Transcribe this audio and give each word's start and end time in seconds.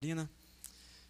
Marina. 0.00 0.30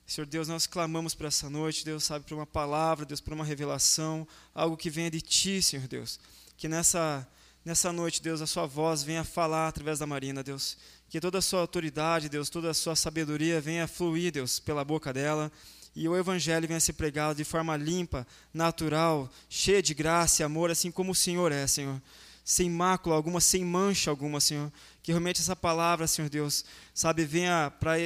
Senhor 0.06 0.26
Deus, 0.26 0.48
nós 0.48 0.66
clamamos 0.66 1.14
por 1.14 1.26
essa 1.26 1.50
noite, 1.50 1.84
Deus 1.84 2.04
sabe, 2.04 2.24
por 2.24 2.34
uma 2.34 2.46
palavra, 2.46 3.04
Deus, 3.04 3.20
por 3.20 3.34
uma 3.34 3.44
revelação, 3.44 4.26
algo 4.54 4.78
que 4.78 4.88
venha 4.88 5.10
de 5.10 5.20
Ti, 5.20 5.60
Senhor 5.60 5.86
Deus. 5.86 6.18
Que 6.56 6.68
nessa, 6.68 7.28
nessa 7.62 7.92
noite, 7.92 8.22
Deus, 8.22 8.40
a 8.40 8.46
Sua 8.46 8.64
voz 8.64 9.02
venha 9.02 9.24
falar 9.24 9.68
através 9.68 9.98
da 9.98 10.06
Marina, 10.06 10.42
Deus. 10.42 10.78
Que 11.10 11.20
toda 11.20 11.36
a 11.36 11.42
Sua 11.42 11.60
autoridade, 11.60 12.30
Deus, 12.30 12.48
toda 12.48 12.70
a 12.70 12.74
Sua 12.74 12.96
sabedoria 12.96 13.60
venha 13.60 13.86
fluir, 13.86 14.32
Deus, 14.32 14.58
pela 14.58 14.82
boca 14.82 15.12
dela. 15.12 15.52
E 15.94 16.08
o 16.08 16.16
Evangelho 16.16 16.66
venha 16.66 16.80
ser 16.80 16.94
pregado 16.94 17.36
de 17.36 17.44
forma 17.44 17.76
limpa, 17.76 18.26
natural, 18.54 19.30
cheia 19.50 19.82
de 19.82 19.92
graça 19.92 20.40
e 20.40 20.44
amor, 20.44 20.70
assim 20.70 20.90
como 20.90 21.12
o 21.12 21.14
Senhor 21.14 21.52
é, 21.52 21.66
Senhor 21.66 22.00
sem 22.48 22.70
mácula 22.70 23.14
alguma, 23.14 23.42
sem 23.42 23.62
mancha 23.62 24.08
alguma, 24.08 24.40
Senhor. 24.40 24.72
Que 25.02 25.12
realmente 25.12 25.38
essa 25.38 25.54
palavra, 25.54 26.06
Senhor 26.06 26.30
Deus, 26.30 26.64
sabe, 26.94 27.26
venha 27.26 27.70
para 27.78 28.00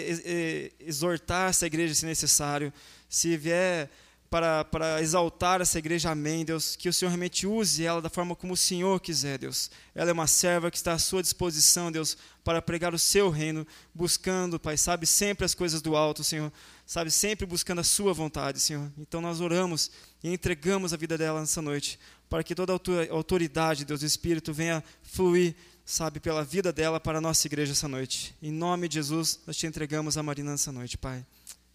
exortar 0.80 1.50
essa 1.50 1.64
igreja 1.64 1.94
se 1.94 2.04
necessário. 2.04 2.72
Se 3.08 3.36
vier 3.36 3.88
para, 4.28 4.64
para 4.64 5.00
exaltar 5.00 5.60
essa 5.60 5.78
igreja, 5.78 6.10
amém, 6.10 6.44
Deus. 6.44 6.74
Que 6.74 6.88
o 6.88 6.92
Senhor 6.92 7.10
realmente 7.10 7.46
use 7.46 7.84
ela 7.84 8.02
da 8.02 8.10
forma 8.10 8.34
como 8.34 8.54
o 8.54 8.56
Senhor 8.56 8.98
quiser, 8.98 9.38
Deus. 9.38 9.70
Ela 9.94 10.10
é 10.10 10.12
uma 10.12 10.26
serva 10.26 10.72
que 10.72 10.76
está 10.76 10.94
à 10.94 10.98
sua 10.98 11.22
disposição, 11.22 11.92
Deus, 11.92 12.16
para 12.42 12.60
pregar 12.60 12.92
o 12.92 12.98
seu 12.98 13.30
reino, 13.30 13.64
buscando, 13.94 14.58
Pai, 14.58 14.76
sabe, 14.76 15.06
sempre 15.06 15.44
as 15.44 15.54
coisas 15.54 15.80
do 15.80 15.94
alto, 15.94 16.24
Senhor. 16.24 16.52
Sabe, 16.84 17.12
sempre 17.12 17.46
buscando 17.46 17.80
a 17.80 17.84
sua 17.84 18.12
vontade, 18.12 18.58
Senhor. 18.58 18.90
Então 18.98 19.20
nós 19.20 19.40
oramos 19.40 19.88
e 20.20 20.32
entregamos 20.32 20.92
a 20.92 20.96
vida 20.96 21.16
dela 21.16 21.38
nessa 21.38 21.62
noite 21.62 21.96
para 22.32 22.42
que 22.42 22.54
toda 22.54 22.72
a 22.72 23.12
autoridade, 23.12 23.84
Deus, 23.84 24.00
do 24.00 24.06
Espírito 24.06 24.54
venha 24.54 24.82
fluir, 25.02 25.54
sabe, 25.84 26.18
pela 26.18 26.42
vida 26.42 26.72
dela 26.72 26.98
para 26.98 27.18
a 27.18 27.20
nossa 27.20 27.46
igreja 27.46 27.72
essa 27.72 27.86
noite. 27.86 28.34
Em 28.40 28.50
nome 28.50 28.88
de 28.88 28.94
Jesus, 28.94 29.38
nós 29.46 29.54
te 29.54 29.66
entregamos 29.66 30.16
a 30.16 30.22
Marina 30.22 30.52
nessa 30.52 30.72
noite, 30.72 30.96
Pai. 30.96 31.26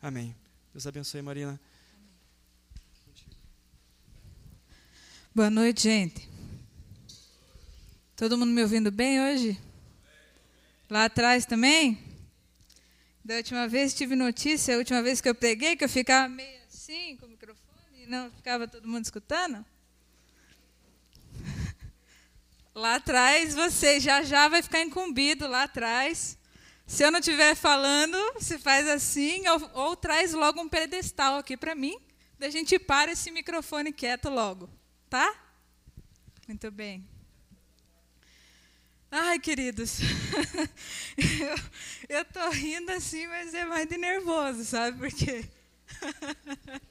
Amém. 0.02 0.36
Deus 0.74 0.88
abençoe, 0.88 1.22
Marina. 1.22 1.62
Boa 5.36 5.52
noite, 5.52 5.84
gente. 5.84 6.28
Todo 8.16 8.36
mundo 8.36 8.50
me 8.52 8.64
ouvindo 8.64 8.90
bem 8.90 9.22
hoje? 9.22 9.62
Lá 10.90 11.06
atrás 11.06 11.46
também? 11.46 12.00
Da 13.24 13.36
última 13.36 13.68
vez 13.68 13.94
tive 13.94 14.16
notícia, 14.16 14.74
a 14.74 14.80
última 14.80 15.04
vez 15.04 15.22
que 15.22 15.30
eu 15.30 15.36
preguei, 15.36 15.76
que 15.76 15.84
eu 15.84 15.90
ficava 15.90 16.28
meio 16.28 16.58
assim 16.68 17.16
com 17.18 17.28
o 17.28 17.30
microfone 17.30 18.06
e 18.06 18.08
não 18.08 18.32
ficava 18.32 18.68
todo 18.68 18.88
mundo 18.88 19.06
escutando. 19.06 19.64
Lá 22.78 22.98
atrás, 22.98 23.56
você 23.56 24.00
já 24.00 24.22
já 24.22 24.48
vai 24.48 24.62
ficar 24.62 24.84
incumbido 24.84 25.48
lá 25.48 25.64
atrás. 25.64 26.38
Se 26.86 27.04
eu 27.04 27.10
não 27.10 27.18
estiver 27.18 27.56
falando, 27.56 28.16
se 28.40 28.60
faz 28.60 28.88
assim, 28.88 29.48
ou, 29.48 29.72
ou 29.74 29.96
traz 29.96 30.32
logo 30.32 30.62
um 30.62 30.70
pedestal 30.70 31.40
aqui 31.40 31.58
para 31.58 31.74
mim, 31.74 32.00
da 32.38 32.52
gente 32.52 32.78
para 32.78 33.12
esse 33.12 33.32
microfone 33.32 33.92
quieto 33.92 34.30
logo, 34.30 34.70
tá? 35.10 35.28
Muito 36.48 36.70
bem. 36.70 37.04
Ai, 39.10 39.40
queridos, 39.40 39.98
eu, 42.08 42.22
estou 42.22 42.52
rindo 42.52 42.92
assim, 42.92 43.26
mas 43.26 43.56
é 43.56 43.66
mais 43.66 43.90
de 43.90 43.98
nervoso, 43.98 44.64
sabe 44.64 45.00
por 45.00 45.10
quê? 45.10 45.50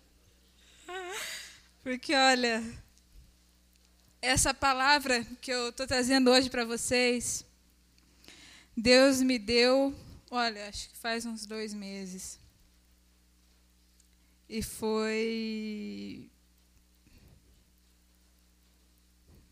Porque, 1.84 2.12
olha, 2.12 2.60
essa 4.26 4.52
palavra 4.52 5.24
que 5.40 5.52
eu 5.52 5.68
estou 5.68 5.86
trazendo 5.86 6.30
hoje 6.30 6.50
para 6.50 6.64
vocês, 6.64 7.44
Deus 8.76 9.22
me 9.22 9.38
deu, 9.38 9.94
olha, 10.28 10.68
acho 10.68 10.90
que 10.90 10.96
faz 10.96 11.24
uns 11.24 11.46
dois 11.46 11.72
meses. 11.72 12.38
E 14.48 14.62
foi. 14.62 16.28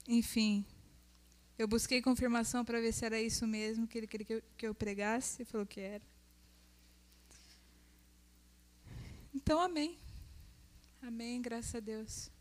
Enfim, 0.09 0.67
eu 1.57 1.69
busquei 1.69 2.03
confirmação 2.03 2.65
para 2.65 2.81
ver 2.81 2.93
se 2.93 3.05
era 3.05 3.21
isso 3.21 3.47
mesmo 3.47 3.87
que 3.87 3.97
ele 3.97 4.09
queria 4.09 4.27
que 4.27 4.35
eu, 4.35 4.43
que 4.57 4.67
eu 4.67 4.75
pregasse, 4.75 5.43
e 5.43 5.45
falou 5.45 5.67
que 5.67 5.81
era. 5.81 6.03
Então, 9.33 9.61
amém. 9.61 9.97
Amém, 11.01 11.41
graças 11.41 11.75
a 11.77 11.81
Deus. 11.81 12.34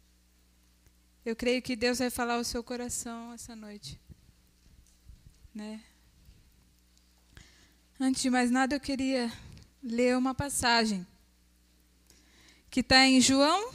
Eu 1.26 1.38
creio 1.38 1.62
que 1.62 1.76
Deus 1.76 2.00
vai 2.00 2.10
falar 2.10 2.36
ao 2.36 2.44
seu 2.44 2.62
coração 2.62 3.32
essa 3.32 3.56
noite. 3.56 3.98
Né? 5.56 5.82
Antes 7.98 8.22
de 8.22 8.30
mais 8.30 8.52
nada, 8.52 8.76
eu 8.76 8.80
queria 8.80 9.32
ler 9.82 10.18
uma 10.18 10.36
passagem 10.36 11.08
que 12.70 12.82
está 12.82 13.06
em 13.06 13.22
João, 13.22 13.74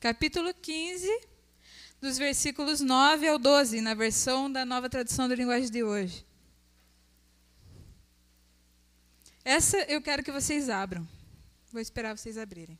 capítulo 0.00 0.52
15, 0.52 1.06
dos 2.00 2.18
versículos 2.18 2.80
9 2.80 3.28
ao 3.28 3.38
12, 3.38 3.80
na 3.80 3.94
versão 3.94 4.50
da 4.50 4.64
nova 4.64 4.90
tradução 4.90 5.28
da 5.28 5.36
linguagem 5.36 5.70
de 5.70 5.84
hoje. 5.84 6.26
Essa 9.44 9.78
eu 9.82 10.02
quero 10.02 10.24
que 10.24 10.32
vocês 10.32 10.68
abram. 10.68 11.06
Vou 11.70 11.80
esperar 11.80 12.16
vocês 12.16 12.36
abrirem. 12.36 12.78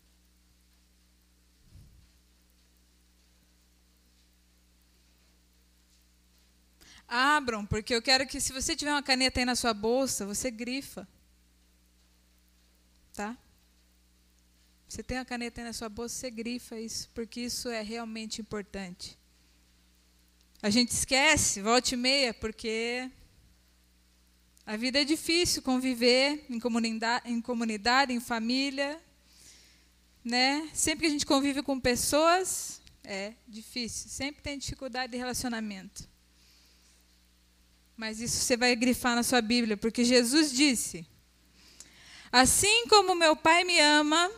Abram, 7.12 7.66
porque 7.66 7.92
eu 7.92 8.00
quero 8.00 8.24
que 8.24 8.40
se 8.40 8.52
você 8.52 8.76
tiver 8.76 8.92
uma 8.92 9.02
caneta 9.02 9.40
aí 9.40 9.44
na 9.44 9.56
sua 9.56 9.74
bolsa, 9.74 10.24
você 10.24 10.48
grifa. 10.48 11.08
Tá? 13.12 13.36
Você 14.88 15.02
tem 15.02 15.18
a 15.18 15.24
caneta 15.24 15.60
aí 15.60 15.64
na 15.64 15.72
sua 15.72 15.88
bolsa, 15.88 16.14
você 16.14 16.30
grifa 16.30 16.78
isso, 16.78 17.10
porque 17.12 17.40
isso 17.40 17.68
é 17.68 17.82
realmente 17.82 18.40
importante. 18.40 19.18
A 20.62 20.70
gente 20.70 20.90
esquece, 20.90 21.60
volta 21.60 21.94
e 21.94 21.96
meia, 21.96 22.32
porque 22.32 23.10
a 24.64 24.76
vida 24.76 25.00
é 25.00 25.04
difícil 25.04 25.62
conviver 25.62 26.44
em 26.48 26.60
comunidade, 26.60 27.28
em, 27.28 27.40
comunidade, 27.40 28.12
em 28.12 28.20
família. 28.20 29.02
Né? 30.24 30.70
Sempre 30.74 31.00
que 31.00 31.06
a 31.06 31.10
gente 31.10 31.26
convive 31.26 31.62
com 31.62 31.80
pessoas, 31.80 32.80
é 33.02 33.32
difícil. 33.48 34.08
Sempre 34.10 34.42
tem 34.42 34.58
dificuldade 34.58 35.12
de 35.12 35.18
relacionamento. 35.18 36.09
Mas 38.00 38.18
isso 38.18 38.38
você 38.38 38.56
vai 38.56 38.74
grifar 38.74 39.14
na 39.14 39.22
sua 39.22 39.42
Bíblia, 39.42 39.76
porque 39.76 40.06
Jesus 40.06 40.50
disse: 40.50 41.06
Assim 42.32 42.86
como 42.88 43.14
meu 43.14 43.36
Pai 43.36 43.62
me 43.62 43.78
ama, 43.78 44.30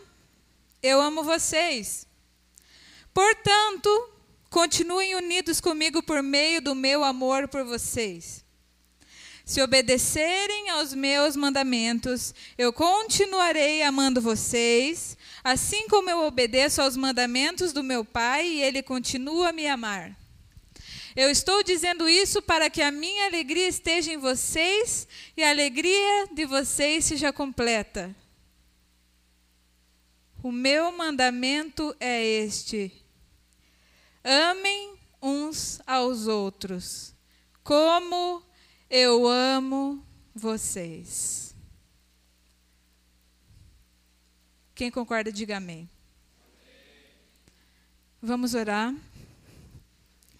eu 0.81 0.99
amo 0.99 1.23
vocês. 1.23 2.05
Portanto, 3.13 3.89
continuem 4.49 5.15
unidos 5.15 5.61
comigo 5.61 6.03
por 6.03 6.21
meio 6.21 6.61
do 6.61 6.75
meu 6.75 7.05
amor 7.05 7.47
por 7.47 7.63
vocês. 7.63 8.43
Se 9.45 9.61
obedecerem 9.61 10.69
aos 10.71 10.93
meus 10.93 11.37
mandamentos, 11.37 12.35
eu 12.57 12.73
continuarei 12.73 13.81
amando 13.81 14.19
vocês, 14.19 15.17
assim 15.41 15.87
como 15.87 16.09
eu 16.09 16.19
obedeço 16.25 16.81
aos 16.81 16.97
mandamentos 16.97 17.71
do 17.71 17.81
meu 17.81 18.03
Pai 18.03 18.45
e 18.45 18.61
ele 18.61 18.83
continua 18.83 19.51
a 19.51 19.53
me 19.53 19.69
amar. 19.69 20.21
Eu 21.15 21.29
estou 21.29 21.61
dizendo 21.63 22.09
isso 22.09 22.41
para 22.41 22.69
que 22.69 22.81
a 22.81 22.91
minha 22.91 23.25
alegria 23.25 23.67
esteja 23.67 24.11
em 24.11 24.17
vocês 24.17 25.07
e 25.37 25.43
a 25.43 25.51
alegria 25.51 26.27
de 26.33 26.45
vocês 26.45 27.05
seja 27.05 27.31
completa. 27.31 28.15
O 30.41 30.51
meu 30.51 30.91
mandamento 30.91 31.95
é 31.99 32.23
este: 32.23 32.91
amem 34.23 34.97
uns 35.21 35.79
aos 35.85 36.27
outros, 36.27 37.13
como 37.63 38.43
eu 38.89 39.27
amo 39.27 40.03
vocês. 40.33 41.55
Quem 44.73 44.89
concorda, 44.89 45.31
diga 45.31 45.57
amém. 45.57 45.87
Vamos 48.19 48.55
orar 48.55 48.95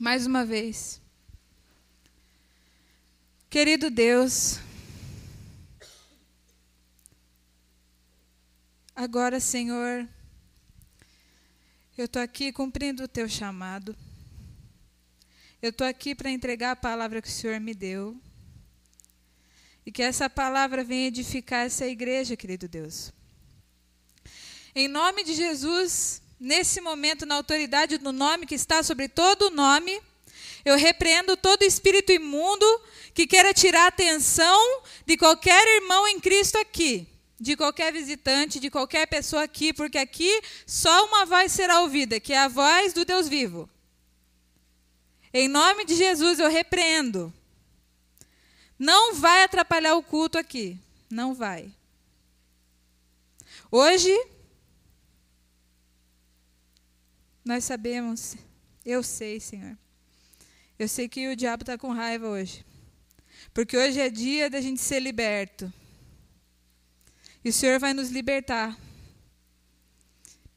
mais 0.03 0.25
uma 0.25 0.43
vez. 0.43 1.01
Querido 3.49 3.89
Deus, 3.89 4.59
agora, 8.93 9.39
Senhor, 9.39 10.05
eu 11.97 12.03
estou 12.03 12.21
aqui 12.21 12.51
cumprindo 12.51 13.05
o 13.05 13.07
teu 13.07 13.29
chamado. 13.29 13.95
Eu 15.61 15.69
estou 15.69 15.87
aqui 15.87 16.13
para 16.13 16.29
entregar 16.29 16.71
a 16.71 16.75
palavra 16.75 17.21
que 17.21 17.29
o 17.29 17.31
Senhor 17.31 17.57
me 17.61 17.73
deu. 17.73 18.19
E 19.85 19.91
que 19.91 20.03
essa 20.03 20.29
palavra 20.29 20.83
venha 20.83 21.07
edificar 21.07 21.65
essa 21.65 21.87
igreja, 21.87 22.35
querido 22.35 22.67
Deus. 22.67 23.13
Em 24.75 24.89
nome 24.89 25.23
de 25.23 25.33
Jesus, 25.33 26.21
nesse 26.39 26.81
momento, 26.81 27.25
na 27.25 27.35
autoridade 27.35 27.97
do 27.97 28.11
nome 28.11 28.45
que 28.45 28.55
está 28.55 28.83
sobre 28.83 29.07
todo 29.07 29.47
o 29.47 29.49
nome, 29.49 30.01
eu 30.65 30.77
repreendo 30.77 31.35
todo 31.35 31.63
espírito 31.63 32.11
imundo 32.11 32.65
que 33.13 33.27
queira 33.27 33.53
tirar 33.53 33.85
a 33.85 33.87
atenção 33.87 34.81
de 35.05 35.17
qualquer 35.17 35.65
irmão 35.75 36.07
em 36.07 36.19
Cristo 36.19 36.57
aqui, 36.57 37.07
de 37.39 37.55
qualquer 37.55 37.91
visitante, 37.91 38.59
de 38.59 38.69
qualquer 38.69 39.07
pessoa 39.07 39.43
aqui, 39.43 39.73
porque 39.73 39.97
aqui 39.97 40.41
só 40.65 41.05
uma 41.05 41.25
voz 41.25 41.51
será 41.51 41.81
ouvida, 41.81 42.19
que 42.19 42.33
é 42.33 42.39
a 42.39 42.47
voz 42.47 42.93
do 42.93 43.03
Deus 43.03 43.27
vivo. 43.27 43.69
Em 45.33 45.47
nome 45.47 45.83
de 45.83 45.95
Jesus 45.95 46.39
eu 46.39 46.49
repreendo. 46.49 47.33
Não 48.77 49.15
vai 49.15 49.43
atrapalhar 49.43 49.95
o 49.95 50.03
culto 50.03 50.37
aqui. 50.37 50.77
Não 51.09 51.33
vai. 51.33 51.71
Hoje, 53.71 54.15
nós 57.43 57.63
sabemos, 57.63 58.35
eu 58.85 59.03
sei, 59.03 59.39
Senhor. 59.39 59.77
Eu 60.79 60.87
sei 60.87 61.07
que 61.07 61.27
o 61.27 61.35
diabo 61.35 61.63
está 61.63 61.77
com 61.77 61.91
raiva 61.91 62.27
hoje. 62.27 62.65
Porque 63.53 63.77
hoje 63.77 63.99
é 63.99 64.09
dia 64.09 64.49
da 64.49 64.61
gente 64.61 64.81
ser 64.81 64.99
liberto. 64.99 65.71
E 67.43 67.49
o 67.49 67.53
Senhor 67.53 67.79
vai 67.79 67.93
nos 67.93 68.09
libertar. 68.09 68.77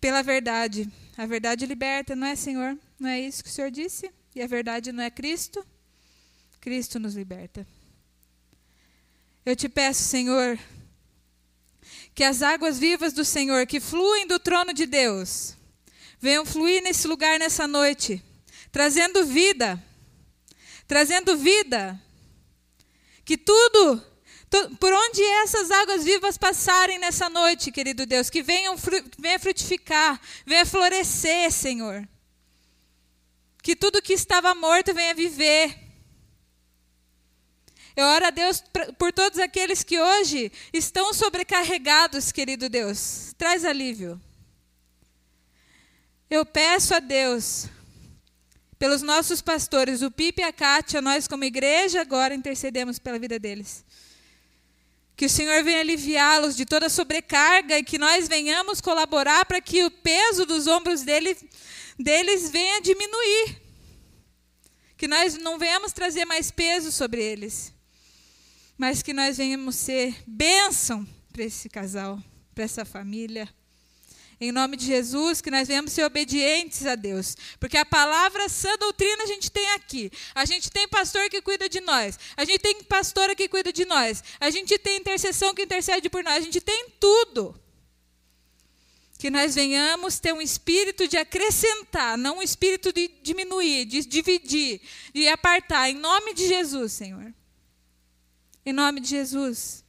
Pela 0.01 0.23
verdade. 0.23 0.91
A 1.17 1.27
verdade 1.27 1.67
liberta, 1.67 2.15
não 2.15 2.27
é, 2.27 2.37
Senhor? 2.37 2.79
Não 2.99 3.09
é 3.09 3.21
isso 3.21 3.43
que 3.43 3.51
o 3.51 3.53
Senhor 3.53 3.71
disse? 3.71 4.11
E 4.35 4.43
a 4.43 4.47
verdade 4.47 4.93
não 4.93 5.03
é 5.03 5.11
Cristo? 5.11 5.67
Cristo 6.61 6.99
nos 6.99 7.15
liberta. 7.15 7.67
Eu 9.45 9.55
te 9.55 9.69
peço, 9.69 10.03
Senhor, 10.03 10.59
que 12.15 12.25
as 12.25 12.43
águas 12.43 12.79
vivas 12.79 13.13
do 13.13 13.25
Senhor, 13.25 13.67
que 13.67 13.79
fluem 13.81 14.27
do 14.27 14.39
trono 14.39 14.73
de 14.73 14.87
Deus, 14.87 15.57
venham 16.19 16.45
fluir 16.45 16.83
nesse 16.83 17.07
lugar 17.07 17.39
nessa 17.39 17.67
noite, 17.67 18.23
trazendo 18.73 19.25
vida. 19.25 19.83
Trazendo 20.87 21.37
vida. 21.37 22.01
Que 23.25 23.37
tudo 23.37 24.03
por 24.79 24.93
onde 24.93 25.23
essas 25.43 25.71
águas 25.71 26.05
vivas 26.05 26.39
passarem 26.39 26.99
nessa 26.99 27.29
noite, 27.29 27.73
querido 27.73 28.07
Deus, 28.07 28.31
que 28.31 28.43
venham 28.43 28.77
venha 29.19 29.39
frutificar, 29.39 30.21
venha 30.47 30.65
florescer, 30.65 31.51
Senhor. 31.51 32.09
Que 33.63 33.75
tudo 33.75 34.01
que 34.01 34.13
estava 34.13 34.55
morto 34.55 34.95
venha 34.95 35.15
viver. 35.15 35.77
Eu 37.97 38.05
oro 38.05 38.27
a 38.27 38.31
Deus 38.31 38.63
por 38.99 39.13
todos 39.13 39.39
aqueles 39.39 39.83
que 39.83 39.99
hoje 39.99 40.53
estão 40.73 41.13
sobrecarregados, 41.13 42.31
querido 42.31 42.69
Deus. 42.69 43.35
Traz 43.37 43.65
alívio. 43.65 44.21
Eu 46.29 46.45
peço 46.45 46.93
a 46.93 46.99
Deus, 46.99 47.67
pelos 48.77 49.01
nossos 49.01 49.41
pastores, 49.41 50.03
o 50.03 50.11
Pipe 50.11 50.43
e 50.43 50.45
a 50.45 50.53
Kátia, 50.53 51.01
nós 51.01 51.29
como 51.29 51.45
igreja 51.45 52.01
agora 52.01 52.35
intercedemos 52.35 52.99
pela 52.99 53.17
vida 53.19 53.39
deles. 53.39 53.85
Que 55.17 55.27
o 55.27 55.31
Senhor 55.31 55.63
venha 55.63 55.81
aliviá-los 55.81 56.57
de 56.57 56.67
toda 56.67 56.89
sobrecarga 56.89 57.79
e 57.79 57.85
que 57.85 57.97
nós 57.97 58.27
venhamos 58.27 58.81
colaborar 58.81 59.47
para 59.47 59.61
que 59.61 59.85
o 59.85 59.91
peso 59.91 60.45
dos 60.45 60.67
ombros 60.67 61.03
dele, 61.03 61.37
deles 61.97 62.51
venha 62.51 62.83
diminuir. 62.83 63.63
Que 64.97 65.07
nós 65.07 65.39
não 65.39 65.59
venhamos 65.59 65.93
trazer 65.93 66.25
mais 66.25 66.51
peso 66.51 66.91
sobre 66.91 67.23
eles, 67.23 67.73
mas 68.77 69.01
que 69.01 69.13
nós 69.13 69.37
venhamos 69.37 69.77
ser 69.77 70.23
bênção 70.27 71.07
para 71.33 71.45
esse 71.45 71.69
casal, 71.69 72.21
para 72.53 72.65
essa 72.65 72.85
família. 72.85 73.49
Em 74.39 74.53
nome 74.53 74.77
de 74.77 74.85
Jesus, 74.85 75.41
que 75.41 75.51
nós 75.51 75.67
venhamos 75.67 75.93
ser 75.93 76.05
obedientes 76.05 76.85
a 76.85 76.95
Deus. 76.95 77.35
Porque 77.59 77.79
a 77.79 77.87
palavra 77.87 78.51
sã 78.51 78.77
doutrina 78.77 79.23
a 79.23 79.27
gente 79.27 79.51
tem 79.51 79.67
aqui. 79.71 80.11
A 80.35 80.45
gente 80.45 80.71
tem 80.71 80.87
pastor 80.87 81.31
que 81.31 81.41
cuida 81.41 81.71
de 81.71 81.81
nós. 81.81 82.19
A 82.37 82.45
gente 82.45 82.59
tem 82.59 82.83
pastora 82.85 83.35
que 83.35 83.49
cuida 83.49 83.73
de 83.73 83.87
nós. 83.87 84.23
A 84.39 84.51
gente 84.51 84.79
tem 84.79 84.99
intercessão 84.99 85.55
que 85.55 85.63
intercede 85.63 86.11
por 86.11 86.23
nós. 86.23 86.37
A 86.37 86.41
gente 86.41 86.61
tem 86.61 86.91
tudo. 87.01 87.59
Que 89.19 89.31
nós 89.31 89.55
venhamos 89.55 90.21
ter 90.21 90.35
um 90.35 90.43
espírito 90.43 91.09
de 91.09 91.17
acrescentar, 91.17 92.19
não 92.19 92.39
um 92.39 92.43
espírito 92.43 92.93
de 92.93 93.09
diminuir, 93.23 93.87
de 93.87 94.05
dividir, 94.05 94.83
de 95.15 95.27
apartar. 95.29 95.89
Em 95.89 95.95
nome 95.95 96.35
de 96.35 96.47
Jesus, 96.47 96.93
Senhor. 96.93 97.33
Em 98.67 98.73
nome 98.75 99.01
de 99.01 99.09
Jesus. 99.09 99.86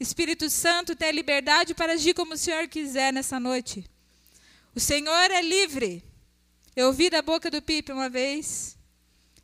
Espírito 0.00 0.48
Santo 0.48 0.96
tem 0.96 1.10
a 1.10 1.12
liberdade 1.12 1.74
para 1.74 1.92
agir 1.92 2.14
como 2.14 2.32
o 2.32 2.38
Senhor 2.38 2.66
quiser 2.68 3.12
nessa 3.12 3.38
noite. 3.38 3.84
O 4.74 4.80
Senhor 4.80 5.30
é 5.30 5.42
livre. 5.42 6.02
Eu 6.74 6.86
ouvi 6.86 7.10
da 7.10 7.20
boca 7.20 7.50
do 7.50 7.60
Pipe 7.60 7.92
uma 7.92 8.08
vez, 8.08 8.78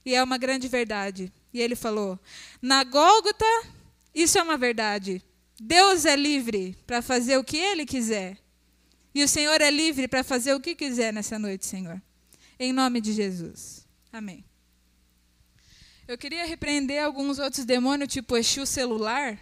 e 0.02 0.14
é 0.14 0.22
uma 0.22 0.38
grande 0.38 0.66
verdade. 0.66 1.30
E 1.52 1.60
ele 1.60 1.76
falou: 1.76 2.18
Na 2.62 2.82
Gólgota, 2.84 3.44
isso 4.14 4.38
é 4.38 4.42
uma 4.42 4.56
verdade. 4.56 5.22
Deus 5.60 6.06
é 6.06 6.16
livre 6.16 6.74
para 6.86 7.02
fazer 7.02 7.36
o 7.36 7.44
que 7.44 7.58
ele 7.58 7.84
quiser. 7.84 8.38
E 9.14 9.22
o 9.22 9.28
Senhor 9.28 9.60
é 9.60 9.70
livre 9.70 10.08
para 10.08 10.24
fazer 10.24 10.54
o 10.54 10.60
que 10.60 10.74
quiser 10.74 11.12
nessa 11.12 11.38
noite, 11.38 11.66
Senhor. 11.66 12.00
Em 12.58 12.72
nome 12.72 13.00
de 13.02 13.12
Jesus. 13.12 13.86
Amém. 14.10 14.42
Eu 16.08 16.16
queria 16.16 16.46
repreender 16.46 17.02
alguns 17.02 17.38
outros 17.38 17.64
demônios, 17.64 18.12
tipo 18.12 18.36
Exu 18.36 18.64
celular. 18.64 19.38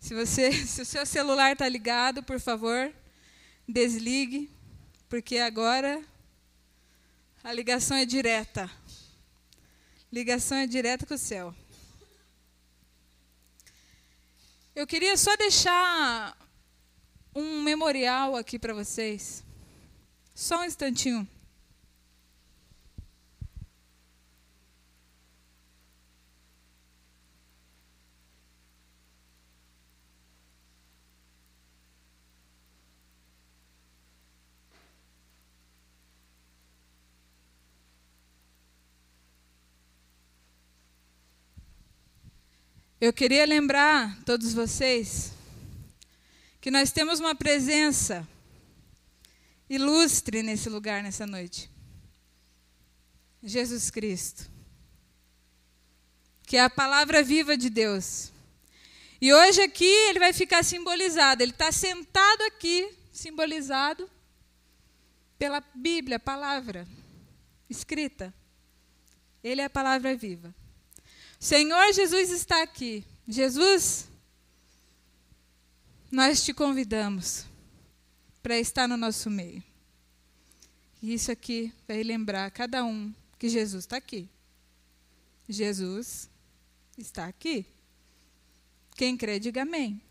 Se, 0.00 0.14
você, 0.14 0.52
se 0.66 0.82
o 0.82 0.84
seu 0.84 1.04
celular 1.04 1.52
está 1.52 1.68
ligado, 1.68 2.22
por 2.22 2.40
favor, 2.40 2.92
desligue, 3.66 4.50
porque 5.08 5.38
agora 5.38 6.02
a 7.42 7.52
ligação 7.52 7.96
é 7.96 8.04
direta. 8.04 8.70
Ligação 10.12 10.58
é 10.58 10.66
direta 10.66 11.06
com 11.06 11.14
o 11.14 11.18
céu. 11.18 11.54
Eu 14.74 14.86
queria 14.86 15.16
só 15.16 15.36
deixar 15.36 16.36
um 17.34 17.62
memorial 17.62 18.36
aqui 18.36 18.58
para 18.58 18.72
vocês. 18.72 19.44
Só 20.34 20.60
um 20.60 20.64
instantinho. 20.64 21.28
Eu 43.00 43.12
queria 43.12 43.46
lembrar 43.46 44.20
todos 44.24 44.52
vocês 44.52 45.32
que 46.60 46.68
nós 46.68 46.90
temos 46.90 47.20
uma 47.20 47.32
presença 47.32 48.26
ilustre 49.70 50.42
nesse 50.42 50.68
lugar 50.68 51.00
nessa 51.00 51.24
noite. 51.24 51.70
Jesus 53.40 53.88
Cristo. 53.88 54.50
Que 56.42 56.56
é 56.56 56.64
a 56.64 56.68
palavra 56.68 57.22
viva 57.22 57.56
de 57.56 57.70
Deus. 57.70 58.32
E 59.20 59.32
hoje 59.32 59.62
aqui 59.62 59.84
ele 59.84 60.18
vai 60.18 60.32
ficar 60.32 60.64
simbolizado. 60.64 61.40
Ele 61.40 61.52
está 61.52 61.70
sentado 61.70 62.42
aqui, 62.42 62.92
simbolizado 63.12 64.10
pela 65.38 65.62
Bíblia, 65.72 66.16
a 66.16 66.20
palavra 66.20 66.84
escrita. 67.70 68.34
Ele 69.44 69.60
é 69.60 69.66
a 69.66 69.70
palavra 69.70 70.16
viva. 70.16 70.52
Senhor 71.38 71.92
Jesus 71.92 72.30
está 72.30 72.62
aqui. 72.62 73.04
Jesus, 73.26 74.08
nós 76.10 76.44
te 76.44 76.52
convidamos 76.52 77.46
para 78.42 78.58
estar 78.58 78.88
no 78.88 78.96
nosso 78.96 79.30
meio. 79.30 79.62
E 81.00 81.14
isso 81.14 81.30
aqui 81.30 81.72
vai 81.86 82.02
lembrar 82.02 82.50
cada 82.50 82.84
um 82.84 83.14
que 83.38 83.48
Jesus 83.48 83.84
está 83.84 83.98
aqui. 83.98 84.28
Jesus 85.48 86.28
está 86.96 87.26
aqui. 87.26 87.64
Quem 88.96 89.16
crê, 89.16 89.38
diga 89.38 89.62
amém. 89.62 90.02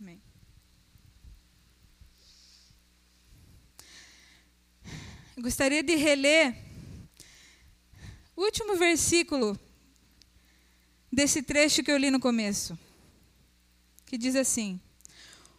Amém. 0.00 0.22
Gostaria 5.36 5.82
de 5.82 5.96
reler 5.96 6.56
o 8.34 8.42
último 8.42 8.74
versículo 8.76 9.58
desse 11.14 11.42
trecho 11.42 11.82
que 11.82 11.90
eu 11.90 11.96
li 11.96 12.10
no 12.10 12.20
começo, 12.20 12.78
que 14.06 14.18
diz 14.18 14.34
assim: 14.36 14.80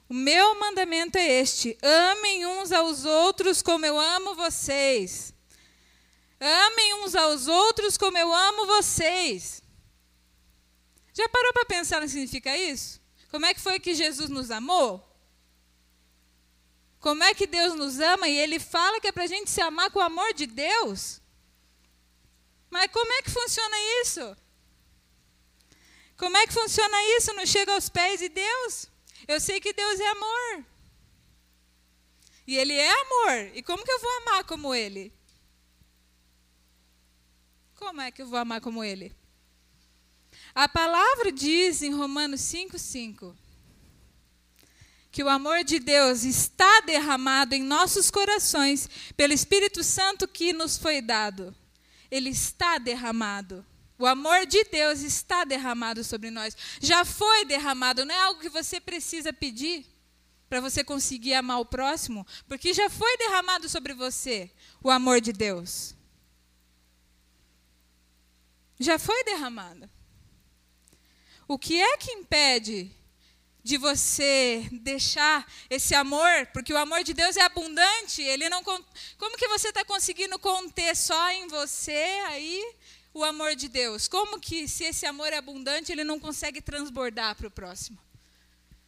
O 0.09 0.13
meu 0.13 0.59
mandamento 0.59 1.17
é 1.17 1.41
este: 1.41 1.77
amem 1.81 2.45
uns 2.45 2.71
aos 2.71 3.05
outros 3.05 3.61
como 3.61 3.85
eu 3.85 3.99
amo 3.99 4.35
vocês. 4.35 5.33
Amem 6.39 7.03
uns 7.03 7.15
aos 7.15 7.47
outros 7.47 7.97
como 7.97 8.17
eu 8.17 8.31
amo 8.33 8.67
vocês. 8.67 9.63
Já 11.13 11.29
parou 11.29 11.53
para 11.53 11.65
pensar 11.65 12.01
no 12.01 12.07
que 12.07 12.11
significa 12.11 12.55
isso? 12.57 13.01
Como 13.31 13.45
é 13.45 13.53
que 13.53 13.61
foi 13.61 13.79
que 13.79 13.95
Jesus 13.95 14.29
nos 14.29 14.51
amou? 14.51 15.01
Como 16.99 17.23
é 17.23 17.33
que 17.33 17.47
Deus 17.47 17.73
nos 17.75 17.99
ama 17.99 18.27
e 18.27 18.37
Ele 18.37 18.59
fala 18.59 18.99
que 18.99 19.07
é 19.07 19.11
para 19.11 19.23
a 19.23 19.27
gente 19.27 19.49
se 19.49 19.61
amar 19.61 19.89
com 19.91 19.99
o 19.99 20.01
amor 20.01 20.33
de 20.33 20.45
Deus? 20.45 21.21
Mas 22.69 22.91
como 22.91 23.11
é 23.13 23.21
que 23.21 23.31
funciona 23.31 23.75
isso? 24.01 24.37
Como 26.17 26.37
é 26.37 26.47
que 26.47 26.53
funciona 26.53 27.17
isso? 27.17 27.33
Não 27.33 27.45
chega 27.45 27.73
aos 27.73 27.89
pés 27.89 28.19
de 28.19 28.29
Deus? 28.29 28.87
Eu 29.27 29.39
sei 29.39 29.59
que 29.59 29.73
Deus 29.73 29.99
é 29.99 30.07
amor. 30.07 30.65
E 32.47 32.57
Ele 32.57 32.73
é 32.73 32.91
amor. 33.01 33.51
E 33.53 33.61
como 33.61 33.83
que 33.83 33.91
eu 33.91 33.99
vou 33.99 34.17
amar 34.17 34.43
como 34.43 34.73
Ele? 34.73 35.11
Como 37.75 38.01
é 38.01 38.11
que 38.11 38.21
eu 38.21 38.27
vou 38.27 38.39
amar 38.39 38.61
como 38.61 38.83
Ele? 38.83 39.15
A 40.53 40.69
palavra 40.69 41.31
diz 41.31 41.81
em 41.81 41.93
Romanos 41.93 42.41
5,5 42.41 43.35
que 45.11 45.23
o 45.23 45.29
amor 45.29 45.63
de 45.63 45.79
Deus 45.79 46.23
está 46.23 46.81
derramado 46.81 47.55
em 47.55 47.63
nossos 47.63 48.11
corações 48.11 48.89
pelo 49.15 49.31
Espírito 49.31 49.81
Santo 49.81 50.27
que 50.27 50.51
nos 50.51 50.77
foi 50.77 51.01
dado. 51.01 51.55
Ele 52.11 52.29
está 52.29 52.77
derramado. 52.77 53.65
O 53.97 54.05
amor 54.05 54.45
de 54.45 54.63
Deus 54.65 55.01
está 55.01 55.45
derramado 55.45 56.03
sobre 56.03 56.29
nós. 56.29 56.55
Já 56.81 57.05
foi 57.05 57.45
derramado, 57.45 58.05
não 58.05 58.13
é 58.13 58.19
algo 58.19 58.41
que 58.41 58.49
você 58.49 58.79
precisa 58.79 59.31
pedir 59.31 59.85
para 60.49 60.61
você 60.61 60.83
conseguir 60.83 61.33
amar 61.33 61.59
o 61.59 61.65
próximo, 61.65 62.25
porque 62.47 62.73
já 62.73 62.89
foi 62.89 63.17
derramado 63.17 63.67
sobre 63.67 63.93
você 63.93 64.51
o 64.83 64.89
amor 64.91 65.21
de 65.21 65.33
Deus. 65.33 65.95
Já 68.79 68.99
foi 68.99 69.23
derramado. 69.23 69.89
O 71.47 71.57
que 71.57 71.81
é 71.81 71.97
que 71.97 72.11
impede 72.11 72.91
de 73.63 73.77
você 73.77 74.67
deixar 74.71 75.51
esse 75.69 75.95
amor, 75.95 76.45
porque 76.53 76.71
o 76.71 76.77
amor 76.77 77.03
de 77.03 77.15
Deus 77.15 77.35
é 77.35 77.41
abundante, 77.41 78.21
ele 78.21 78.47
não 78.47 78.63
como 78.63 79.37
que 79.37 79.47
você 79.47 79.69
está 79.69 79.83
conseguindo 79.83 80.37
conter 80.37 80.95
só 80.95 81.31
em 81.31 81.47
você 81.47 82.21
aí 82.27 82.75
o 83.15 83.23
amor 83.23 83.55
de 83.55 83.69
Deus? 83.69 84.07
Como 84.07 84.39
que 84.39 84.67
se 84.67 84.83
esse 84.83 85.05
amor 85.05 85.31
é 85.31 85.37
abundante 85.37 85.91
ele 85.91 86.03
não 86.03 86.19
consegue 86.19 86.61
transbordar 86.61 87.35
para 87.35 87.47
o 87.47 87.51
próximo? 87.51 87.97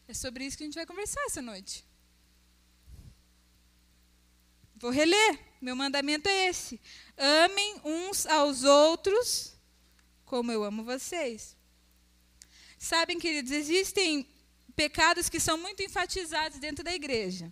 É 0.08 0.14
sobre 0.14 0.46
isso 0.46 0.58
que 0.58 0.64
a 0.64 0.68
gente 0.68 0.76
vai 0.76 0.86
conversar 0.86 1.22
essa 1.26 1.42
noite. 1.42 1.86
Vou 4.76 4.92
reler. 4.92 5.40
Meu 5.62 5.76
mandamento 5.76 6.28
é 6.30 6.50
esse: 6.50 6.80
amem 7.18 7.82
uns 7.84 8.26
aos 8.28 8.64
outros 8.64 9.56
como 10.26 10.52
eu 10.52 10.64
amo 10.64 10.84
vocês. 10.84 11.56
Sabem, 12.78 13.18
queridos, 13.18 13.52
existem 13.52 14.28
pecados 14.76 15.30
que 15.30 15.40
são 15.40 15.58
muito 15.58 15.82
enfatizados 15.82 16.60
dentro 16.60 16.84
da 16.84 16.94
igreja. 16.94 17.52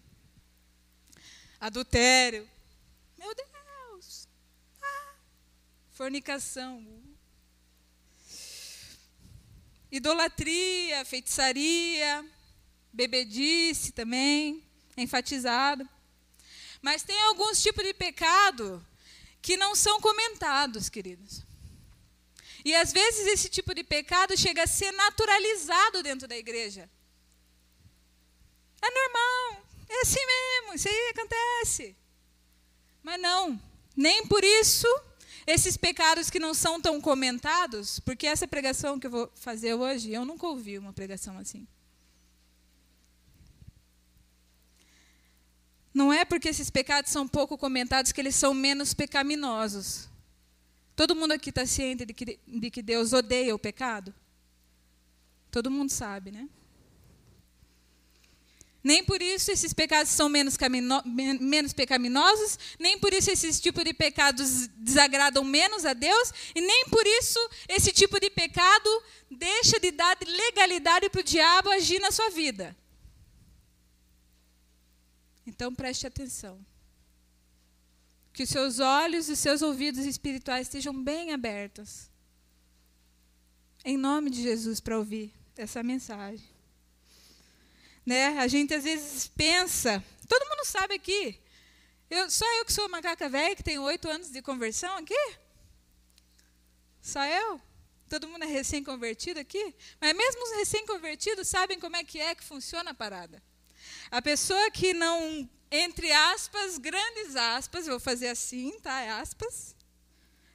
Adultério. 1.60 2.48
Meu 3.18 3.34
Deus. 3.34 3.55
Fornicação. 5.96 6.86
Idolatria, 9.90 11.06
feitiçaria, 11.06 12.30
bebedice 12.92 13.94
também, 13.94 14.62
é 14.98 15.04
enfatizado. 15.04 15.88
Mas 16.82 17.04
tem 17.04 17.18
alguns 17.22 17.64
tipos 17.64 17.82
de 17.82 17.94
pecado 17.94 18.86
que 19.42 19.56
não 19.56 19.74
são 19.74 20.02
comentados, 20.02 20.90
queridos. 20.90 21.44
E 22.66 22.76
às 22.76 22.92
vezes 22.92 23.28
esse 23.28 23.48
tipo 23.48 23.74
de 23.74 23.82
pecado 23.82 24.36
chega 24.36 24.64
a 24.64 24.68
ser 24.68 24.92
naturalizado 24.92 26.04
dentro 26.04 26.28
da 26.28 26.36
igreja. 26.36 26.90
É 28.82 28.92
normal, 28.92 29.66
é 29.88 30.02
assim 30.02 30.26
mesmo, 30.26 30.74
isso 30.74 30.90
aí 30.90 31.14
acontece. 31.16 31.96
Mas 33.02 33.22
não, 33.22 33.58
nem 33.96 34.28
por 34.28 34.44
isso 34.44 34.88
esses 35.46 35.78
pecados 35.78 36.30
que 36.30 36.40
não 36.40 36.54
são 36.54 36.82
tão 36.82 37.00
comentados, 37.00 38.00
porque 38.00 38.26
essa 38.26 38.48
pregação 38.48 39.00
que 39.00 39.08
eu 39.08 39.12
vou 39.12 39.32
fazer 39.36 39.74
hoje, 39.76 40.12
eu 40.12 40.26
nunca 40.26 40.48
ouvi 40.48 40.78
uma 40.78 40.92
pregação 40.92 41.38
assim. 41.38 41.68
Não 45.94 46.12
é 46.12 46.26
porque 46.26 46.50
esses 46.50 46.70
pecados 46.70 47.12
são 47.12 47.28
pouco 47.28 47.58
comentados 47.58 48.12
que 48.12 48.20
eles 48.20 48.36
são 48.36 48.54
menos 48.54 48.94
pecaminosos. 48.94 50.10
Todo 50.96 51.16
mundo 51.16 51.34
aqui 51.34 51.50
está 51.50 51.66
ciente 51.66 52.06
de 52.06 52.14
que, 52.14 52.40
de 52.46 52.72
que 52.72 52.82
Deus 52.82 53.14
odeia 53.14 53.56
o 53.56 53.60
pecado? 53.60 54.14
Todo 55.52 55.72
mundo 55.72 55.90
sabe, 55.90 56.32
né? 56.32 56.50
Nem 58.86 59.04
por 59.04 59.20
isso 59.20 59.50
esses 59.50 59.74
pecados 59.74 60.12
são 60.12 60.30
menos, 60.30 60.56
menos 61.40 61.74
pecaminosos, 61.74 62.60
nem 62.78 63.00
por 63.00 63.12
isso 63.12 63.32
esses 63.32 63.60
tipos 63.60 63.84
de 63.84 63.96
pecados 63.96 64.68
desagradam 64.78 65.44
menos 65.44 65.86
a 65.86 65.94
Deus, 65.94 66.32
e 66.54 66.62
nem 66.62 66.86
por 66.86 67.04
isso 67.08 67.40
esse 67.68 67.92
tipo 67.92 68.20
de 68.20 68.30
pecado 68.30 68.88
deixa 69.28 69.80
de 69.80 69.90
dar 69.90 70.16
legalidade 70.24 71.10
para 71.10 71.20
o 71.20 71.24
diabo 71.24 71.72
agir 71.72 72.00
na 72.00 72.12
sua 72.12 72.30
vida. 72.30 72.78
Então 75.48 75.74
preste 75.74 76.06
atenção. 76.06 76.64
Que 78.32 78.44
os 78.44 78.50
seus 78.50 78.80
olhos 78.80 79.30
e 79.30 79.32
os 79.32 79.40
seus 79.40 79.64
ouvidos 79.64 80.06
espirituais 80.06 80.68
estejam 80.68 80.94
bem 80.94 81.34
abertos. 81.34 82.08
Em 83.84 83.98
nome 83.98 84.30
de 84.30 84.44
Jesus, 84.44 84.80
para 84.80 84.96
ouvir 84.96 85.34
essa 85.58 85.82
mensagem. 85.82 86.55
Né? 88.06 88.38
A 88.38 88.48
gente 88.48 88.74
às 88.74 88.84
vezes 88.84 89.28
pensa, 89.28 90.04
todo 90.28 90.48
mundo 90.50 90.66
sabe 90.66 90.96
aqui, 90.96 91.42
eu, 92.10 92.30
só 92.30 92.46
eu 92.60 92.66
que 92.66 92.74
sou 92.74 92.88
macaca 92.88 93.28
velha, 93.28 93.56
que 93.56 93.64
tenho 93.64 93.82
oito 93.84 94.08
anos 94.08 94.30
de 94.30 94.42
conversão 94.42 94.96
aqui? 94.98 95.36
Só 97.02 97.24
eu? 97.26 97.60
Todo 98.08 98.28
mundo 98.28 98.44
é 98.44 98.48
recém-convertido 98.48 99.40
aqui? 99.40 99.74
Mas 100.00 100.16
mesmo 100.16 100.44
os 100.44 100.58
recém-convertidos 100.58 101.48
sabem 101.48 101.80
como 101.80 101.96
é 101.96 102.04
que 102.04 102.20
é 102.20 102.36
que 102.36 102.44
funciona 102.44 102.92
a 102.92 102.94
parada. 102.94 103.42
A 104.12 104.22
pessoa 104.22 104.70
que 104.70 104.94
não 104.94 105.50
entre 105.72 106.12
aspas, 106.12 106.78
grandes 106.78 107.36
aspas, 107.36 107.88
vou 107.88 108.00
fazer 108.00 108.28
assim, 108.28 108.80
tá? 108.80 109.20
Aspas. 109.20 109.76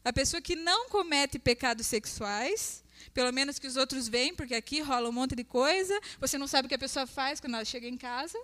A 0.05 0.13
pessoa 0.13 0.41
que 0.41 0.57
não 0.57 0.89
comete 0.89 1.39
pecados 1.39 1.87
sexuais, 1.87 2.83
pelo 3.13 3.33
menos 3.33 3.59
que 3.59 3.67
os 3.67 3.77
outros 3.77 4.09
veem, 4.09 4.35
porque 4.35 4.55
aqui 4.55 4.81
rola 4.81 5.09
um 5.09 5.13
monte 5.13 5.35
de 5.35 5.45
coisa, 5.45 5.99
você 6.19 6.37
não 6.39 6.47
sabe 6.47 6.67
o 6.67 6.69
que 6.69 6.75
a 6.75 6.79
pessoa 6.79 7.07
faz 7.07 7.41
quando 7.41 7.55
ela 7.55 7.65
chega 7.65 7.89
em 7.89 7.97
casa. 7.97 8.39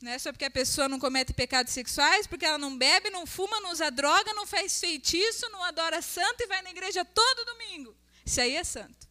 Não 0.00 0.12
é 0.12 0.18
só 0.18 0.30
porque 0.30 0.44
a 0.44 0.50
pessoa 0.50 0.86
não 0.86 0.98
comete 0.98 1.32
pecados 1.32 1.72
sexuais, 1.72 2.26
porque 2.26 2.44
ela 2.44 2.58
não 2.58 2.76
bebe, 2.76 3.08
não 3.08 3.24
fuma, 3.24 3.58
não 3.60 3.72
usa 3.72 3.90
droga, 3.90 4.34
não 4.34 4.46
faz 4.46 4.78
feitiço, 4.78 5.48
não 5.50 5.62
adora 5.64 6.02
santo 6.02 6.42
e 6.42 6.46
vai 6.46 6.60
na 6.60 6.70
igreja 6.70 7.04
todo 7.04 7.46
domingo. 7.46 7.96
Isso 8.24 8.40
aí 8.40 8.54
é 8.54 8.64
santo. 8.64 9.08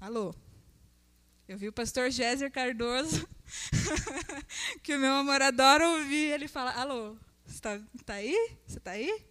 Alô? 0.00 0.32
Eu 1.48 1.58
vi 1.58 1.66
o 1.66 1.72
pastor 1.72 2.10
Géser 2.10 2.52
Cardoso, 2.52 3.28
que 4.84 4.94
o 4.94 4.98
meu 4.98 5.14
amor 5.14 5.42
adora 5.42 5.88
ouvir 5.88 6.30
ele 6.30 6.46
fala: 6.46 6.70
Alô, 6.72 7.16
você 7.44 7.54
está 7.54 7.80
tá 8.04 8.14
aí? 8.14 8.56
Você 8.66 8.78
está 8.78 8.92
aí? 8.92 9.26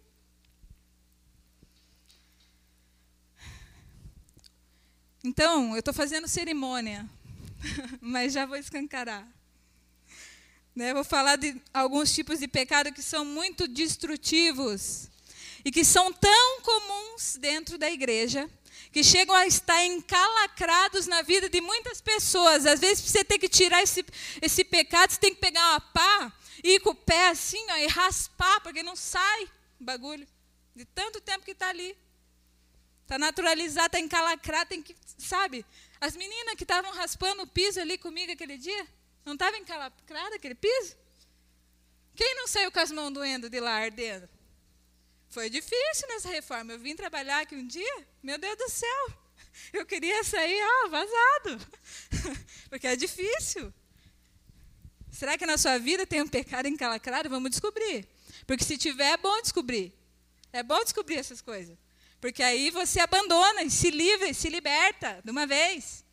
Então, 5.22 5.72
eu 5.72 5.80
estou 5.80 5.92
fazendo 5.92 6.28
cerimônia, 6.28 7.08
mas 8.00 8.32
já 8.32 8.46
vou 8.46 8.56
escancarar. 8.56 9.26
Né? 10.74 10.94
Vou 10.94 11.02
falar 11.02 11.36
de 11.36 11.60
alguns 11.74 12.14
tipos 12.14 12.38
de 12.38 12.46
pecado 12.46 12.92
que 12.92 13.02
são 13.02 13.24
muito 13.24 13.66
destrutivos 13.66 15.08
e 15.64 15.72
que 15.72 15.84
são 15.84 16.12
tão 16.12 16.60
comuns 16.62 17.36
dentro 17.40 17.76
da 17.76 17.90
igreja 17.90 18.48
que 18.92 19.02
chegam 19.02 19.34
a 19.34 19.46
estar 19.46 19.84
encalacrados 19.84 21.06
na 21.06 21.20
vida 21.22 21.48
de 21.48 21.60
muitas 21.60 22.00
pessoas. 22.00 22.64
Às 22.64 22.78
vezes, 22.78 23.04
você 23.04 23.24
tem 23.24 23.38
que 23.38 23.48
tirar 23.48 23.82
esse, 23.82 24.04
esse 24.40 24.64
pecado, 24.64 25.10
você 25.10 25.18
tem 25.18 25.34
que 25.34 25.40
pegar 25.40 25.68
uma 25.70 25.80
pá 25.80 26.32
e 26.62 26.76
ir 26.76 26.80
com 26.80 26.90
o 26.90 26.94
pé 26.94 27.28
assim 27.28 27.64
ó, 27.70 27.76
e 27.76 27.86
raspar, 27.88 28.60
porque 28.60 28.82
não 28.82 28.94
sai 28.94 29.44
o 29.80 29.84
bagulho. 29.84 30.26
De 30.76 30.84
tanto 30.84 31.20
tempo 31.20 31.44
que 31.44 31.50
está 31.50 31.68
ali. 31.68 31.96
Está 33.08 33.18
naturalizado, 33.18 33.86
está 33.86 33.98
encalacrado, 33.98 34.68
tem 34.68 34.82
que, 34.82 34.94
sabe? 35.16 35.64
As 35.98 36.14
meninas 36.14 36.56
que 36.56 36.62
estavam 36.62 36.92
raspando 36.92 37.42
o 37.42 37.46
piso 37.46 37.80
ali 37.80 37.96
comigo 37.96 38.30
aquele 38.30 38.58
dia, 38.58 38.86
não 39.24 39.32
estava 39.32 39.56
encalacrado 39.56 40.34
aquele 40.34 40.54
piso? 40.54 40.94
Quem 42.14 42.34
não 42.34 42.46
saiu 42.46 42.70
com 42.70 42.78
as 42.78 42.90
mãos 42.90 43.10
doendo 43.10 43.48
de 43.48 43.60
lá 43.60 43.76
ardendo? 43.76 44.28
Foi 45.30 45.48
difícil 45.48 46.06
nessa 46.08 46.28
reforma. 46.28 46.72
Eu 46.72 46.78
vim 46.78 46.94
trabalhar 46.94 47.40
aqui 47.40 47.54
um 47.54 47.66
dia, 47.66 48.06
meu 48.22 48.36
Deus 48.36 48.58
do 48.58 48.68
céu, 48.68 49.12
eu 49.72 49.86
queria 49.86 50.22
sair 50.22 50.60
ó, 50.62 50.88
vazado, 50.90 51.66
porque 52.68 52.88
é 52.88 52.94
difícil. 52.94 53.72
Será 55.10 55.38
que 55.38 55.46
na 55.46 55.56
sua 55.56 55.78
vida 55.78 56.06
tem 56.06 56.20
um 56.20 56.28
pecado 56.28 56.68
encalacrado? 56.68 57.30
Vamos 57.30 57.48
descobrir. 57.48 58.06
Porque 58.46 58.64
se 58.64 58.76
tiver, 58.76 59.12
é 59.12 59.16
bom 59.16 59.40
descobrir. 59.40 59.94
É 60.52 60.62
bom 60.62 60.84
descobrir 60.84 61.16
essas 61.16 61.40
coisas. 61.40 61.74
Porque 62.20 62.42
aí 62.42 62.70
você 62.70 63.00
abandona, 63.00 63.68
se 63.70 63.90
livra, 63.90 64.32
se 64.34 64.48
liberta 64.48 65.20
de 65.24 65.30
uma 65.30 65.46
vez. 65.46 66.04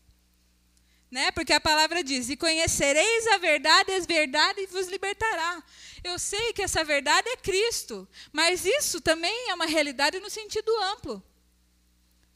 Né? 1.09 1.31
Porque 1.31 1.53
a 1.53 1.59
palavra 1.59 2.03
diz: 2.03 2.29
"E 2.29 2.37
conhecereis 2.37 3.27
a 3.27 3.37
verdade, 3.37 3.91
e 3.91 3.95
a 3.95 3.99
verdade 3.99 4.65
vos 4.67 4.87
libertará". 4.87 5.63
Eu 6.03 6.19
sei 6.19 6.53
que 6.53 6.61
essa 6.61 6.83
verdade 6.83 7.27
é 7.29 7.37
Cristo, 7.37 8.07
mas 8.31 8.65
isso 8.65 9.01
também 9.01 9.49
é 9.49 9.53
uma 9.53 9.65
realidade 9.65 10.19
no 10.19 10.29
sentido 10.29 10.71
amplo. 10.83 11.23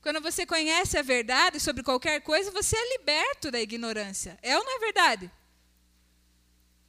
Quando 0.01 0.21
você 0.21 0.45
conhece 0.45 0.97
a 0.97 1.01
verdade 1.01 1.59
sobre 1.59 1.83
qualquer 1.83 2.21
coisa, 2.21 2.51
você 2.51 2.75
é 2.75 2.97
liberto 2.97 3.51
da 3.51 3.59
ignorância. 3.59 4.39
É 4.41 4.57
ou 4.57 4.63
não 4.63 4.77
é 4.77 4.79
verdade? 4.79 5.31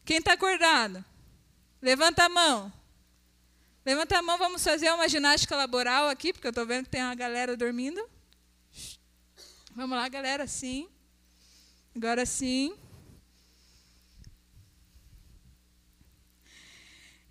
Quem 0.04 0.18
está 0.18 0.32
acordado? 0.32 1.04
Levanta 1.82 2.25
a 2.25 2.28
mão. 2.28 2.72
Levanta 3.84 4.18
a 4.18 4.22
mão, 4.22 4.37
vamos 4.37 4.62
fazer 4.62 4.92
uma 4.92 5.08
ginástica 5.08 5.56
laboral 5.56 6.08
aqui, 6.08 6.34
porque 6.34 6.46
eu 6.46 6.50
estou 6.50 6.66
vendo 6.66 6.84
que 6.84 6.90
tem 6.90 7.02
uma 7.02 7.14
galera 7.14 7.56
dormindo. 7.56 8.06
Vamos 9.75 9.96
lá, 9.96 10.06
galera, 10.06 10.46
sim. 10.46 10.87
Agora 11.96 12.26
sim. 12.26 12.76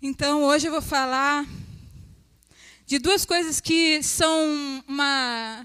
Então, 0.02 0.42
hoje 0.42 0.66
eu 0.66 0.72
vou 0.72 0.82
falar 0.82 1.46
de 2.84 2.98
duas 2.98 3.24
coisas 3.24 3.60
que 3.60 4.02
são 4.02 4.82
uma 4.88 5.64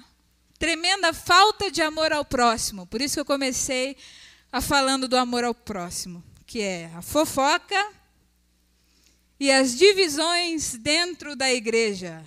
tremenda 0.60 1.12
falta 1.14 1.72
de 1.72 1.82
amor 1.82 2.14
ao 2.14 2.24
próximo. 2.24 2.86
Por 2.86 3.02
isso 3.02 3.16
que 3.16 3.22
eu 3.22 3.26
comecei 3.26 3.98
a 4.52 4.62
falando 4.62 5.08
do 5.08 5.18
amor 5.18 5.44
ao 5.44 5.56
próximo, 5.56 6.24
que 6.46 6.62
é 6.62 6.92
a 6.94 7.02
fofoca 7.02 7.92
e 9.40 9.52
as 9.52 9.76
divisões 9.76 10.76
dentro 10.76 11.36
da 11.36 11.52
igreja. 11.52 12.26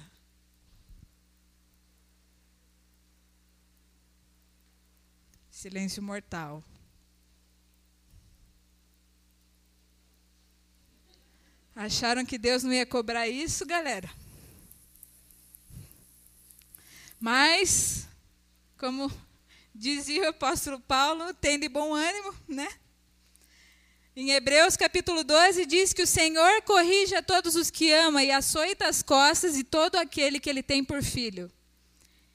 Silêncio 5.51 6.03
mortal. 6.03 6.63
Acharam 11.75 12.25
que 12.25 12.39
Deus 12.39 12.63
não 12.63 12.73
ia 12.73 12.85
cobrar 12.85 13.29
isso, 13.29 13.65
galera? 13.65 14.11
Mas, 17.21 18.09
como 18.77 19.11
dizia 19.75 20.25
o 20.25 20.29
apóstolo 20.29 20.81
Paulo, 20.81 21.33
tem 21.35 21.59
de 21.59 21.69
bom 21.69 21.95
ânimo, 21.95 22.35
né? 22.49 22.69
Em 24.21 24.31
Hebreus 24.33 24.77
capítulo 24.77 25.23
12 25.23 25.65
diz 25.65 25.93
que 25.93 26.03
o 26.03 26.07
Senhor 26.07 26.61
corrige 26.63 27.15
a 27.15 27.23
todos 27.23 27.55
os 27.55 27.71
que 27.71 27.93
ama 27.93 28.25
e 28.25 28.33
açoita 28.33 28.89
as 28.89 29.01
costas 29.01 29.57
e 29.57 29.63
todo 29.63 29.95
aquele 29.95 30.41
que 30.41 30.51
ele 30.51 30.61
tem 30.61 30.83
por 30.83 31.05
filho. 31.05 31.49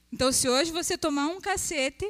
Então, 0.09 0.31
se 0.31 0.47
hoje 0.47 0.71
você 0.71 0.97
tomar 0.97 1.27
um 1.27 1.41
cacete, 1.41 2.09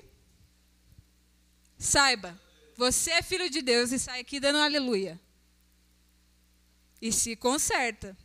saiba, 1.76 2.40
você 2.78 3.14
é 3.14 3.24
filho 3.24 3.50
de 3.50 3.64
Deus 3.64 3.92
e 3.92 3.98
sai 3.98 4.20
aqui 4.20 4.40
dando 4.40 4.60
aleluia. 4.60 5.20
E 7.02 7.12
se 7.12 7.36
conserta 7.36 8.16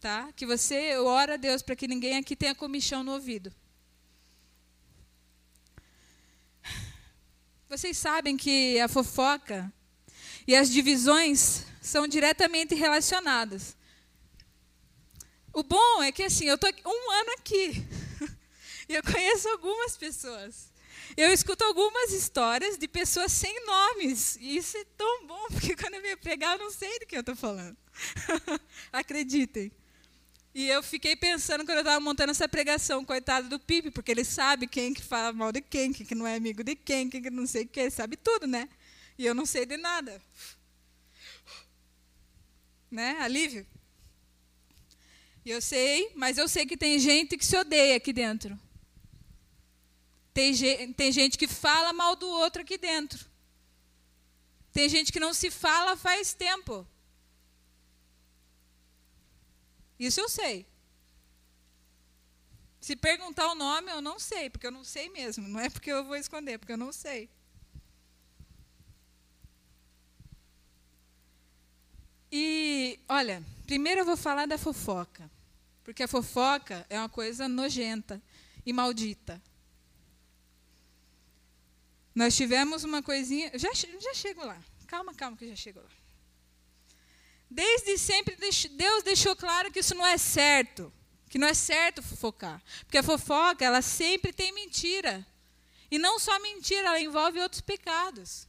tá? 0.00 0.32
Que 0.32 0.44
você 0.44 0.96
ora 0.98 1.34
a 1.34 1.36
Deus 1.36 1.62
para 1.62 1.76
que 1.76 1.86
ninguém 1.86 2.16
aqui 2.16 2.34
tenha 2.34 2.52
comichão 2.52 3.04
no 3.04 3.12
ouvido. 3.12 3.52
Vocês 7.68 7.98
sabem 7.98 8.34
que 8.34 8.80
a 8.80 8.88
fofoca 8.88 9.70
e 10.46 10.56
as 10.56 10.70
divisões 10.70 11.66
são 11.82 12.08
diretamente 12.08 12.74
relacionadas. 12.74 13.76
O 15.52 15.62
bom 15.62 16.02
é 16.02 16.10
que 16.10 16.22
assim, 16.22 16.46
eu 16.46 16.54
estou 16.54 16.70
um 16.86 17.10
ano 17.10 17.30
aqui 17.38 17.84
e 18.88 18.94
eu 18.94 19.02
conheço 19.02 19.48
algumas 19.50 19.98
pessoas. 19.98 20.72
Eu 21.14 21.30
escuto 21.30 21.62
algumas 21.62 22.10
histórias 22.12 22.78
de 22.78 22.88
pessoas 22.88 23.32
sem 23.32 23.66
nomes. 23.66 24.36
E 24.36 24.56
isso 24.56 24.78
é 24.78 24.84
tão 24.96 25.26
bom, 25.26 25.46
porque 25.52 25.76
quando 25.76 25.94
eu 25.94 26.02
me 26.02 26.16
pregar, 26.16 26.58
eu 26.58 26.64
não 26.64 26.70
sei 26.70 26.98
do 27.00 27.06
que 27.06 27.16
eu 27.16 27.20
estou 27.20 27.36
falando. 27.36 27.76
Acreditem. 28.90 29.70
E 30.54 30.68
eu 30.68 30.82
fiquei 30.82 31.14
pensando 31.14 31.64
quando 31.64 31.78
eu 31.78 31.82
estava 31.82 32.00
montando 32.00 32.30
essa 32.30 32.48
pregação, 32.48 33.04
coitado 33.04 33.48
do 33.48 33.60
Pipe, 33.60 33.90
porque 33.90 34.10
ele 34.10 34.24
sabe 34.24 34.66
quem 34.66 34.94
que 34.94 35.02
fala 35.02 35.32
mal 35.32 35.52
de 35.52 35.60
quem, 35.60 35.92
quem 35.92 36.06
que 36.06 36.14
não 36.14 36.26
é 36.26 36.36
amigo 36.36 36.64
de 36.64 36.74
quem, 36.74 37.08
quem 37.08 37.22
que 37.22 37.30
não 37.30 37.46
sei 37.46 37.64
o 37.64 37.68
que, 37.68 37.90
sabe 37.90 38.16
tudo, 38.16 38.46
né? 38.46 38.68
E 39.16 39.26
eu 39.26 39.34
não 39.34 39.44
sei 39.44 39.66
de 39.66 39.76
nada. 39.76 40.20
Né? 42.90 43.18
Alívio? 43.20 43.66
E 45.44 45.50
eu 45.50 45.60
sei, 45.60 46.12
mas 46.14 46.38
eu 46.38 46.48
sei 46.48 46.66
que 46.66 46.76
tem 46.76 46.98
gente 46.98 47.36
que 47.36 47.44
se 47.44 47.56
odeia 47.56 47.96
aqui 47.96 48.12
dentro. 48.12 48.58
Tem, 50.32 50.92
tem 50.92 51.10
gente 51.12 51.36
que 51.36 51.48
fala 51.48 51.92
mal 51.92 52.14
do 52.14 52.28
outro 52.28 52.62
aqui 52.62 52.78
dentro. 52.78 53.26
Tem 54.72 54.88
gente 54.88 55.12
que 55.12 55.18
não 55.18 55.34
se 55.34 55.50
fala 55.50 55.96
faz 55.96 56.32
tempo. 56.32 56.86
Isso 59.98 60.20
eu 60.20 60.28
sei. 60.28 60.66
Se 62.80 62.94
perguntar 62.94 63.50
o 63.50 63.54
nome, 63.54 63.90
eu 63.90 64.00
não 64.00 64.18
sei, 64.18 64.48
porque 64.48 64.66
eu 64.66 64.70
não 64.70 64.84
sei 64.84 65.08
mesmo. 65.10 65.46
Não 65.48 65.60
é 65.60 65.68
porque 65.68 65.90
eu 65.90 66.04
vou 66.04 66.16
esconder, 66.16 66.58
porque 66.58 66.72
eu 66.72 66.78
não 66.78 66.92
sei. 66.92 67.28
E, 72.30 73.00
olha, 73.08 73.42
primeiro 73.66 74.02
eu 74.02 74.04
vou 74.04 74.16
falar 74.16 74.46
da 74.46 74.56
fofoca. 74.56 75.30
Porque 75.82 76.02
a 76.02 76.08
fofoca 76.08 76.86
é 76.88 76.98
uma 76.98 77.08
coisa 77.08 77.48
nojenta 77.48 78.22
e 78.64 78.72
maldita. 78.72 79.42
Nós 82.14 82.36
tivemos 82.36 82.84
uma 82.84 83.02
coisinha. 83.02 83.50
Já, 83.58 83.72
já 83.72 84.14
chego 84.14 84.44
lá. 84.44 84.58
Calma, 84.86 85.14
calma, 85.14 85.36
que 85.36 85.44
eu 85.44 85.48
já 85.48 85.56
chego 85.56 85.80
lá. 85.80 85.97
Desde 87.50 87.96
sempre 87.96 88.36
Deus 88.70 89.02
deixou 89.02 89.34
claro 89.34 89.72
que 89.72 89.80
isso 89.80 89.94
não 89.94 90.06
é 90.06 90.18
certo, 90.18 90.92
que 91.30 91.38
não 91.38 91.48
é 91.48 91.54
certo 91.54 92.02
fofocar, 92.02 92.62
porque 92.84 92.98
a 92.98 93.02
fofoca 93.02 93.64
ela 93.64 93.80
sempre 93.80 94.32
tem 94.32 94.52
mentira. 94.52 95.26
E 95.90 95.98
não 95.98 96.18
só 96.18 96.38
mentira, 96.40 96.88
ela 96.88 97.00
envolve 97.00 97.40
outros 97.40 97.62
pecados. 97.62 98.46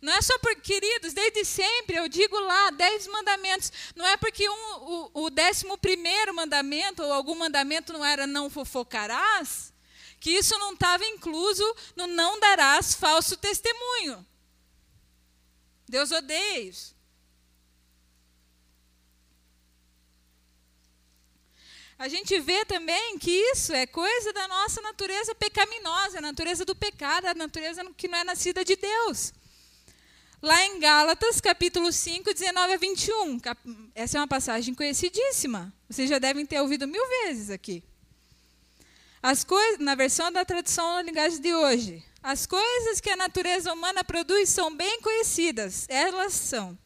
Não 0.00 0.12
é 0.12 0.20
só 0.20 0.38
por, 0.38 0.54
queridos, 0.56 1.12
desde 1.12 1.44
sempre, 1.44 1.96
eu 1.96 2.08
digo 2.08 2.38
lá, 2.38 2.70
dez 2.70 3.06
mandamentos. 3.06 3.72
Não 3.96 4.06
é 4.06 4.16
porque 4.16 4.48
um, 4.48 4.52
o, 4.54 5.10
o 5.24 5.30
décimo 5.30 5.78
primeiro 5.78 6.34
mandamento, 6.34 7.02
ou 7.02 7.12
algum 7.12 7.34
mandamento 7.34 7.92
não 7.92 8.04
era 8.04 8.26
não 8.26 8.50
fofocarás, 8.50 9.72
que 10.20 10.30
isso 10.30 10.56
não 10.58 10.74
estava 10.74 11.04
incluso 11.06 11.64
no 11.96 12.06
não 12.06 12.38
darás 12.38 12.94
falso 12.94 13.36
testemunho. 13.36 14.24
Deus 15.88 16.10
odeia 16.12 16.60
isso. 16.60 16.97
A 21.98 22.06
gente 22.06 22.38
vê 22.38 22.64
também 22.64 23.18
que 23.18 23.30
isso 23.30 23.72
é 23.72 23.84
coisa 23.84 24.32
da 24.32 24.46
nossa 24.46 24.80
natureza 24.80 25.34
pecaminosa, 25.34 26.18
a 26.18 26.22
natureza 26.22 26.64
do 26.64 26.74
pecado, 26.76 27.26
a 27.26 27.34
natureza 27.34 27.84
que 27.96 28.06
não 28.06 28.18
é 28.18 28.24
nascida 28.24 28.64
de 28.64 28.76
Deus. 28.76 29.32
Lá 30.40 30.64
em 30.66 30.78
Gálatas, 30.78 31.40
capítulo 31.40 31.90
5, 31.90 32.32
19 32.32 32.72
a 32.72 32.76
21. 32.76 33.40
Essa 33.96 34.16
é 34.16 34.20
uma 34.20 34.28
passagem 34.28 34.72
conhecidíssima. 34.74 35.74
Vocês 35.90 36.08
já 36.08 36.20
devem 36.20 36.46
ter 36.46 36.60
ouvido 36.60 36.86
mil 36.86 37.04
vezes 37.24 37.50
aqui. 37.50 37.82
As 39.20 39.42
coisas, 39.42 39.80
na 39.80 39.96
versão 39.96 40.30
da 40.30 40.44
tradução 40.44 40.94
na 40.94 41.02
linguagem 41.02 41.40
de 41.40 41.52
hoje, 41.52 42.04
as 42.22 42.46
coisas 42.46 43.00
que 43.00 43.10
a 43.10 43.16
natureza 43.16 43.72
humana 43.72 44.04
produz 44.04 44.48
são 44.50 44.72
bem 44.72 45.00
conhecidas. 45.00 45.86
Elas 45.88 46.32
são 46.32 46.78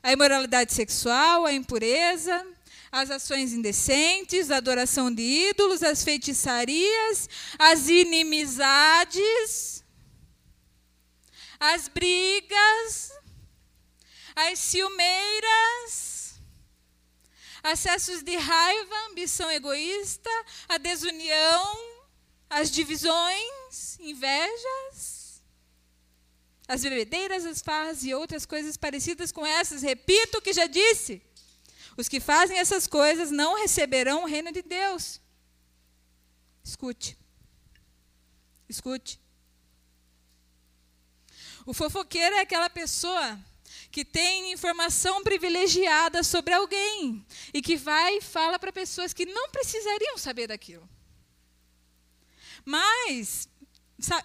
a 0.00 0.12
imoralidade 0.12 0.72
sexual, 0.72 1.44
a 1.44 1.52
impureza, 1.52 2.46
as 2.92 3.10
ações 3.10 3.54
indecentes, 3.54 4.50
a 4.50 4.58
adoração 4.58 5.12
de 5.12 5.22
ídolos, 5.22 5.82
as 5.82 6.04
feitiçarias, 6.04 7.26
as 7.58 7.88
inimizades, 7.88 9.82
as 11.58 11.88
brigas, 11.88 13.10
as 14.36 14.58
ciumeiras, 14.58 16.34
acessos 17.62 18.22
de 18.22 18.36
raiva, 18.36 18.94
ambição 19.10 19.50
egoísta, 19.50 20.30
a 20.68 20.76
desunião, 20.76 22.02
as 22.50 22.70
divisões, 22.70 23.98
invejas, 24.00 25.42
as 26.68 26.82
bebedeiras, 26.82 27.46
as 27.46 27.62
farras 27.62 28.04
e 28.04 28.12
outras 28.12 28.44
coisas 28.44 28.76
parecidas 28.76 29.32
com 29.32 29.46
essas. 29.46 29.80
Repito 29.80 30.38
o 30.38 30.42
que 30.42 30.52
já 30.52 30.66
disse. 30.66 31.22
Os 31.96 32.08
que 32.08 32.20
fazem 32.20 32.58
essas 32.58 32.86
coisas 32.86 33.30
não 33.30 33.58
receberão 33.58 34.22
o 34.22 34.26
reino 34.26 34.52
de 34.52 34.62
Deus. 34.62 35.20
Escute. 36.64 37.18
Escute. 38.68 39.20
O 41.66 41.74
fofoqueiro 41.74 42.34
é 42.36 42.40
aquela 42.40 42.70
pessoa 42.70 43.38
que 43.90 44.04
tem 44.04 44.52
informação 44.52 45.22
privilegiada 45.22 46.22
sobre 46.22 46.54
alguém 46.54 47.24
e 47.52 47.60
que 47.60 47.76
vai 47.76 48.16
e 48.16 48.22
fala 48.22 48.58
para 48.58 48.72
pessoas 48.72 49.12
que 49.12 49.26
não 49.26 49.50
precisariam 49.50 50.16
saber 50.16 50.46
daquilo. 50.46 50.88
Mas 52.64 53.48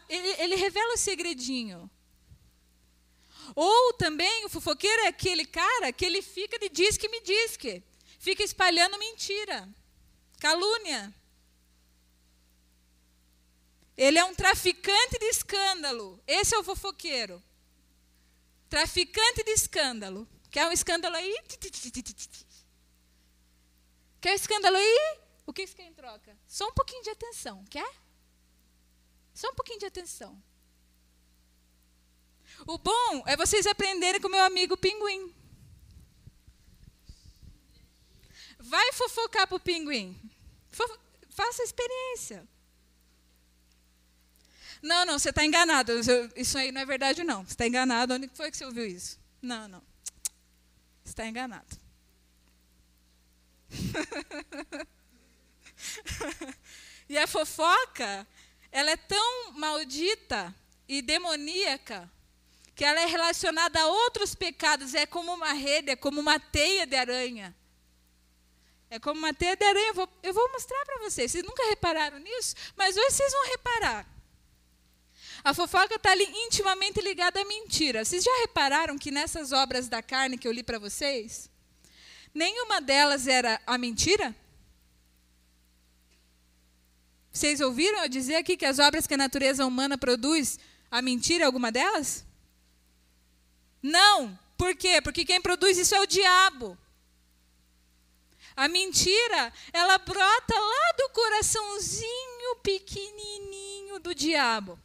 ele, 0.07 0.27
ele 0.41 0.55
revela 0.55 0.93
o 0.93 0.97
segredinho. 0.97 1.89
Ou 3.55 3.93
também 3.93 4.45
o 4.45 4.49
fofoqueiro 4.49 5.03
é 5.03 5.07
aquele 5.07 5.45
cara 5.45 5.91
que 5.91 6.05
ele 6.05 6.21
fica 6.21 6.57
de 6.59 6.69
diz 6.69 6.97
que 6.97 7.09
me 7.09 7.21
diz 7.21 7.57
que. 7.57 7.83
Fica 8.19 8.43
espalhando 8.43 8.97
mentira, 8.97 9.69
calúnia. 10.39 11.13
Ele 13.95 14.19
é 14.19 14.25
um 14.25 14.35
traficante 14.35 15.17
de 15.19 15.25
escândalo. 15.25 16.21
Esse 16.27 16.53
é 16.53 16.59
o 16.59 16.63
fofoqueiro. 16.63 17.41
Traficante 18.69 19.43
de 19.43 19.51
escândalo. 19.51 20.27
Quer 20.51 20.67
um 20.67 20.71
escândalo 20.71 21.15
aí? 21.15 21.35
Quer 24.21 24.31
um 24.31 24.35
escândalo 24.35 24.77
aí? 24.77 25.19
O 25.45 25.53
que 25.53 25.65
você 25.65 25.73
quer 25.73 25.87
em 25.87 25.93
troca? 25.93 26.37
Só 26.47 26.67
um 26.67 26.73
pouquinho 26.73 27.01
de 27.01 27.09
atenção. 27.09 27.63
Quer? 27.65 27.89
Só 29.33 29.49
um 29.49 29.55
pouquinho 29.55 29.79
de 29.79 29.85
atenção. 29.85 30.41
O 32.67 32.77
bom 32.77 33.23
é 33.25 33.37
vocês 33.37 33.65
aprenderem 33.65 34.19
com 34.19 34.27
meu 34.27 34.43
amigo 34.43 34.75
pinguim. 34.75 35.33
Vai 38.59 38.91
fofocar 38.91 39.47
para 39.47 39.55
o 39.55 39.59
pinguim. 39.59 40.19
Faça 41.29 41.61
a 41.61 41.65
experiência. 41.65 42.45
Não, 44.81 45.05
não, 45.05 45.17
você 45.17 45.29
está 45.29 45.45
enganado. 45.45 45.93
Isso 46.35 46.57
aí 46.57 46.73
não 46.73 46.81
é 46.81 46.85
verdade, 46.85 47.23
não. 47.23 47.45
Você 47.45 47.53
está 47.53 47.65
enganado. 47.65 48.13
Onde 48.13 48.27
foi 48.33 48.51
que 48.51 48.57
você 48.57 48.65
ouviu 48.65 48.85
isso? 48.85 49.17
Não, 49.41 49.69
não. 49.69 49.81
Você 51.05 51.11
está 51.11 51.25
enganado. 51.25 51.79
e 57.07 57.17
a 57.17 57.25
fofoca, 57.27 58.27
ela 58.73 58.91
é 58.91 58.97
tão 58.97 59.53
maldita 59.53 60.53
e 60.85 61.01
demoníaca 61.01 62.11
que 62.77 62.85
ela 62.85 63.01
é 63.01 63.07
relacionada 63.07 63.81
a 63.81 63.87
outros 63.87 64.35
pecados. 64.35 64.93
É 64.93 65.07
como 65.07 65.33
uma 65.33 65.51
rede, 65.51 65.89
é 65.89 65.95
como 65.95 66.21
uma 66.21 66.39
teia 66.39 66.85
de 66.85 66.95
aranha. 66.95 67.55
É 68.87 68.99
como 68.99 69.17
uma 69.17 69.33
teia 69.33 69.55
de 69.55 69.65
aranha. 69.65 69.87
Eu 69.87 69.95
vou, 69.95 70.09
eu 70.21 70.31
vou 70.31 70.51
mostrar 70.51 70.85
para 70.85 70.99
vocês. 70.99 71.31
Vocês 71.31 71.43
nunca 71.43 71.67
repararam 71.69 72.19
nisso? 72.19 72.55
Mas 72.75 72.95
hoje 72.95 73.15
vocês 73.15 73.33
vão 73.33 73.47
reparar. 73.47 74.07
A 75.43 75.55
fofoca 75.55 75.95
está 75.95 76.15
intimamente 76.15 77.01
ligada 77.01 77.41
à 77.41 77.45
mentira. 77.45 78.05
Vocês 78.05 78.23
já 78.23 78.31
repararam 78.41 78.95
que 78.95 79.09
nessas 79.09 79.51
obras 79.51 79.89
da 79.89 80.03
carne 80.03 80.37
que 80.37 80.47
eu 80.47 80.51
li 80.51 80.61
para 80.61 80.77
vocês, 80.77 81.49
nenhuma 82.31 82.79
delas 82.79 83.25
era 83.25 83.59
a 83.65 83.75
mentira? 83.75 84.35
Vocês 87.31 87.59
ouviram 87.59 88.03
eu 88.03 88.09
dizer 88.09 88.35
aqui 88.35 88.55
que 88.55 88.65
as 88.65 88.77
obras 88.77 89.07
que 89.07 89.15
a 89.15 89.17
natureza 89.17 89.65
humana 89.65 89.97
produz, 89.97 90.59
a 90.91 91.01
mentira 91.01 91.43
é 91.43 91.47
alguma 91.47 91.71
delas? 91.71 92.26
Não. 93.87 94.37
Por 94.57 94.75
quê? 94.75 95.01
Porque 95.01 95.23
quem 95.23 95.41
produz 95.41 95.77
isso 95.77 95.95
é 95.95 96.01
o 96.01 96.07
diabo. 96.07 96.77
A 98.55 98.67
mentira, 98.67 99.53
ela 99.71 99.97
brota 99.97 100.53
lá 100.53 100.91
do 100.97 101.09
coraçãozinho 101.09 102.55
pequenininho 102.61 103.99
do 103.99 104.13
diabo. 104.13 104.77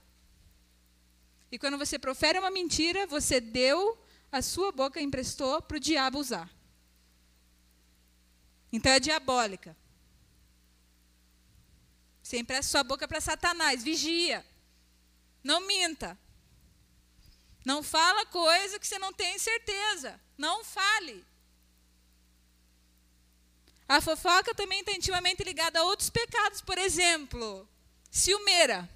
E 1.50 1.58
quando 1.58 1.78
você 1.78 1.98
profere 1.98 2.38
uma 2.38 2.50
mentira, 2.50 3.06
você 3.06 3.40
deu 3.40 3.98
a 4.30 4.40
sua 4.40 4.70
boca, 4.70 5.00
emprestou 5.00 5.60
para 5.60 5.78
o 5.78 5.80
diabo 5.80 6.18
usar. 6.18 6.48
Então 8.72 8.92
é 8.92 9.00
diabólica. 9.00 9.76
Você 12.22 12.38
empresta 12.38 12.70
sua 12.70 12.84
boca 12.84 13.08
para 13.08 13.20
Satanás, 13.20 13.82
vigia. 13.82 14.46
Não 15.42 15.66
minta. 15.66 16.16
Não 17.64 17.82
fala 17.82 18.26
coisa 18.26 18.78
que 18.78 18.86
você 18.86 18.98
não 18.98 19.12
tem 19.12 19.38
certeza. 19.38 20.20
Não 20.36 20.64
fale. 20.64 21.24
A 23.88 24.00
fofoca 24.00 24.54
também 24.54 24.80
está 24.80 24.92
intimamente 24.92 25.44
ligada 25.44 25.78
a 25.78 25.84
outros 25.84 26.08
pecados, 26.08 26.60
por 26.60 26.78
exemplo, 26.78 27.68
ciumeira. 28.10 28.88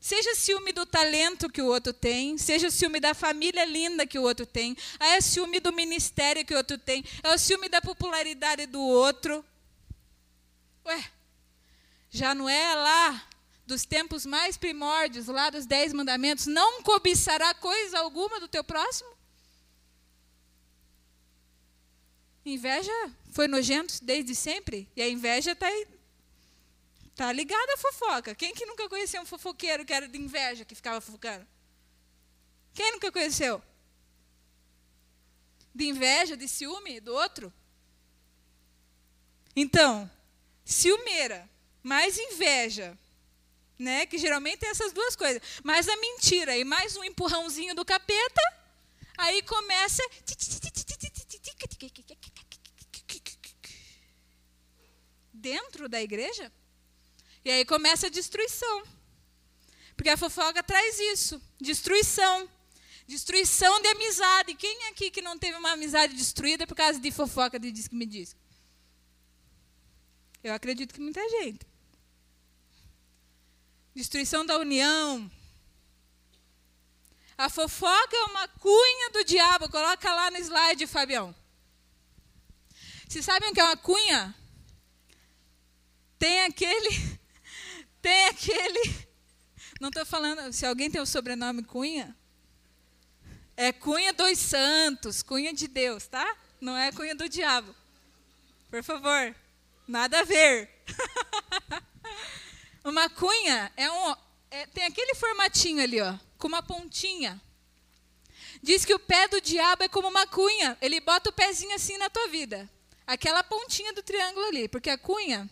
Seja 0.00 0.34
ciúme 0.34 0.72
do 0.72 0.86
talento 0.86 1.50
que 1.50 1.60
o 1.60 1.66
outro 1.66 1.92
tem, 1.92 2.38
seja 2.38 2.70
ciúme 2.70 3.00
da 3.00 3.14
família 3.14 3.64
linda 3.64 4.06
que 4.06 4.18
o 4.18 4.22
outro 4.22 4.46
tem, 4.46 4.76
é 5.00 5.20
ciúme 5.20 5.58
do 5.58 5.72
ministério 5.72 6.44
que 6.44 6.54
o 6.54 6.56
outro 6.56 6.78
tem, 6.78 7.04
é 7.22 7.34
o 7.34 7.38
ciúme 7.38 7.68
da 7.68 7.80
popularidade 7.80 8.66
do 8.66 8.80
outro. 8.80 9.44
Ué, 10.86 11.10
já 12.10 12.34
não 12.34 12.48
é 12.48 12.74
lá 12.74 13.27
dos 13.68 13.84
tempos 13.84 14.24
mais 14.24 14.56
primórdios, 14.56 15.26
lá 15.26 15.50
dos 15.50 15.66
dez 15.66 15.92
mandamentos, 15.92 16.46
não 16.46 16.82
cobiçará 16.82 17.52
coisa 17.54 17.98
alguma 17.98 18.40
do 18.40 18.48
teu 18.48 18.64
próximo? 18.64 19.10
Inveja 22.46 22.90
foi 23.30 23.46
nojento 23.46 24.02
desde 24.02 24.34
sempre, 24.34 24.90
e 24.96 25.02
a 25.02 25.08
inveja 25.08 25.52
está 25.52 25.68
Tá 27.14 27.32
ligada 27.32 27.74
a 27.74 27.76
fofoca. 27.76 28.32
Quem 28.32 28.54
que 28.54 28.64
nunca 28.64 28.88
conheceu 28.88 29.20
um 29.20 29.26
fofoqueiro 29.26 29.84
que 29.84 29.92
era 29.92 30.06
de 30.06 30.16
inveja, 30.16 30.64
que 30.64 30.74
ficava 30.74 31.00
fofocando? 31.00 31.44
Quem 32.72 32.92
nunca 32.92 33.10
conheceu? 33.10 33.60
De 35.74 35.84
inveja, 35.88 36.36
de 36.36 36.46
ciúme 36.46 37.00
do 37.00 37.12
outro? 37.12 37.52
Então, 39.54 40.08
ciumeira, 40.64 41.50
mais 41.82 42.16
inveja, 42.16 42.96
né? 43.78 44.06
Que 44.06 44.18
geralmente 44.18 44.58
tem 44.58 44.68
essas 44.70 44.92
duas 44.92 45.14
coisas. 45.14 45.40
Mais 45.62 45.88
a 45.88 45.96
mentira 45.96 46.56
e 46.56 46.64
mais 46.64 46.96
um 46.96 47.04
empurrãozinho 47.04 47.74
do 47.74 47.84
capeta, 47.84 48.42
aí 49.16 49.42
começa 49.42 50.02
dentro 55.32 55.88
da 55.88 56.02
igreja 56.02 56.52
e 57.44 57.50
aí 57.50 57.64
começa 57.64 58.08
a 58.08 58.10
destruição. 58.10 58.82
Porque 59.96 60.10
a 60.10 60.16
fofoca 60.16 60.62
traz 60.62 60.98
isso: 60.98 61.40
destruição. 61.60 62.48
Destruição 63.06 63.80
de 63.80 63.88
amizade. 63.88 64.54
Quem 64.54 64.88
aqui 64.88 65.10
que 65.10 65.22
não 65.22 65.38
teve 65.38 65.56
uma 65.56 65.72
amizade 65.72 66.14
destruída 66.14 66.66
por 66.66 66.74
causa 66.74 67.00
de 67.00 67.10
fofoca 67.10 67.58
de 67.58 67.72
diz 67.72 67.88
que 67.88 67.94
me 67.94 68.04
diz? 68.04 68.36
Eu 70.44 70.52
acredito 70.52 70.92
que 70.92 71.00
muita 71.00 71.26
gente. 71.30 71.66
Destruição 73.98 74.46
da 74.46 74.56
união. 74.56 75.28
A 77.36 77.48
fofoca 77.48 78.16
é 78.16 78.24
uma 78.26 78.46
cunha 78.46 79.10
do 79.10 79.24
diabo. 79.24 79.68
Coloca 79.68 80.14
lá 80.14 80.30
no 80.30 80.36
slide, 80.38 80.86
Fabião. 80.86 81.34
Vocês 83.08 83.24
sabem 83.24 83.50
o 83.50 83.52
que 83.52 83.58
é 83.58 83.64
uma 83.64 83.76
cunha? 83.76 84.32
Tem 86.16 86.44
aquele 86.44 87.18
tem 88.00 88.26
aquele. 88.26 89.08
Não 89.80 89.88
estou 89.88 90.06
falando. 90.06 90.52
Se 90.52 90.64
alguém 90.64 90.88
tem 90.88 91.00
o 91.00 91.06
sobrenome 91.06 91.64
Cunha, 91.64 92.16
é 93.56 93.72
Cunha 93.72 94.12
dos 94.12 94.38
Santos, 94.38 95.24
Cunha 95.24 95.52
de 95.52 95.66
Deus, 95.66 96.06
tá? 96.06 96.36
Não 96.60 96.76
é 96.76 96.92
Cunha 96.92 97.16
do 97.16 97.28
diabo. 97.28 97.74
Por 98.70 98.84
favor. 98.84 99.34
Nada 99.88 100.20
a 100.20 100.24
ver. 100.24 100.70
uma 102.88 103.08
cunha 103.08 103.72
é 103.76 103.90
um. 103.90 104.16
É, 104.50 104.66
tem 104.66 104.84
aquele 104.84 105.14
formatinho 105.14 105.82
ali, 105.82 106.00
ó, 106.00 106.14
com 106.38 106.48
uma 106.48 106.62
pontinha. 106.62 107.40
Diz 108.62 108.84
que 108.84 108.94
o 108.94 108.98
pé 108.98 109.28
do 109.28 109.40
diabo 109.40 109.84
é 109.84 109.88
como 109.88 110.08
uma 110.08 110.26
cunha. 110.26 110.76
Ele 110.80 111.00
bota 111.00 111.30
o 111.30 111.32
pezinho 111.32 111.74
assim 111.74 111.96
na 111.98 112.10
tua 112.10 112.28
vida. 112.28 112.68
Aquela 113.06 113.44
pontinha 113.44 113.92
do 113.92 114.02
triângulo 114.02 114.46
ali. 114.46 114.68
Porque 114.68 114.90
a 114.90 114.98
cunha 114.98 115.48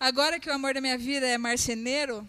Agora 0.00 0.38
que 0.38 0.48
o 0.48 0.52
amor 0.52 0.74
da 0.74 0.80
minha 0.80 0.96
vida 0.96 1.26
é 1.26 1.36
marceneiro, 1.36 2.28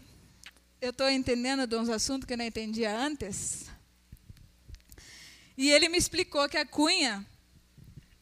eu 0.81 0.89
estou 0.89 1.07
entendendo 1.07 1.67
de 1.67 1.75
uns 1.75 1.87
assuntos 1.87 2.25
que 2.25 2.33
eu 2.33 2.37
não 2.37 2.43
entendia 2.43 2.97
antes. 2.97 3.69
E 5.55 5.69
ele 5.69 5.87
me 5.87 5.95
explicou 5.95 6.49
que 6.49 6.57
a 6.57 6.65
cunha, 6.65 7.23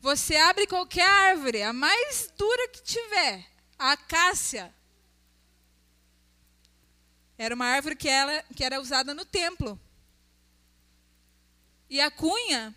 você 0.01 0.35
abre 0.35 0.67
qualquer 0.67 1.07
árvore, 1.09 1.63
a 1.63 1.71
mais 1.71 2.29
dura 2.37 2.67
que 2.67 2.83
tiver, 2.83 3.47
a 3.79 3.93
acácia. 3.93 4.75
Era 7.37 7.53
uma 7.53 7.65
árvore 7.65 7.95
que, 7.95 8.09
ela, 8.09 8.43
que 8.55 8.63
era 8.63 8.81
usada 8.81 9.13
no 9.13 9.23
templo. 9.23 9.79
E 11.89 12.01
a 12.01 12.09
cunha, 12.09 12.75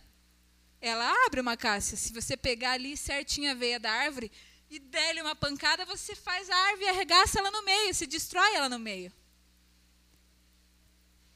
ela 0.81 1.11
abre 1.27 1.41
uma 1.41 1.53
acácia. 1.53 1.97
Se 1.97 2.13
você 2.13 2.37
pegar 2.37 2.73
ali 2.73 2.97
certinho 2.97 3.51
a 3.51 3.55
veia 3.55 3.81
da 3.81 3.91
árvore, 3.91 4.31
e 4.71 4.79
der-lhe 4.79 5.21
uma 5.21 5.35
pancada, 5.35 5.85
você 5.85 6.15
faz 6.15 6.49
a 6.49 6.57
árvore 6.57 6.85
e 6.85 6.89
arregaça 6.89 7.39
ela 7.39 7.51
no 7.51 7.63
meio, 7.65 7.93
se 7.93 8.07
destrói 8.07 8.55
ela 8.55 8.69
no 8.69 8.79
meio. 8.79 9.13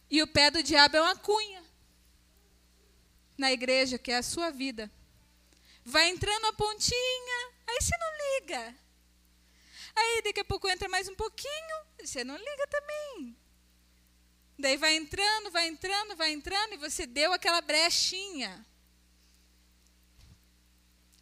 E 0.08 0.22
o 0.22 0.26
pé 0.26 0.50
do 0.50 0.62
diabo 0.62 0.96
é 0.96 1.00
uma 1.00 1.16
cunha 1.16 1.64
na 3.36 3.50
igreja, 3.50 3.98
que 3.98 4.12
é 4.12 4.18
a 4.18 4.22
sua 4.22 4.50
vida. 4.50 4.90
Vai 5.84 6.08
entrando 6.10 6.46
a 6.46 6.52
pontinha, 6.52 7.52
aí 7.66 7.78
você 7.80 7.96
não 7.96 8.40
liga. 8.40 8.83
Aí 9.96 10.22
daqui 10.22 10.40
a 10.40 10.44
pouco 10.44 10.68
entra 10.68 10.88
mais 10.88 11.08
um 11.08 11.14
pouquinho, 11.14 11.86
você 12.00 12.24
não 12.24 12.36
liga 12.36 12.66
também. 12.68 13.36
Daí 14.58 14.76
vai 14.76 14.94
entrando, 14.96 15.50
vai 15.50 15.68
entrando, 15.68 16.16
vai 16.16 16.32
entrando, 16.32 16.74
e 16.74 16.76
você 16.76 17.06
deu 17.06 17.32
aquela 17.32 17.60
brechinha. 17.60 18.64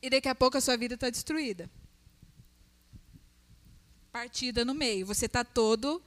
E 0.01 0.11
daqui 0.11 0.29
a 0.29 0.35
pouco 0.35 0.59
a 0.59 0.61
sua 0.61 0.77
vida 0.77 0.95
está 0.95 1.09
destruída. 1.09 1.71
Partida 4.11 4.65
no 4.65 4.75
meio. 4.75 5.07
Você 5.07 5.27
está 5.27 5.45
todo, 5.45 6.03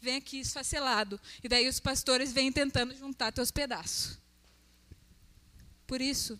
vem 0.00 0.16
aqui 0.16 0.38
esfacelado. 0.38 1.20
E 1.42 1.48
daí 1.48 1.68
os 1.68 1.80
pastores 1.80 2.32
vêm 2.32 2.52
tentando 2.52 2.94
juntar 2.94 3.32
teus 3.32 3.50
pedaços. 3.50 4.18
Por 5.86 6.00
isso, 6.00 6.38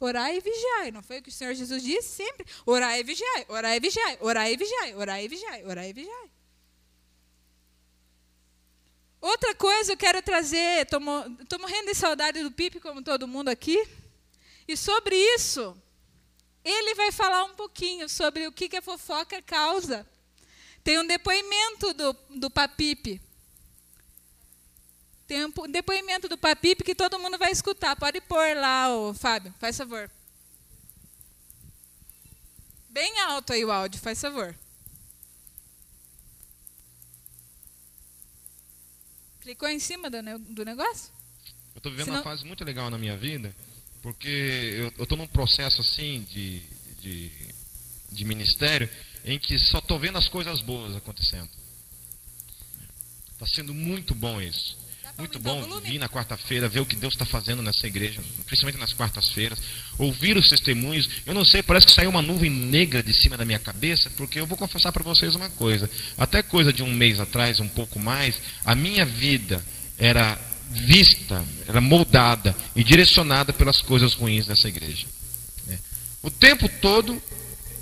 orar 0.00 0.34
e 0.34 0.40
vigiar. 0.40 0.92
Não 0.92 1.02
foi 1.02 1.18
o 1.18 1.22
que 1.22 1.28
o 1.28 1.32
Senhor 1.32 1.54
Jesus 1.54 1.82
disse 1.82 2.08
sempre? 2.08 2.46
Orar 2.64 2.98
e 2.98 3.02
vigiar, 3.02 3.44
orar 3.48 3.76
e 3.76 3.80
vigiar, 3.80 4.18
orar 4.20 4.50
e 4.50 4.56
vigiar, 4.56 4.96
orar 4.96 5.22
e 5.22 5.28
vigiar, 5.28 5.60
orar 5.64 5.86
e 5.86 5.92
vigiar. 5.92 6.28
Outra 9.20 9.54
coisa 9.54 9.92
eu 9.92 9.96
quero 9.96 10.22
trazer, 10.22 10.82
estou 10.82 11.00
morrendo 11.00 11.86
de 11.86 11.94
saudade 11.94 12.42
do 12.42 12.52
Pipe, 12.52 12.78
como 12.78 13.02
todo 13.02 13.26
mundo 13.26 13.48
aqui. 13.48 13.84
E 14.66 14.76
sobre 14.76 15.16
isso, 15.34 15.76
ele 16.64 16.94
vai 16.94 17.10
falar 17.10 17.44
um 17.44 17.54
pouquinho 17.54 18.08
sobre 18.08 18.46
o 18.46 18.52
que, 18.52 18.68
que 18.68 18.76
a 18.76 18.82
fofoca 18.82 19.42
causa. 19.42 20.06
Tem 20.84 20.98
um 20.98 21.06
depoimento 21.06 21.92
do, 21.92 22.12
do 22.30 22.50
Papipe. 22.50 23.20
Tem 25.28 25.44
um 25.44 25.52
depoimento 25.70 26.26
do 26.26 26.38
Papipe 26.38 26.82
que 26.82 26.94
todo 26.94 27.18
mundo 27.18 27.36
vai 27.36 27.52
escutar. 27.52 27.94
Pode 27.94 28.18
pôr 28.22 28.56
lá, 28.56 28.96
ô, 28.96 29.12
Fábio, 29.12 29.54
faz 29.60 29.76
favor. 29.76 30.10
Bem 32.88 33.20
alto 33.20 33.52
aí 33.52 33.62
o 33.62 33.70
áudio, 33.70 34.00
faz 34.00 34.18
favor. 34.18 34.54
Clicou 39.42 39.68
em 39.68 39.78
cima 39.78 40.08
do, 40.08 40.38
do 40.38 40.64
negócio? 40.64 41.12
Eu 41.74 41.78
estou 41.78 41.92
vivendo 41.92 42.06
Senão... 42.06 42.18
uma 42.20 42.24
fase 42.24 42.46
muito 42.46 42.64
legal 42.64 42.88
na 42.88 42.96
minha 42.96 43.16
vida, 43.16 43.54
porque 44.00 44.90
eu 44.96 45.02
estou 45.02 45.18
num 45.18 45.26
processo 45.26 45.82
assim 45.82 46.22
de, 46.22 46.60
de, 47.00 47.30
de 48.10 48.24
ministério 48.24 48.88
em 49.26 49.38
que 49.38 49.58
só 49.58 49.78
estou 49.78 49.98
vendo 49.98 50.16
as 50.16 50.28
coisas 50.28 50.62
boas 50.62 50.96
acontecendo. 50.96 51.50
Está 53.34 53.46
sendo 53.46 53.74
muito 53.74 54.14
bom 54.14 54.40
isso. 54.40 54.87
Muito 55.18 55.40
bom 55.40 55.80
vir 55.80 55.98
na 55.98 56.08
quarta-feira, 56.08 56.68
ver 56.68 56.78
o 56.78 56.86
que 56.86 56.94
Deus 56.94 57.14
está 57.14 57.24
fazendo 57.24 57.60
nessa 57.60 57.88
igreja, 57.88 58.20
principalmente 58.46 58.78
nas 58.78 58.92
quartas-feiras, 58.92 59.58
ouvir 59.98 60.36
os 60.36 60.48
testemunhos. 60.48 61.10
Eu 61.26 61.34
não 61.34 61.44
sei, 61.44 61.60
parece 61.60 61.86
que 61.86 61.92
saiu 61.92 62.10
uma 62.10 62.22
nuvem 62.22 62.48
negra 62.48 63.02
de 63.02 63.12
cima 63.12 63.36
da 63.36 63.44
minha 63.44 63.58
cabeça, 63.58 64.08
porque 64.10 64.38
eu 64.38 64.46
vou 64.46 64.56
confessar 64.56 64.92
para 64.92 65.02
vocês 65.02 65.34
uma 65.34 65.50
coisa. 65.50 65.90
Até 66.16 66.40
coisa 66.40 66.72
de 66.72 66.84
um 66.84 66.94
mês 66.94 67.18
atrás, 67.18 67.58
um 67.58 67.66
pouco 67.66 67.98
mais, 67.98 68.40
a 68.64 68.76
minha 68.76 69.04
vida 69.04 69.60
era 69.98 70.38
vista, 70.70 71.44
era 71.66 71.80
moldada 71.80 72.54
e 72.76 72.84
direcionada 72.84 73.52
pelas 73.52 73.82
coisas 73.82 74.14
ruins 74.14 74.46
dessa 74.46 74.68
igreja. 74.68 75.08
Né? 75.66 75.80
O 76.22 76.30
tempo 76.30 76.68
todo 76.80 77.20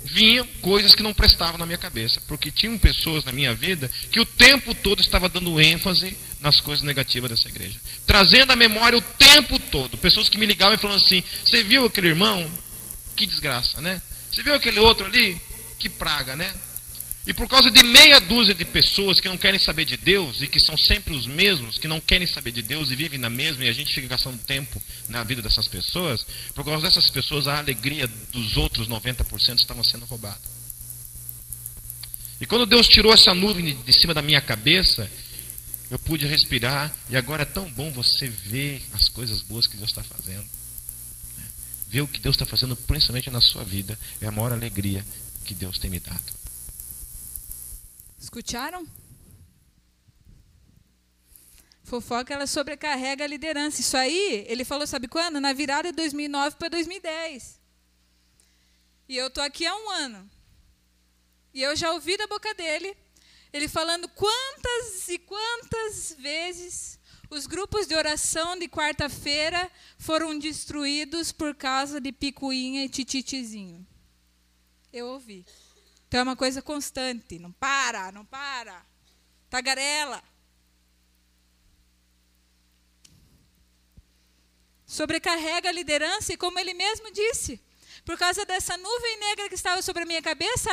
vinham 0.05 0.47
coisas 0.59 0.95
que 0.95 1.03
não 1.03 1.13
prestavam 1.13 1.59
na 1.59 1.67
minha 1.67 1.77
cabeça, 1.77 2.19
porque 2.27 2.49
tinham 2.49 2.79
pessoas 2.79 3.23
na 3.25 3.31
minha 3.31 3.53
vida 3.53 3.91
que 4.11 4.19
o 4.19 4.25
tempo 4.25 4.73
todo 4.73 5.01
estava 5.01 5.29
dando 5.29 5.61
ênfase 5.61 6.17
nas 6.39 6.61
coisas 6.61 6.85
negativas 6.85 7.29
dessa 7.29 7.49
igreja, 7.49 7.79
trazendo 8.05 8.51
a 8.51 8.55
memória 8.55 8.97
o 8.97 9.01
tempo 9.01 9.57
todo, 9.59 9.97
pessoas 9.97 10.29
que 10.29 10.37
me 10.37 10.45
ligavam 10.45 10.75
e 10.75 10.77
falavam 10.77 11.03
assim: 11.03 11.23
"Você 11.43 11.63
viu 11.63 11.85
aquele 11.85 12.07
irmão? 12.07 12.49
Que 13.15 13.25
desgraça, 13.25 13.81
né? 13.81 14.01
Você 14.31 14.43
viu 14.43 14.53
aquele 14.53 14.79
outro 14.79 15.05
ali? 15.05 15.39
Que 15.79 15.89
praga, 15.89 16.35
né?" 16.35 16.53
E 17.27 17.33
por 17.33 17.49
causa 17.49 17.69
de 17.69 17.83
meia 17.83 18.21
dúzia 18.21 18.55
de 18.55 18.63
pessoas 18.63 19.19
que 19.19 19.27
não 19.27 19.37
querem 19.37 19.59
saber 19.59 19.83
de 19.83 19.97
Deus 19.97 20.41
e 20.41 20.47
que 20.47 20.61
são 20.61 20.77
sempre 20.77 21.13
os 21.13 21.27
mesmos, 21.27 21.77
que 21.77 21.85
não 21.85 21.99
querem 21.99 22.25
saber 22.25 22.51
de 22.51 22.61
Deus 22.61 22.89
e 22.89 22.95
vivem 22.95 23.19
na 23.19 23.29
mesma 23.29 23.65
e 23.65 23.67
a 23.67 23.73
gente 23.73 23.93
fica 23.93 24.07
gastando 24.07 24.37
tempo 24.37 24.81
na 25.09 25.25
vida 25.25 25.41
dessas 25.41 25.67
pessoas, 25.67 26.25
por 26.55 26.63
causa 26.63 26.87
dessas 26.87 27.09
pessoas 27.09 27.45
a 27.45 27.57
alegria 27.57 28.07
dos 28.31 28.55
outros 28.55 28.87
90% 28.87 29.59
estava 29.59 29.83
sendo 29.83 30.05
roubada. 30.05 30.39
E 32.39 32.45
quando 32.45 32.65
Deus 32.65 32.87
tirou 32.87 33.13
essa 33.13 33.33
nuvem 33.33 33.75
de 33.75 33.93
cima 33.93 34.13
da 34.13 34.21
minha 34.21 34.39
cabeça, 34.39 35.11
eu 35.89 35.97
pude 35.99 36.25
respirar 36.25 36.93
e 37.09 37.15
agora 37.15 37.43
é 37.43 37.45
tão 37.45 37.69
bom 37.71 37.91
você 37.91 38.27
ver 38.27 38.83
as 38.93 39.07
coisas 39.07 39.41
boas 39.41 39.67
que 39.67 39.77
Deus 39.77 39.89
está 39.89 40.03
fazendo. 40.03 40.47
Ver 41.87 42.01
o 42.01 42.07
que 42.07 42.19
Deus 42.19 42.35
está 42.35 42.45
fazendo 42.45 42.75
principalmente 42.75 43.29
na 43.29 43.39
sua 43.39 43.63
vida 43.63 43.97
é 44.19 44.27
a 44.27 44.31
maior 44.31 44.51
alegria 44.51 45.05
que 45.45 45.53
Deus 45.53 45.77
tem 45.77 45.89
me 45.89 45.99
dado. 45.99 46.37
Escutaram? 48.19 48.85
Fofoca 51.83 52.33
ela 52.33 52.45
sobrecarrega 52.45 53.23
a 53.23 53.27
liderança. 53.27 53.79
Isso 53.79 53.95
aí, 53.95 54.45
ele 54.49 54.65
falou, 54.65 54.85
sabe 54.85 55.07
quando? 55.07 55.39
Na 55.39 55.53
virada 55.53 55.89
de 55.89 55.95
2009 55.95 56.57
para 56.57 56.67
2010. 56.67 57.57
E 59.07 59.15
eu 59.15 59.29
tô 59.29 59.39
aqui 59.39 59.65
há 59.65 59.73
um 59.73 59.89
ano. 59.91 60.29
E 61.53 61.61
eu 61.61 61.73
já 61.77 61.93
ouvi 61.93 62.17
da 62.17 62.27
boca 62.27 62.53
dele 62.53 62.93
ele 63.51 63.67
falando 63.67 64.07
quantas 64.09 65.07
e 65.09 65.17
quantas 65.19 66.15
vezes 66.19 66.99
os 67.29 67.45
grupos 67.45 67.87
de 67.87 67.95
oração 67.95 68.57
de 68.57 68.67
quarta-feira 68.67 69.69
foram 69.97 70.37
destruídos 70.37 71.31
por 71.31 71.53
causa 71.55 71.99
de 71.99 72.11
picuinha 72.11 72.85
e 72.85 72.89
tititizinho. 72.89 73.85
Eu 74.93 75.07
ouvi. 75.07 75.45
Então 76.07 76.21
é 76.21 76.23
uma 76.23 76.35
coisa 76.37 76.61
constante, 76.61 77.37
não 77.37 77.51
para, 77.51 78.11
não 78.13 78.25
para. 78.25 78.85
Tagarela. 79.49 80.23
Sobrecarrega 84.85 85.67
a 85.67 85.73
liderança 85.73 86.31
e 86.31 86.37
como 86.37 86.57
ele 86.57 86.73
mesmo 86.73 87.11
disse, 87.11 87.61
por 88.05 88.17
causa 88.17 88.45
dessa 88.45 88.77
nuvem 88.77 89.19
negra 89.19 89.49
que 89.49 89.55
estava 89.55 89.81
sobre 89.81 90.03
a 90.03 90.05
minha 90.05 90.21
cabeça, 90.21 90.71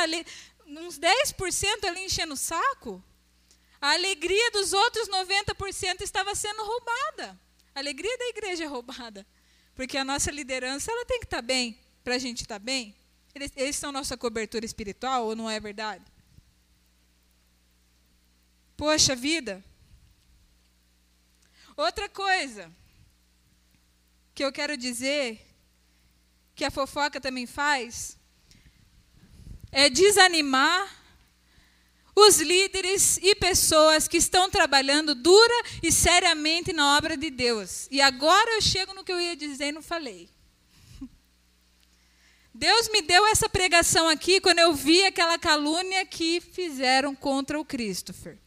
uns 0.65 0.99
10% 0.99 1.85
ali 1.87 2.05
enchendo 2.05 2.33
o 2.33 2.37
saco, 2.37 3.03
a 3.79 3.91
alegria 3.91 4.51
dos 4.51 4.73
outros 4.73 5.07
90% 5.09 6.01
estava 6.01 6.33
sendo 6.33 6.63
roubada. 6.63 7.39
A 7.73 7.79
alegria 7.79 8.17
da 8.17 8.25
igreja 8.29 8.63
é 8.63 8.67
roubada. 8.67 9.25
Porque 9.75 9.97
a 9.97 10.05
nossa 10.05 10.31
liderança 10.31 10.91
ela 10.91 11.05
tem 11.05 11.19
que 11.19 11.25
estar 11.25 11.41
bem, 11.41 11.77
para 12.03 12.15
a 12.15 12.17
gente 12.17 12.41
estar 12.41 12.59
bem. 12.59 12.95
Eles, 13.33 13.51
eles 13.55 13.75
são 13.75 13.91
nossa 13.91 14.15
cobertura 14.15 14.65
espiritual 14.65 15.25
ou 15.25 15.35
não 15.35 15.49
é 15.49 15.59
verdade? 15.59 16.05
Poxa 18.77 19.15
vida. 19.15 19.63
Outra 21.75 22.07
coisa 22.07 22.71
que 24.33 24.43
eu 24.43 24.51
quero 24.51 24.77
dizer, 24.77 25.45
que 26.55 26.63
a 26.63 26.71
fofoca 26.71 27.19
também 27.19 27.45
faz, 27.45 28.14
é 29.75 29.89
desanimar 29.89 30.89
os 32.15 32.39
líderes 32.39 33.17
e 33.17 33.35
pessoas 33.35 34.07
que 34.07 34.15
estão 34.15 34.49
trabalhando 34.49 35.13
dura 35.13 35.53
e 35.83 35.91
seriamente 35.91 36.71
na 36.71 36.95
obra 36.95 37.17
de 37.17 37.29
Deus. 37.29 37.89
E 37.91 38.01
agora 38.01 38.51
eu 38.51 38.61
chego 38.61 38.93
no 38.93 39.03
que 39.03 39.11
eu 39.11 39.19
ia 39.19 39.35
dizer 39.35 39.67
e 39.67 39.71
não 39.73 39.81
falei. 39.81 40.29
Deus 42.55 42.87
me 42.87 43.01
deu 43.01 43.27
essa 43.27 43.49
pregação 43.49 44.07
aqui 44.07 44.39
quando 44.39 44.59
eu 44.59 44.73
vi 44.73 45.05
aquela 45.05 45.37
calúnia 45.37 46.05
que 46.05 46.39
fizeram 46.39 47.13
contra 47.13 47.59
o 47.59 47.65
Christopher. 47.65 48.39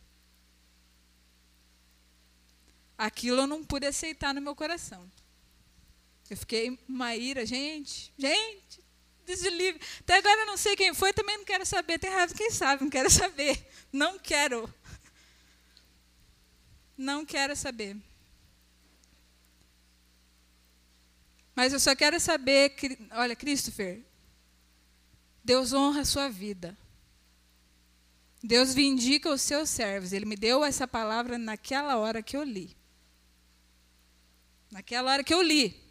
Aquilo 2.96 3.42
eu 3.42 3.46
não 3.46 3.62
pude 3.62 3.86
aceitar 3.86 4.32
no 4.32 4.40
meu 4.40 4.56
coração. 4.56 5.06
Eu 6.30 6.38
fiquei 6.38 6.78
uma 6.88 7.14
ira, 7.14 7.44
gente, 7.44 8.12
gente, 8.16 8.87
Até 10.00 10.18
agora 10.18 10.40
eu 10.40 10.46
não 10.46 10.56
sei 10.56 10.74
quem 10.74 10.94
foi, 10.94 11.12
também 11.12 11.36
não 11.36 11.44
quero 11.44 11.66
saber. 11.66 11.98
Tem 11.98 12.10
raiva 12.10 12.34
quem 12.34 12.50
sabe, 12.50 12.82
não 12.82 12.90
quero 12.90 13.10
saber. 13.10 13.66
Não 13.92 14.18
quero. 14.18 14.72
Não 16.96 17.24
quero 17.24 17.54
saber. 17.54 17.96
Mas 21.54 21.72
eu 21.72 21.80
só 21.80 21.94
quero 21.96 22.20
saber, 22.20 22.76
olha, 23.12 23.34
Christopher, 23.34 24.00
Deus 25.42 25.72
honra 25.72 26.02
a 26.02 26.04
sua 26.04 26.28
vida. 26.28 26.76
Deus 28.42 28.72
vindica 28.72 29.28
os 29.28 29.42
seus 29.42 29.68
servos. 29.68 30.12
Ele 30.12 30.24
me 30.24 30.36
deu 30.36 30.64
essa 30.64 30.86
palavra 30.86 31.36
naquela 31.36 31.96
hora 31.96 32.22
que 32.22 32.36
eu 32.36 32.44
li. 32.44 32.76
Naquela 34.70 35.10
hora 35.10 35.24
que 35.24 35.34
eu 35.34 35.42
li. 35.42 35.87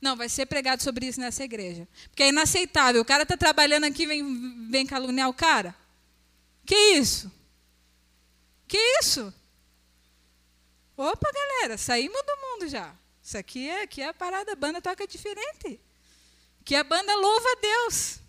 Não, 0.00 0.16
vai 0.16 0.28
ser 0.28 0.46
pregado 0.46 0.82
sobre 0.82 1.06
isso 1.06 1.20
nessa 1.20 1.44
igreja. 1.44 1.86
Porque 2.08 2.22
é 2.22 2.28
inaceitável. 2.28 3.02
O 3.02 3.04
cara 3.04 3.24
está 3.24 3.36
trabalhando 3.36 3.84
aqui 3.84 4.06
vem, 4.06 4.68
vem 4.68 4.86
caluniar 4.86 5.28
o 5.28 5.34
cara. 5.34 5.74
Que 6.64 6.74
isso? 6.92 7.30
Que 8.66 8.78
isso? 9.00 9.32
Opa, 10.96 11.30
galera, 11.32 11.76
saímos 11.76 12.22
do 12.22 12.36
mundo 12.36 12.68
já. 12.68 12.94
Isso 13.22 13.36
aqui 13.36 13.68
é, 13.68 13.82
aqui 13.82 14.00
é 14.00 14.08
a 14.08 14.14
parada, 14.14 14.52
a 14.52 14.56
banda 14.56 14.80
toca 14.80 15.06
diferente. 15.06 15.80
Que 16.64 16.74
a 16.74 16.84
banda 16.84 17.14
louva 17.14 17.48
a 17.48 17.60
Deus. 17.60 18.20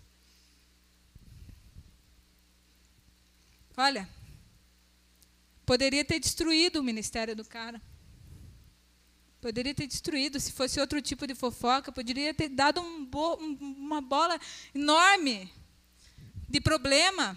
Olha, 3.76 4.08
poderia 5.64 6.04
ter 6.04 6.18
destruído 6.18 6.80
o 6.80 6.82
ministério 6.82 7.34
do 7.34 7.44
cara. 7.44 7.80
Poderia 9.42 9.74
ter 9.74 9.88
destruído, 9.88 10.38
se 10.38 10.52
fosse 10.52 10.78
outro 10.78 11.02
tipo 11.02 11.26
de 11.26 11.34
fofoca, 11.34 11.90
poderia 11.90 12.32
ter 12.32 12.48
dado 12.48 12.80
um 12.80 13.04
bo 13.04 13.34
uma 13.34 14.00
bola 14.00 14.38
enorme 14.72 15.52
de 16.48 16.60
problema 16.60 17.36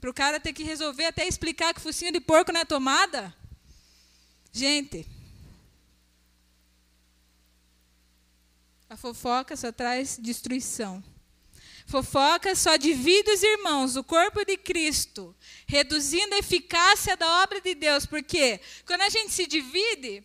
para 0.00 0.08
o 0.08 0.14
cara 0.14 0.38
ter 0.38 0.52
que 0.52 0.62
resolver 0.62 1.04
até 1.06 1.26
explicar 1.26 1.74
que 1.74 1.80
focinho 1.80 2.12
de 2.12 2.20
porco 2.20 2.52
não 2.52 2.60
é 2.60 2.64
tomada. 2.64 3.34
Gente, 4.52 5.04
a 8.88 8.96
fofoca 8.96 9.56
só 9.56 9.72
traz 9.72 10.16
destruição. 10.22 11.02
Fofoca 11.88 12.54
só 12.54 12.76
divide 12.76 13.32
os 13.32 13.42
irmãos, 13.42 13.96
o 13.96 14.04
corpo 14.04 14.44
de 14.44 14.56
Cristo, 14.56 15.34
reduzindo 15.66 16.36
a 16.36 16.38
eficácia 16.38 17.16
da 17.16 17.42
obra 17.42 17.60
de 17.60 17.74
Deus. 17.74 18.06
Porque 18.06 18.60
quando 18.86 19.00
a 19.00 19.08
gente 19.08 19.32
se 19.32 19.44
divide, 19.44 20.24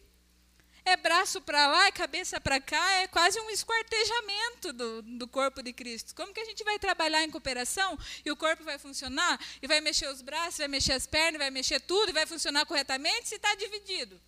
é 0.88 0.98
braço 0.98 1.42
para 1.42 1.68
lá, 1.68 1.88
é 1.88 1.92
cabeça 1.92 2.40
para 2.40 2.60
cá, 2.60 2.94
é 2.94 3.08
quase 3.08 3.40
um 3.40 3.50
esquartejamento 3.50 4.74
do, 4.74 5.02
do 5.02 5.28
corpo 5.28 5.62
de 5.62 5.74
Cristo. 5.74 6.16
Como 6.16 6.34
que 6.34 6.40
a 6.40 6.46
gente 6.46 6.64
vai 6.64 6.80
trabalhar 6.80 7.24
em 7.24 7.30
cooperação 7.30 7.98
e 8.26 8.32
o 8.32 8.36
corpo 8.36 8.64
vai 8.64 8.78
funcionar, 8.78 9.40
e 9.62 9.68
vai 9.68 9.82
mexer 9.82 10.08
os 10.08 10.22
braços, 10.22 10.58
vai 10.58 10.68
mexer 10.68 10.94
as 10.94 11.06
pernas, 11.06 11.40
vai 11.40 11.52
mexer 11.52 11.80
tudo, 11.82 12.10
e 12.10 12.14
vai 12.14 12.26
funcionar 12.26 12.66
corretamente 12.66 13.28
se 13.28 13.36
está 13.36 13.54
dividido? 13.56 14.20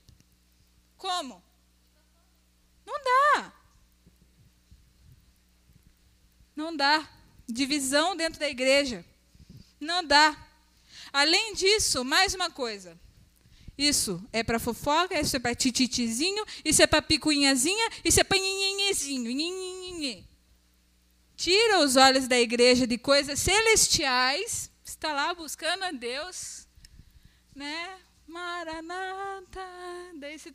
Como? 0.98 1.42
Não 2.86 2.96
dá. 3.04 3.54
Não 6.56 6.76
dá. 6.76 7.10
Divisão 7.48 8.16
dentro 8.16 8.40
da 8.40 8.50
igreja. 8.50 9.06
Não 9.80 10.04
dá. 10.04 10.38
Além 11.14 11.54
disso, 11.54 12.04
mais 12.04 12.34
uma 12.34 12.52
coisa. 12.52 13.00
Isso 13.80 14.22
é 14.34 14.44
para 14.44 14.60
fofoca, 14.60 15.18
isso 15.18 15.38
é 15.38 15.40
para 15.40 15.56
tititizinho, 15.56 16.46
isso 16.66 16.84
é 16.84 16.88
para 16.88 17.02
picuinhazinha, 17.02 17.90
isso 18.04 18.20
é 18.20 18.26
para 18.26 18.38
nhinhinhezinho. 18.38 20.28
Tira 21.38 21.80
os 21.80 21.96
olhos 21.96 22.28
da 22.28 22.38
igreja 22.38 22.86
de 22.86 22.98
coisas 22.98 23.40
celestiais, 23.40 24.70
está 24.84 25.14
lá 25.14 25.34
buscando 25.34 25.86
a 25.86 25.92
Deus, 25.92 26.68
né? 27.56 27.98
Maranata. 28.28 29.66
Daí 30.16 30.38
você, 30.38 30.54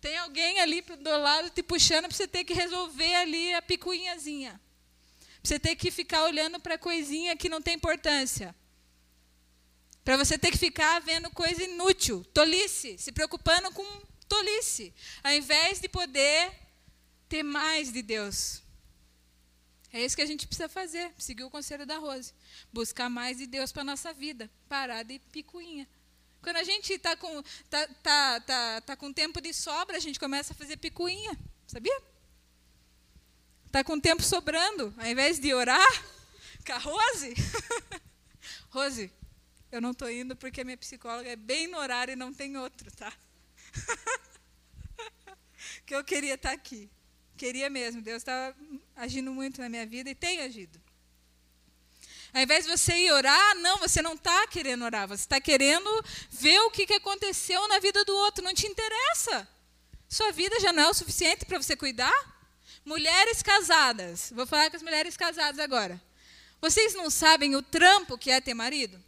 tem 0.00 0.16
alguém 0.18 0.60
ali 0.60 0.80
do 0.80 1.10
lado 1.10 1.50
te 1.50 1.64
puxando 1.64 2.04
para 2.04 2.16
você 2.16 2.28
ter 2.28 2.44
que 2.44 2.54
resolver 2.54 3.16
ali 3.16 3.52
a 3.52 3.60
picuinhazinha. 3.60 4.60
Você 5.42 5.58
ter 5.58 5.74
que 5.74 5.90
ficar 5.90 6.22
olhando 6.22 6.60
para 6.60 6.78
coisinha 6.78 7.36
que 7.36 7.48
não 7.48 7.60
tem 7.60 7.74
importância. 7.74 8.54
Para 10.04 10.16
você 10.16 10.38
ter 10.38 10.50
que 10.50 10.58
ficar 10.58 11.00
vendo 11.00 11.30
coisa 11.30 11.62
inútil, 11.62 12.24
tolice, 12.32 12.96
se 12.98 13.12
preocupando 13.12 13.70
com 13.72 13.84
tolice, 14.28 14.94
ao 15.22 15.32
invés 15.32 15.80
de 15.80 15.88
poder 15.88 16.52
ter 17.28 17.42
mais 17.42 17.92
de 17.92 18.02
Deus. 18.02 18.62
É 19.92 20.04
isso 20.04 20.14
que 20.14 20.22
a 20.22 20.26
gente 20.26 20.46
precisa 20.46 20.68
fazer, 20.68 21.12
seguir 21.18 21.42
o 21.42 21.50
conselho 21.50 21.84
da 21.84 21.98
Rose. 21.98 22.32
Buscar 22.72 23.10
mais 23.10 23.38
de 23.38 23.46
Deus 23.46 23.72
para 23.72 23.82
a 23.82 23.84
nossa 23.84 24.12
vida, 24.12 24.50
parar 24.68 25.02
de 25.02 25.18
picuinha. 25.18 25.88
Quando 26.40 26.56
a 26.56 26.64
gente 26.64 26.92
está 26.92 27.16
com, 27.16 27.42
tá, 27.68 27.86
tá, 28.02 28.40
tá, 28.40 28.80
tá 28.80 28.96
com 28.96 29.12
tempo 29.12 29.40
de 29.40 29.52
sobra, 29.52 29.96
a 29.96 30.00
gente 30.00 30.18
começa 30.18 30.52
a 30.52 30.56
fazer 30.56 30.76
picuinha, 30.76 31.36
sabia? 31.66 32.00
Está 33.66 33.84
com 33.84 34.00
tempo 34.00 34.22
sobrando, 34.22 34.94
ao 34.96 35.06
invés 35.06 35.38
de 35.38 35.52
orar 35.52 36.04
com 36.64 36.72
a 36.72 36.78
Rose. 36.78 37.34
Rose, 38.70 39.12
eu 39.70 39.80
não 39.80 39.92
estou 39.92 40.10
indo 40.10 40.34
porque 40.34 40.64
minha 40.64 40.76
psicóloga 40.76 41.28
é 41.28 41.36
bem 41.36 41.66
no 41.68 41.78
horário 41.78 42.12
e 42.12 42.16
não 42.16 42.32
tem 42.32 42.56
outro, 42.56 42.90
tá? 42.92 43.12
que 45.86 45.94
eu 45.94 46.02
queria 46.02 46.34
estar 46.34 46.50
tá 46.50 46.54
aqui. 46.54 46.90
Queria 47.36 47.70
mesmo. 47.70 48.02
Deus 48.02 48.18
estava 48.18 48.56
agindo 48.96 49.32
muito 49.32 49.60
na 49.60 49.68
minha 49.68 49.86
vida 49.86 50.10
e 50.10 50.14
tem 50.14 50.40
agido. 50.40 50.80
Ao 52.32 52.42
invés 52.42 52.64
de 52.64 52.70
você 52.70 52.94
ir 52.94 53.12
orar, 53.12 53.56
não, 53.56 53.78
você 53.78 54.02
não 54.02 54.14
está 54.14 54.46
querendo 54.46 54.84
orar. 54.84 55.08
Você 55.08 55.22
está 55.22 55.40
querendo 55.40 55.88
ver 56.30 56.58
o 56.60 56.70
que, 56.70 56.86
que 56.86 56.94
aconteceu 56.94 57.66
na 57.68 57.78
vida 57.78 58.04
do 58.04 58.14
outro. 58.14 58.44
Não 58.44 58.54
te 58.54 58.66
interessa. 58.66 59.48
Sua 60.08 60.32
vida 60.32 60.58
já 60.60 60.72
não 60.72 60.84
é 60.84 60.88
o 60.88 60.94
suficiente 60.94 61.44
para 61.44 61.58
você 61.58 61.76
cuidar? 61.76 62.12
Mulheres 62.84 63.42
casadas. 63.42 64.32
Vou 64.34 64.46
falar 64.46 64.68
com 64.70 64.76
as 64.76 64.82
mulheres 64.82 65.16
casadas 65.16 65.58
agora. 65.60 66.00
Vocês 66.60 66.94
não 66.94 67.08
sabem 67.08 67.56
o 67.56 67.62
trampo 67.62 68.18
que 68.18 68.30
é 68.30 68.40
ter 68.40 68.54
marido? 68.54 69.02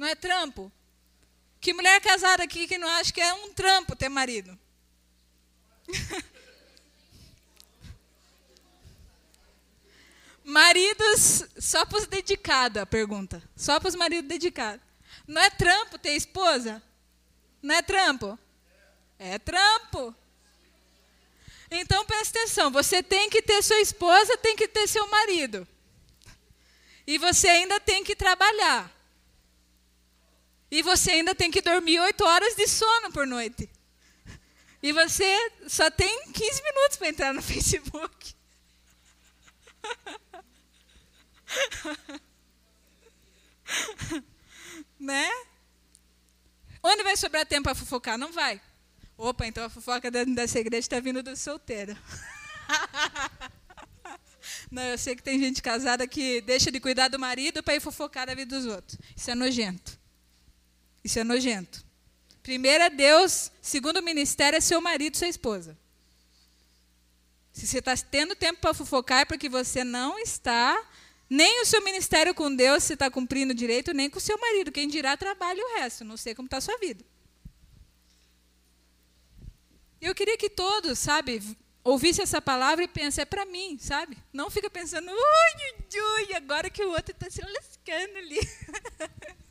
Não 0.00 0.06
é 0.06 0.14
trampo? 0.14 0.72
Que 1.60 1.74
mulher 1.74 2.00
casada 2.00 2.42
aqui 2.42 2.66
que 2.66 2.78
não 2.78 2.88
acha 2.88 3.12
que 3.12 3.20
é 3.20 3.34
um 3.34 3.52
trampo 3.52 3.94
ter 3.94 4.08
marido? 4.08 4.58
Maridos 10.42 11.44
só 11.58 11.84
para 11.84 11.98
os 11.98 12.06
dedicados, 12.06 12.80
a 12.80 12.86
pergunta. 12.86 13.42
Só 13.54 13.78
para 13.78 13.90
os 13.90 13.94
maridos 13.94 14.26
dedicados. 14.26 14.80
Não 15.26 15.42
é 15.42 15.50
trampo 15.50 15.98
ter 15.98 16.12
esposa? 16.12 16.82
Não 17.60 17.74
é 17.74 17.82
trampo? 17.82 18.38
É 19.18 19.38
trampo. 19.38 20.14
Então 21.70 22.06
presta 22.06 22.38
atenção, 22.38 22.70
você 22.70 23.02
tem 23.02 23.28
que 23.28 23.42
ter 23.42 23.62
sua 23.62 23.80
esposa, 23.80 24.38
tem 24.38 24.56
que 24.56 24.66
ter 24.66 24.86
seu 24.86 25.06
marido. 25.10 25.68
E 27.06 27.18
você 27.18 27.48
ainda 27.48 27.78
tem 27.78 28.02
que 28.02 28.16
trabalhar. 28.16 28.98
E 30.70 30.82
você 30.82 31.12
ainda 31.12 31.34
tem 31.34 31.50
que 31.50 31.60
dormir 31.60 31.98
oito 32.00 32.24
horas 32.24 32.54
de 32.54 32.66
sono 32.68 33.12
por 33.12 33.26
noite. 33.26 33.68
E 34.82 34.92
você 34.92 35.52
só 35.68 35.90
tem 35.90 36.32
15 36.32 36.62
minutos 36.62 36.96
para 36.96 37.08
entrar 37.08 37.34
no 37.34 37.42
Facebook. 37.52 38.34
né? 44.98 45.28
Onde 46.82 47.02
vai 47.02 47.14
sobrar 47.16 47.46
tempo 47.46 47.64
para 47.64 47.74
fofocar? 47.74 48.16
Não 48.16 48.32
vai. 48.32 48.58
Opa, 49.18 49.46
então 49.46 49.64
a 49.64 49.68
fofoca 49.68 50.10
dessa 50.10 50.58
igreja 50.58 50.80
está 50.80 50.98
vindo 50.98 51.22
do 51.22 51.36
solteiro. 51.36 51.94
Não, 54.70 54.82
eu 54.84 54.96
sei 54.96 55.14
que 55.14 55.22
tem 55.22 55.38
gente 55.38 55.60
casada 55.60 56.06
que 56.06 56.40
deixa 56.40 56.72
de 56.72 56.80
cuidar 56.80 57.08
do 57.08 57.18
marido 57.18 57.62
para 57.62 57.74
ir 57.74 57.80
fofocar 57.80 58.26
da 58.26 58.34
vida 58.34 58.56
dos 58.56 58.64
outros. 58.64 58.96
Isso 59.14 59.30
é 59.30 59.34
nojento. 59.34 59.99
Isso 61.02 61.18
é 61.18 61.24
nojento. 61.24 61.84
Primeiro 62.42 62.84
é 62.84 62.90
Deus, 62.90 63.50
segundo 63.60 63.98
o 63.98 64.02
ministério 64.02 64.56
é 64.56 64.60
seu 64.60 64.80
marido, 64.80 65.16
sua 65.16 65.28
esposa. 65.28 65.78
Se 67.52 67.66
você 67.66 67.78
está 67.78 67.96
tendo 67.96 68.34
tempo 68.34 68.60
para 68.60 68.72
fofocar 68.72 69.20
é 69.20 69.24
porque 69.24 69.48
você 69.48 69.84
não 69.84 70.18
está, 70.18 70.82
nem 71.28 71.62
o 71.62 71.66
seu 71.66 71.82
ministério 71.82 72.34
com 72.34 72.54
Deus 72.54 72.84
você 72.84 72.94
está 72.94 73.10
cumprindo 73.10 73.54
direito, 73.54 73.92
nem 73.92 74.08
com 74.08 74.18
o 74.18 74.20
seu 74.20 74.38
marido. 74.38 74.72
Quem 74.72 74.88
dirá 74.88 75.16
trabalha 75.16 75.62
o 75.62 75.78
resto. 75.78 76.04
Não 76.04 76.16
sei 76.16 76.34
como 76.34 76.46
está 76.46 76.56
a 76.56 76.60
sua 76.60 76.78
vida. 76.78 77.04
Eu 80.00 80.14
queria 80.14 80.38
que 80.38 80.48
todos, 80.48 80.98
sabe, 80.98 81.42
ouvisse 81.84 82.22
essa 82.22 82.40
palavra 82.40 82.84
e 82.84 82.88
pense, 82.88 83.20
é 83.20 83.24
para 83.24 83.44
mim, 83.44 83.78
sabe? 83.78 84.16
Não 84.32 84.48
fica 84.50 84.70
pensando, 84.70 85.10
ui, 85.10 86.00
ui, 86.00 86.34
agora 86.34 86.70
que 86.70 86.82
o 86.82 86.90
outro 86.90 87.12
está 87.12 87.28
se 87.28 87.42
lascando 87.42 88.16
ali. 88.16 88.40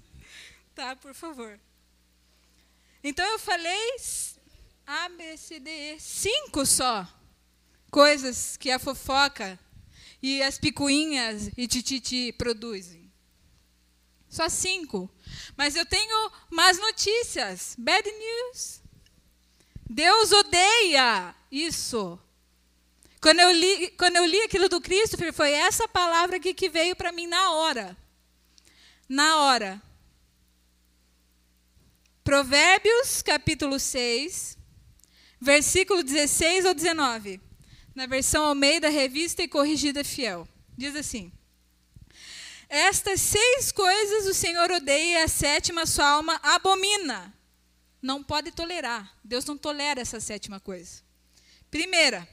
por 1.02 1.14
favor. 1.14 1.60
Então 3.04 3.26
eu 3.26 3.40
falei 3.40 3.96
A, 4.86 5.10
B, 5.10 5.38
C, 5.38 5.60
D, 5.60 5.70
E, 5.70 6.00
cinco 6.00 6.66
só 6.66 7.08
coisas 7.90 8.56
que 8.58 8.72
a 8.72 8.80
fofoca 8.80 9.60
e 10.22 10.42
as 10.42 10.58
picuinhas 10.58 11.50
e 11.58 11.68
tititi 11.68 12.32
produzem. 12.34 13.12
Só 14.30 14.48
cinco. 14.48 15.10
Mas 15.58 15.76
eu 15.76 15.86
tenho 15.86 16.32
más 16.50 16.78
notícias. 16.78 17.76
Bad 17.78 18.10
news. 18.12 18.82
Deus 19.90 20.32
odeia 20.32 21.36
isso. 21.52 22.20
Quando 23.22 23.40
eu 23.40 23.52
li, 23.52 23.92
quando 23.92 24.18
eu 24.18 24.26
li 24.26 24.40
aquilo 24.44 24.70
do 24.70 24.80
Cristo, 24.80 25.18
foi 25.34 25.52
essa 25.52 25.88
palavra 25.88 26.40
que 26.40 26.70
veio 26.70 26.96
para 26.96 27.12
mim 27.12 27.28
na 27.28 27.52
hora. 27.54 27.98
Na 29.08 29.38
hora. 29.38 29.82
Provérbios, 32.30 33.24
capítulo 33.24 33.80
6, 33.80 34.56
versículo 35.42 36.04
16 36.04 36.64
ao 36.64 36.76
19. 36.76 37.42
Na 37.96 38.06
versão 38.06 38.46
Almeida, 38.46 38.88
revista 38.88 39.42
e 39.42 39.48
corrigida 39.48 40.04
fiel. 40.04 40.48
Diz 40.78 40.96
assim: 40.96 41.32
Estas 42.70 43.20
seis 43.20 43.72
coisas 43.72 44.28
o 44.28 44.36
Senhor 44.36 44.70
odeia 44.70 45.22
e 45.22 45.24
a 45.24 45.28
sétima 45.28 45.88
sua 45.88 46.08
alma 46.08 46.40
abomina. 46.44 47.34
Não 48.00 48.24
pode 48.24 48.52
tolerar. 48.52 49.12
Deus 49.24 49.44
não 49.46 49.58
tolera 49.58 50.00
essa 50.00 50.20
sétima 50.20 50.60
coisa. 50.60 51.02
Primeira, 51.72 52.30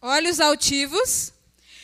olhos 0.00 0.40
altivos, 0.40 1.30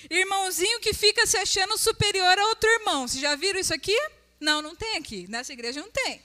irmãozinho 0.09 0.81
que 0.81 0.95
fica 0.95 1.27
se 1.27 1.37
achando 1.37 1.77
superior 1.77 2.39
a 2.39 2.47
outro 2.47 2.71
irmão. 2.71 3.07
Vocês 3.07 3.21
já 3.21 3.37
viram 3.37 3.61
isso 3.61 3.75
aqui? 3.75 3.95
Não, 4.43 4.61
não 4.61 4.75
tem 4.75 4.97
aqui. 4.97 5.27
Nessa 5.29 5.53
igreja 5.53 5.81
não 5.81 5.91
tem. 5.91 6.21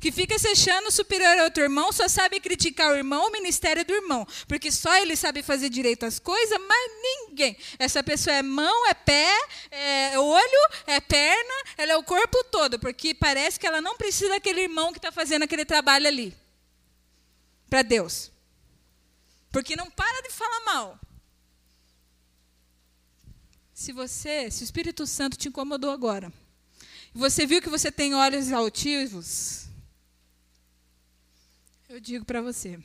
Que 0.00 0.12
fica 0.12 0.38
se 0.38 0.48
achando 0.48 0.90
superior 0.90 1.38
ao 1.38 1.50
teu 1.50 1.64
irmão, 1.64 1.92
só 1.92 2.06
sabe 2.08 2.40
criticar 2.40 2.92
o 2.92 2.96
irmão, 2.96 3.26
o 3.26 3.32
ministério 3.32 3.84
do 3.84 3.92
irmão. 3.92 4.26
Porque 4.46 4.70
só 4.70 4.96
ele 4.96 5.16
sabe 5.16 5.42
fazer 5.42 5.68
direito 5.68 6.04
as 6.04 6.18
coisas, 6.18 6.58
mas 6.66 6.92
ninguém. 7.02 7.56
Essa 7.78 8.02
pessoa 8.02 8.34
é 8.34 8.42
mão, 8.42 8.86
é 8.88 8.94
pé, 8.94 9.32
é 9.70 10.18
olho, 10.18 10.68
é 10.86 11.00
perna, 11.00 11.54
ela 11.76 11.92
é 11.92 11.96
o 11.96 12.02
corpo 12.02 12.42
todo. 12.44 12.78
Porque 12.78 13.14
parece 13.14 13.58
que 13.58 13.66
ela 13.66 13.80
não 13.80 13.96
precisa 13.96 14.30
daquele 14.30 14.62
irmão 14.62 14.92
que 14.92 14.98
está 14.98 15.12
fazendo 15.12 15.44
aquele 15.44 15.64
trabalho 15.64 16.06
ali. 16.06 16.36
Para 17.70 17.82
Deus. 17.82 18.30
Porque 19.50 19.76
não 19.76 19.90
para 19.90 20.22
de 20.22 20.30
falar 20.30 20.60
mal. 20.64 20.98
Se 23.72 23.92
você, 23.92 24.50
se 24.50 24.62
o 24.62 24.64
Espírito 24.64 25.06
Santo 25.06 25.36
te 25.36 25.48
incomodou 25.48 25.90
agora, 25.92 26.32
você 27.18 27.44
viu 27.44 27.60
que 27.60 27.68
você 27.68 27.90
tem 27.90 28.14
olhos 28.14 28.52
altivos, 28.52 29.66
eu 31.88 31.98
digo 31.98 32.24
para 32.24 32.40
você, 32.40 32.78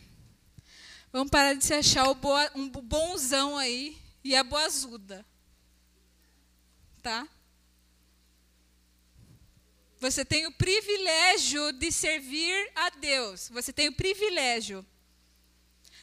vamos 1.11 1.29
parar 1.29 1.53
de 1.53 1.63
se 1.63 1.71
achar 1.71 2.11
boa, 2.15 2.51
um 2.55 2.67
bonzão 2.67 3.55
aí 3.55 3.95
e 4.23 4.35
a 4.35 4.43
boazuda. 4.43 5.23
Tá? 7.03 7.27
Você 9.99 10.25
tem 10.25 10.47
o 10.47 10.51
privilégio 10.51 11.71
de 11.73 11.91
servir 11.91 12.71
a 12.75 12.89
Deus. 12.89 13.49
Você 13.49 13.71
tem 13.71 13.87
o 13.87 13.93
privilégio. 13.93 14.83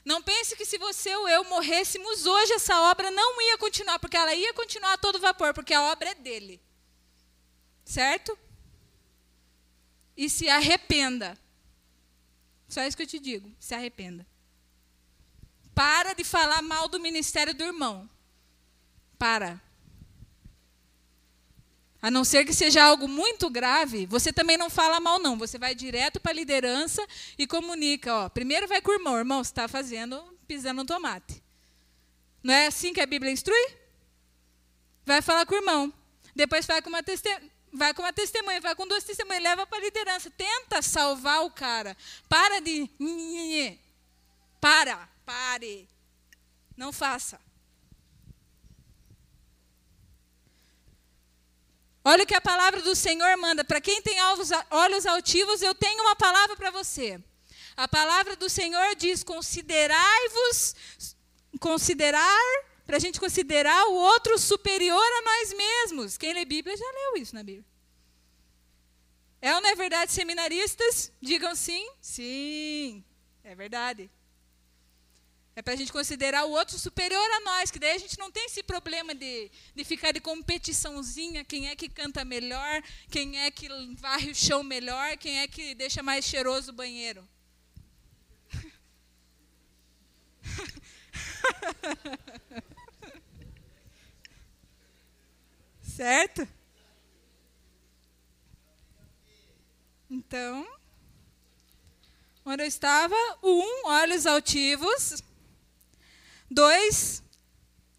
Não 0.05 0.23
pense 0.23 0.55
que 0.55 0.65
se 0.65 0.79
você 0.79 1.15
ou 1.17 1.29
eu 1.29 1.45
morrêssemos 1.45 2.27
hoje, 2.27 2.53
essa 2.53 2.81
obra 2.91 3.11
não 3.11 3.43
ia 3.43 3.59
continuar, 3.59 3.99
porque 3.99 4.17
ela 4.17 4.35
ia 4.35 4.55
continuar 4.55 4.93
a 4.93 4.99
todo 4.99 5.19
vapor, 5.19 5.53
porque 5.53 5.75
a 5.75 5.91
obra 5.91 6.11
é 6.11 6.15
dele. 6.15 6.63
Certo? 7.91 8.39
E 10.17 10.31
se 10.31 10.49
arrependa. 10.49 11.37
Só 12.69 12.85
isso 12.85 12.97
que 12.97 13.03
eu 13.03 13.07
te 13.07 13.19
digo, 13.19 13.51
se 13.59 13.75
arrependa. 13.75 14.25
Para 15.75 16.13
de 16.13 16.23
falar 16.23 16.63
mal 16.63 16.87
do 16.87 17.01
ministério 17.01 17.53
do 17.53 17.65
irmão. 17.65 18.09
Para. 19.19 19.61
A 22.01 22.13
não 22.13 22.23
ser 22.23 22.45
que 22.45 22.53
seja 22.53 22.85
algo 22.85 23.09
muito 23.09 23.51
grave, 23.51 24.07
você 24.07 24.33
também 24.33 24.57
não 24.57 24.71
fala 24.71 25.01
mal, 25.01 25.19
não. 25.19 25.37
Você 25.37 25.59
vai 25.59 25.75
direto 25.75 26.21
para 26.21 26.31
a 26.31 26.35
liderança 26.35 27.05
e 27.37 27.45
comunica. 27.45 28.15
Ó, 28.15 28.29
primeiro 28.29 28.69
vai 28.69 28.81
com 28.81 28.93
o 28.93 28.95
irmão. 28.95 29.19
Irmão, 29.19 29.43
você 29.43 29.51
está 29.51 29.67
fazendo, 29.67 30.17
pisando 30.47 30.83
no 30.83 30.87
tomate. 30.87 31.43
Não 32.41 32.55
é 32.55 32.69
assim 32.69 32.93
que 32.93 33.01
a 33.01 33.07
Bíblia 33.07 33.33
instrui? 33.33 33.75
Vai 35.05 35.21
falar 35.21 35.45
com 35.45 35.57
o 35.57 35.59
irmão. 35.59 35.93
Depois 36.37 36.65
vai 36.67 36.81
com 36.81 36.89
uma, 36.89 37.03
teste... 37.03 37.29
vai 37.73 37.95
com 37.95 38.03
uma 38.03 38.13
testemunha, 38.13 38.61
vai 38.61 38.75
com 38.75 38.87
duas 38.87 39.05
testemunhas, 39.05 39.43
leva 39.43 39.67
para 39.67 39.79
a 39.79 39.83
liderança. 39.83 40.31
Tenta 40.31 40.83
salvar 40.83 41.45
o 41.45 41.51
cara. 41.51 41.97
Para 42.29 42.61
de. 42.61 42.89
Para, 44.61 45.09
pare. 45.25 45.89
Não 46.77 46.93
faça. 46.93 47.41
Olha 52.03 52.25
o 52.25 52.27
que 52.27 52.35
a 52.35 52.41
palavra 52.41 52.81
do 52.83 52.97
Senhor 52.97 53.37
manda. 53.37 53.63
Para 53.63 53.81
quem 53.81 54.01
tem 54.01 54.17
olhos 54.71 55.07
altivos, 55.07 55.63
eu 55.63 55.75
tenho 55.75 56.03
uma 56.03 56.17
palavra 56.17 56.57
para 56.57 56.71
você. 56.71 57.21
A 57.77 57.87
palavra 57.87 58.37
do 58.37 58.49
Senhor 58.49 58.95
diz: 58.97 59.23
considerai-vos, 59.23 60.75
considerar, 61.61 62.65
para 62.91 62.97
a 62.97 63.01
gente 63.01 63.21
considerar 63.21 63.87
o 63.87 63.95
outro 63.95 64.37
superior 64.37 65.01
a 65.01 65.23
nós 65.23 65.53
mesmos. 65.53 66.19
Quem 66.19 66.33
lê 66.33 66.45
Bíblia 66.45 66.77
já 66.77 66.85
leu 66.85 67.23
isso 67.23 67.37
na 67.37 67.45
Bíblia. 67.45 67.65
É 69.41 69.55
ou 69.55 69.61
não 69.61 69.71
é 69.71 69.77
verdade, 69.77 70.11
seminaristas? 70.11 71.13
Digam 71.23 71.55
sim. 71.55 71.89
Sim, 72.01 73.05
é 73.45 73.55
verdade. 73.55 74.11
É 75.55 75.63
para 75.63 75.75
a 75.75 75.77
gente 75.77 75.93
considerar 75.93 76.47
o 76.47 76.51
outro 76.51 76.77
superior 76.81 77.31
a 77.31 77.41
nós, 77.43 77.71
que 77.71 77.79
daí 77.79 77.93
a 77.93 77.99
gente 77.99 78.19
não 78.19 78.29
tem 78.29 78.47
esse 78.47 78.61
problema 78.61 79.15
de, 79.15 79.53
de 79.73 79.85
ficar 79.85 80.11
de 80.11 80.19
competiçãozinha, 80.19 81.45
quem 81.45 81.69
é 81.69 81.77
que 81.77 81.89
canta 81.89 82.25
melhor, 82.25 82.83
quem 83.09 83.39
é 83.39 83.53
que 83.53 83.69
varre 83.99 84.33
o 84.33 84.35
chão 84.35 84.65
melhor, 84.65 85.17
quem 85.17 85.39
é 85.39 85.47
que 85.47 85.77
deixa 85.77 86.03
mais 86.03 86.25
cheiroso 86.25 86.73
o 86.73 86.75
banheiro. 86.75 87.25
certo? 95.91 96.49
Então, 100.11 100.67
onde 102.45 102.63
eu 102.63 102.67
estava, 102.67 103.15
um, 103.43 103.87
olhos 103.87 104.27
altivos. 104.27 105.23
Dois, 106.51 107.23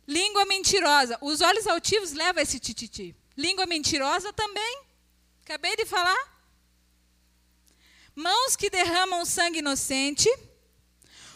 língua 0.07 0.45
mentirosa. 0.45 1.17
Os 1.21 1.41
olhos 1.41 1.67
altivos 1.67 2.11
levam 2.11 2.41
esse 2.43 2.59
tititi. 2.59 3.15
Língua 3.37 3.65
mentirosa 3.65 4.33
também. 4.33 4.83
Acabei 5.43 5.75
de 5.75 5.85
falar. 5.85 6.31
Mãos 8.13 8.55
que 8.55 8.69
derramam 8.69 9.23
sangue 9.25 9.59
inocente. 9.59 10.29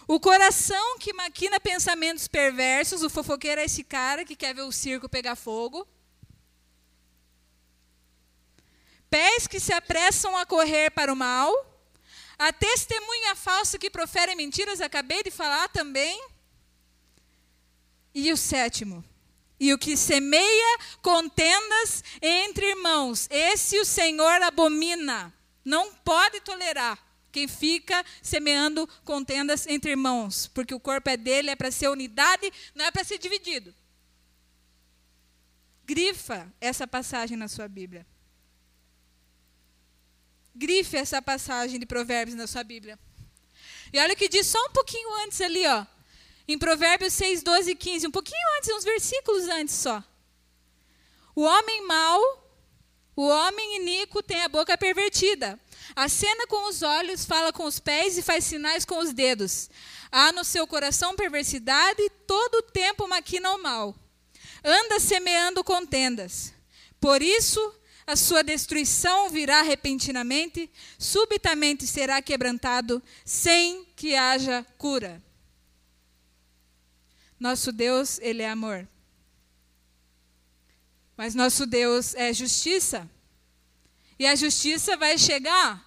O 0.07 0.19
coração 0.19 0.99
que 0.99 1.13
maquina 1.13 1.59
pensamentos 1.59 2.27
perversos. 2.27 3.01
O 3.01 3.09
fofoqueiro 3.09 3.61
é 3.61 3.65
esse 3.65 3.83
cara 3.83 4.25
que 4.25 4.35
quer 4.35 4.53
ver 4.53 4.63
o 4.63 4.71
circo 4.71 5.07
pegar 5.07 5.35
fogo. 5.37 5.87
Pés 9.15 9.47
que 9.47 9.61
se 9.61 9.71
apressam 9.71 10.35
a 10.35 10.45
correr 10.45 10.91
para 10.91 11.13
o 11.13 11.15
mal. 11.15 11.49
A 12.37 12.51
testemunha 12.51 13.33
falsa 13.33 13.79
que 13.79 13.89
profere 13.89 14.35
mentiras, 14.35 14.81
acabei 14.81 15.23
de 15.23 15.31
falar 15.31 15.69
também. 15.69 16.21
E 18.13 18.29
o 18.33 18.35
sétimo, 18.35 19.01
e 19.57 19.73
o 19.73 19.77
que 19.77 19.95
semeia 19.95 20.79
contendas 21.01 22.03
entre 22.21 22.71
irmãos, 22.71 23.29
esse 23.31 23.79
o 23.79 23.85
Senhor 23.85 24.41
abomina, 24.41 25.33
não 25.63 25.93
pode 25.93 26.41
tolerar. 26.41 26.99
Quem 27.31 27.47
fica 27.47 28.03
semeando 28.21 28.85
contendas 29.05 29.65
entre 29.65 29.91
irmãos, 29.91 30.47
porque 30.47 30.75
o 30.75 30.79
corpo 30.79 31.09
é 31.09 31.15
dele, 31.15 31.51
é 31.51 31.55
para 31.55 31.71
ser 31.71 31.87
unidade, 31.87 32.51
não 32.73 32.83
é 32.83 32.91
para 32.91 33.05
ser 33.05 33.17
dividido. 33.17 33.73
Grifa 35.85 36.53
essa 36.59 36.85
passagem 36.85 37.37
na 37.37 37.47
sua 37.47 37.69
Bíblia. 37.69 38.05
Grife 40.55 40.95
essa 40.95 41.21
passagem 41.21 41.77
de 41.77 41.85
Provérbios 41.85 42.37
na 42.37 42.47
sua 42.47 42.63
Bíblia. 42.63 42.97
E 43.91 43.99
olha 43.99 44.13
o 44.13 44.15
que 44.17 44.29
diz 44.29 44.47
só 44.47 44.57
um 44.65 44.71
pouquinho 44.71 45.13
antes 45.25 45.41
ali, 45.41 45.67
ó. 45.67 45.85
Em 46.47 46.57
Provérbios 46.57 47.13
6, 47.13 47.43
12 47.43 47.71
e 47.71 47.75
15, 47.75 48.07
um 48.07 48.11
pouquinho 48.11 48.57
antes, 48.57 48.69
uns 48.69 48.83
versículos 48.83 49.47
antes 49.49 49.75
só. 49.75 50.03
O 51.35 51.41
homem 51.41 51.85
mau, 51.85 52.21
o 53.15 53.27
homem 53.27 53.81
iníquo 53.81 54.23
tem 54.23 54.43
a 54.43 54.49
boca 54.49 54.77
pervertida. 54.77 55.59
Acena 55.95 56.47
com 56.47 56.69
os 56.69 56.81
olhos, 56.81 57.25
fala 57.25 57.51
com 57.51 57.65
os 57.65 57.79
pés 57.79 58.17
e 58.17 58.21
faz 58.21 58.45
sinais 58.45 58.85
com 58.85 58.97
os 58.99 59.11
dedos. 59.11 59.69
Há 60.11 60.31
no 60.31 60.45
seu 60.45 60.65
coração 60.65 61.15
perversidade 61.15 62.01
e 62.01 62.09
todo 62.09 62.55
o 62.55 62.61
tempo 62.61 63.07
maquina 63.07 63.51
o 63.51 63.61
mal. 63.61 63.95
Anda 64.63 64.99
semeando 64.99 65.63
contendas. 65.63 66.53
Por 66.99 67.21
isso, 67.21 67.73
a 68.07 68.15
sua 68.15 68.43
destruição 68.43 69.29
virá 69.29 69.61
repentinamente, 69.63 70.69
subitamente 70.97 71.87
será 71.87 72.21
quebrantado, 72.21 73.01
sem 73.23 73.85
que 73.95 74.15
haja 74.15 74.63
cura. 74.77 75.23
Nosso 77.39 77.71
Deus, 77.71 78.19
ele 78.19 78.43
é 78.43 78.49
amor. 78.49 78.87
Mas 81.17 81.33
nosso 81.33 81.65
Deus 81.65 82.13
é 82.13 82.31
justiça. 82.31 83.09
E 84.19 84.27
a 84.27 84.35
justiça 84.35 84.95
vai 84.95 85.17
chegar. 85.17 85.83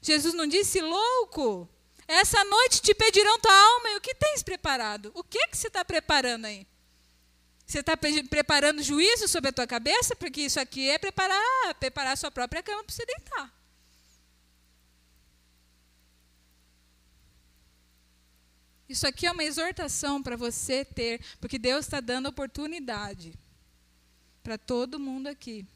Jesus 0.00 0.34
não 0.34 0.46
disse, 0.46 0.80
louco, 0.80 1.68
essa 2.08 2.42
noite 2.42 2.80
te 2.80 2.94
pedirão 2.94 3.38
tua 3.38 3.54
alma 3.54 3.90
e 3.90 3.96
o 3.96 4.00
que 4.00 4.14
tens 4.14 4.42
preparado? 4.42 5.12
O 5.14 5.22
que, 5.22 5.46
que 5.48 5.56
você 5.56 5.68
está 5.68 5.84
preparando 5.84 6.46
aí? 6.46 6.66
Você 7.66 7.80
está 7.80 7.94
preparando 7.98 8.82
juízo 8.82 9.28
sobre 9.28 9.50
a 9.50 9.52
tua 9.52 9.66
cabeça? 9.66 10.16
Porque 10.16 10.40
isso 10.40 10.58
aqui 10.58 10.88
é 10.88 10.96
preparar, 10.96 11.74
preparar 11.78 12.14
a 12.14 12.16
sua 12.16 12.30
própria 12.30 12.62
cama 12.62 12.82
para 12.82 12.94
você 12.94 13.04
deitar. 13.04 13.54
Isso 18.88 19.06
aqui 19.06 19.26
é 19.26 19.30
uma 19.30 19.44
exortação 19.44 20.22
para 20.22 20.34
você 20.34 20.82
ter, 20.82 21.20
porque 21.38 21.58
Deus 21.58 21.84
está 21.84 22.00
dando 22.00 22.30
oportunidade 22.30 23.34
para 24.42 24.56
todo 24.56 24.98
mundo 24.98 25.26
aqui. 25.26 25.66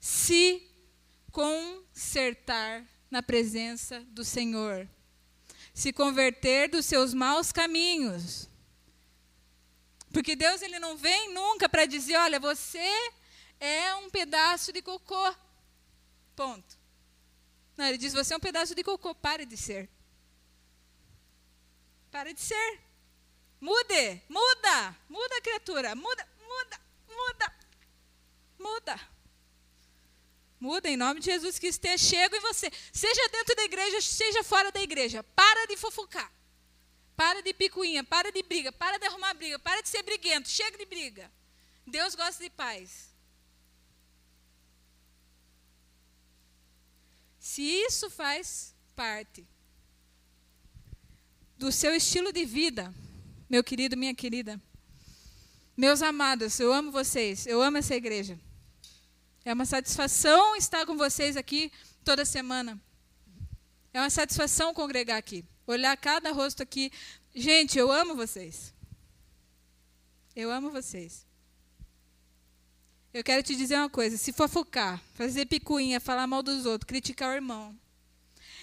Se 0.00 0.68
consertar 1.30 2.84
na 3.08 3.22
presença 3.22 4.00
do 4.08 4.24
Senhor. 4.24 4.88
Se 5.76 5.92
converter 5.92 6.70
dos 6.70 6.86
seus 6.86 7.12
maus 7.12 7.52
caminhos. 7.52 8.48
Porque 10.10 10.34
Deus 10.34 10.62
ele 10.62 10.78
não 10.78 10.96
vem 10.96 11.34
nunca 11.34 11.68
para 11.68 11.84
dizer, 11.84 12.16
olha, 12.16 12.40
você 12.40 13.12
é 13.60 13.94
um 13.96 14.08
pedaço 14.08 14.72
de 14.72 14.80
cocô. 14.80 15.34
Ponto. 16.34 16.78
Não, 17.76 17.84
ele 17.84 17.98
diz, 17.98 18.14
você 18.14 18.32
é 18.32 18.36
um 18.38 18.40
pedaço 18.40 18.74
de 18.74 18.82
cocô, 18.82 19.14
pare 19.14 19.44
de 19.44 19.54
ser. 19.54 19.90
Pare 22.10 22.32
de 22.32 22.40
ser. 22.40 22.80
Mude, 23.60 24.22
muda, 24.30 24.96
muda, 25.10 25.42
criatura, 25.42 25.94
muda, 25.94 26.26
muda, 26.48 26.80
muda, 27.06 27.54
muda. 28.58 29.15
Muda 30.58 30.88
em 30.88 30.96
nome 30.96 31.20
de 31.20 31.26
Jesus 31.26 31.58
que 31.58 31.66
esteja 31.66 31.98
chego 31.98 32.34
em 32.34 32.40
você. 32.40 32.70
Seja 32.92 33.28
dentro 33.28 33.54
da 33.54 33.64
igreja, 33.64 34.00
seja 34.00 34.42
fora 34.42 34.72
da 34.72 34.80
igreja. 34.80 35.22
Para 35.22 35.66
de 35.66 35.76
fofocar. 35.76 36.32
Para 37.14 37.42
de 37.42 37.52
picuinha, 37.54 38.04
para 38.04 38.30
de 38.30 38.42
briga, 38.42 38.70
para 38.70 38.98
de 38.98 39.06
arrumar 39.06 39.32
briga, 39.34 39.58
para 39.58 39.80
de 39.82 39.88
ser 39.88 40.02
briguento, 40.02 40.48
chega 40.48 40.76
de 40.76 40.84
briga. 40.84 41.32
Deus 41.86 42.14
gosta 42.14 42.42
de 42.42 42.50
paz. 42.50 43.14
Se 47.38 47.62
isso 47.62 48.10
faz 48.10 48.74
parte 48.94 49.46
do 51.56 51.72
seu 51.72 51.94
estilo 51.94 52.32
de 52.32 52.44
vida, 52.44 52.94
meu 53.48 53.64
querido, 53.64 53.96
minha 53.96 54.14
querida, 54.14 54.60
meus 55.74 56.02
amados, 56.02 56.58
eu 56.60 56.72
amo 56.72 56.90
vocês, 56.90 57.46
eu 57.46 57.62
amo 57.62 57.78
essa 57.78 57.94
igreja. 57.94 58.38
É 59.46 59.54
uma 59.54 59.64
satisfação 59.64 60.54
estar 60.56 60.84
com 60.84 60.98
vocês 60.98 61.38
aqui 61.38 61.72
toda 62.04 62.26
semana. 62.26 62.78
É 63.94 63.98
uma 63.98 64.10
satisfação 64.10 64.74
congregar 64.74 65.16
aqui 65.16 65.42
olhar 65.66 65.96
cada 65.96 66.32
rosto 66.32 66.62
aqui. 66.62 66.92
Gente, 67.34 67.78
eu 67.78 67.90
amo 67.90 68.14
vocês. 68.14 68.72
Eu 70.34 70.50
amo 70.50 70.70
vocês. 70.70 71.26
Eu 73.12 73.24
quero 73.24 73.42
te 73.42 73.56
dizer 73.56 73.76
uma 73.76 73.90
coisa: 73.90 74.16
se 74.16 74.32
fofocar, 74.32 75.02
fazer 75.14 75.46
picuinha, 75.46 76.00
falar 76.00 76.26
mal 76.26 76.42
dos 76.42 76.66
outros, 76.66 76.86
criticar 76.86 77.30
o 77.30 77.34
irmão, 77.34 77.76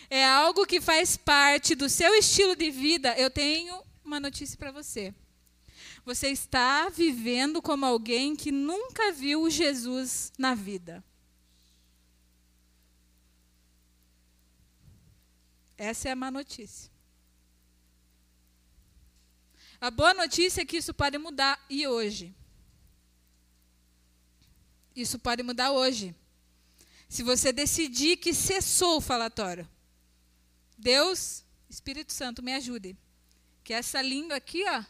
é 0.09 0.25
algo 0.25 0.65
que 0.65 0.79
faz 0.79 1.17
parte 1.17 1.75
do 1.75 1.89
seu 1.89 2.13
estilo 2.15 2.55
de 2.55 2.69
vida, 2.69 3.17
eu 3.17 3.29
tenho 3.29 3.84
uma 4.03 4.19
notícia 4.19 4.57
para 4.57 4.71
você. 4.71 5.13
Você 6.06 6.28
está 6.28 6.89
vivendo 6.89 7.62
como 7.62 7.86
alguém 7.86 8.36
que 8.36 8.51
nunca 8.51 9.12
viu 9.14 9.49
Jesus 9.49 10.34
na 10.38 10.54
vida. 10.54 11.04
Essa 15.78 16.10
é 16.10 16.12
a 16.12 16.16
má 16.16 16.30
notícia. 16.30 16.91
A 19.80 19.89
boa 19.91 20.14
notícia 20.14 20.62
é 20.62 20.66
que 20.66 20.78
isso 20.78 20.93
pode 20.93 21.18
mudar 21.18 21.64
e 21.70 21.88
hoje. 21.88 22.34
Isso 24.95 25.18
pode 25.18 25.41
mudar 25.41 25.72
hoje. 25.72 26.16
Se 27.10 27.24
você 27.24 27.51
decidir 27.51 28.18
que 28.18 28.34
cessou 28.34 28.97
o 28.97 29.01
falatório. 29.01 29.68
Deus, 30.78 31.43
Espírito 31.70 32.14
Santo, 32.14 32.43
me 32.43 32.54
ajude. 32.54 32.97
Que 33.64 33.74
essa 33.74 34.01
língua 34.01 34.38
aqui, 34.38 34.64
ó, 34.68 34.84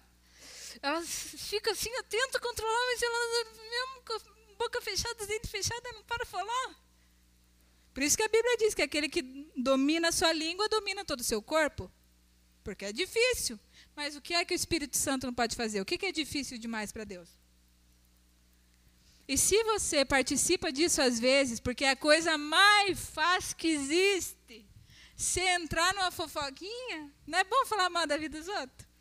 ela 0.82 1.02
fica 1.02 1.72
assim 1.72 1.94
atenta, 1.98 2.40
controlando, 2.40 2.86
mas 2.92 3.02
ela 3.02 3.46
mesmo 3.70 4.04
com 4.06 4.56
boca 4.58 4.82
fechada, 4.82 5.26
dente 5.26 5.48
fechada, 5.48 5.92
não 5.92 6.04
para 6.04 6.26
falar. 6.26 6.84
Por 7.94 8.02
isso 8.02 8.18
que 8.18 8.24
a 8.24 8.28
Bíblia 8.28 8.58
diz 8.58 8.74
que 8.74 8.82
aquele 8.82 9.08
que 9.08 9.22
domina 9.56 10.10
a 10.10 10.12
sua 10.12 10.34
língua 10.34 10.68
domina 10.68 11.06
todo 11.06 11.20
o 11.20 11.24
seu 11.24 11.42
corpo. 11.42 11.92
Porque 12.64 12.86
é 12.86 12.94
difícil. 12.94 13.60
Mas 13.96 14.16
o 14.16 14.22
que 14.22 14.34
é 14.34 14.44
que 14.44 14.54
o 14.54 14.56
Espírito 14.56 14.98
Santo 14.98 15.28
não 15.28 15.34
pode 15.34 15.56
fazer? 15.56 15.80
O 15.82 15.86
que 15.86 16.04
é 16.06 16.12
difícil 16.12 16.58
demais 16.58 16.92
para 16.92 17.04
Deus? 17.04 17.30
E 19.28 19.38
se 19.38 19.64
você 19.64 20.04
participa 20.04 20.72
disso 20.72 21.02
às 21.02 21.20
vezes, 21.20 21.60
porque 21.60 21.86
é 21.86 21.92
a 21.92 21.96
coisa 21.96 22.38
mais 22.38 23.00
fácil 23.00 23.56
que 23.56 23.68
existe, 23.68 24.66
se 25.16 25.40
entrar 25.40 25.94
numa 25.94 26.12
fofoquinha, 26.12 27.12
não 27.26 27.40
é 27.40 27.44
bom 27.44 27.66
falar 27.66 27.90
mal 27.90 28.06
da 28.06 28.18
vida 28.18 28.38
dos 28.38 28.48
outros? 28.48 28.93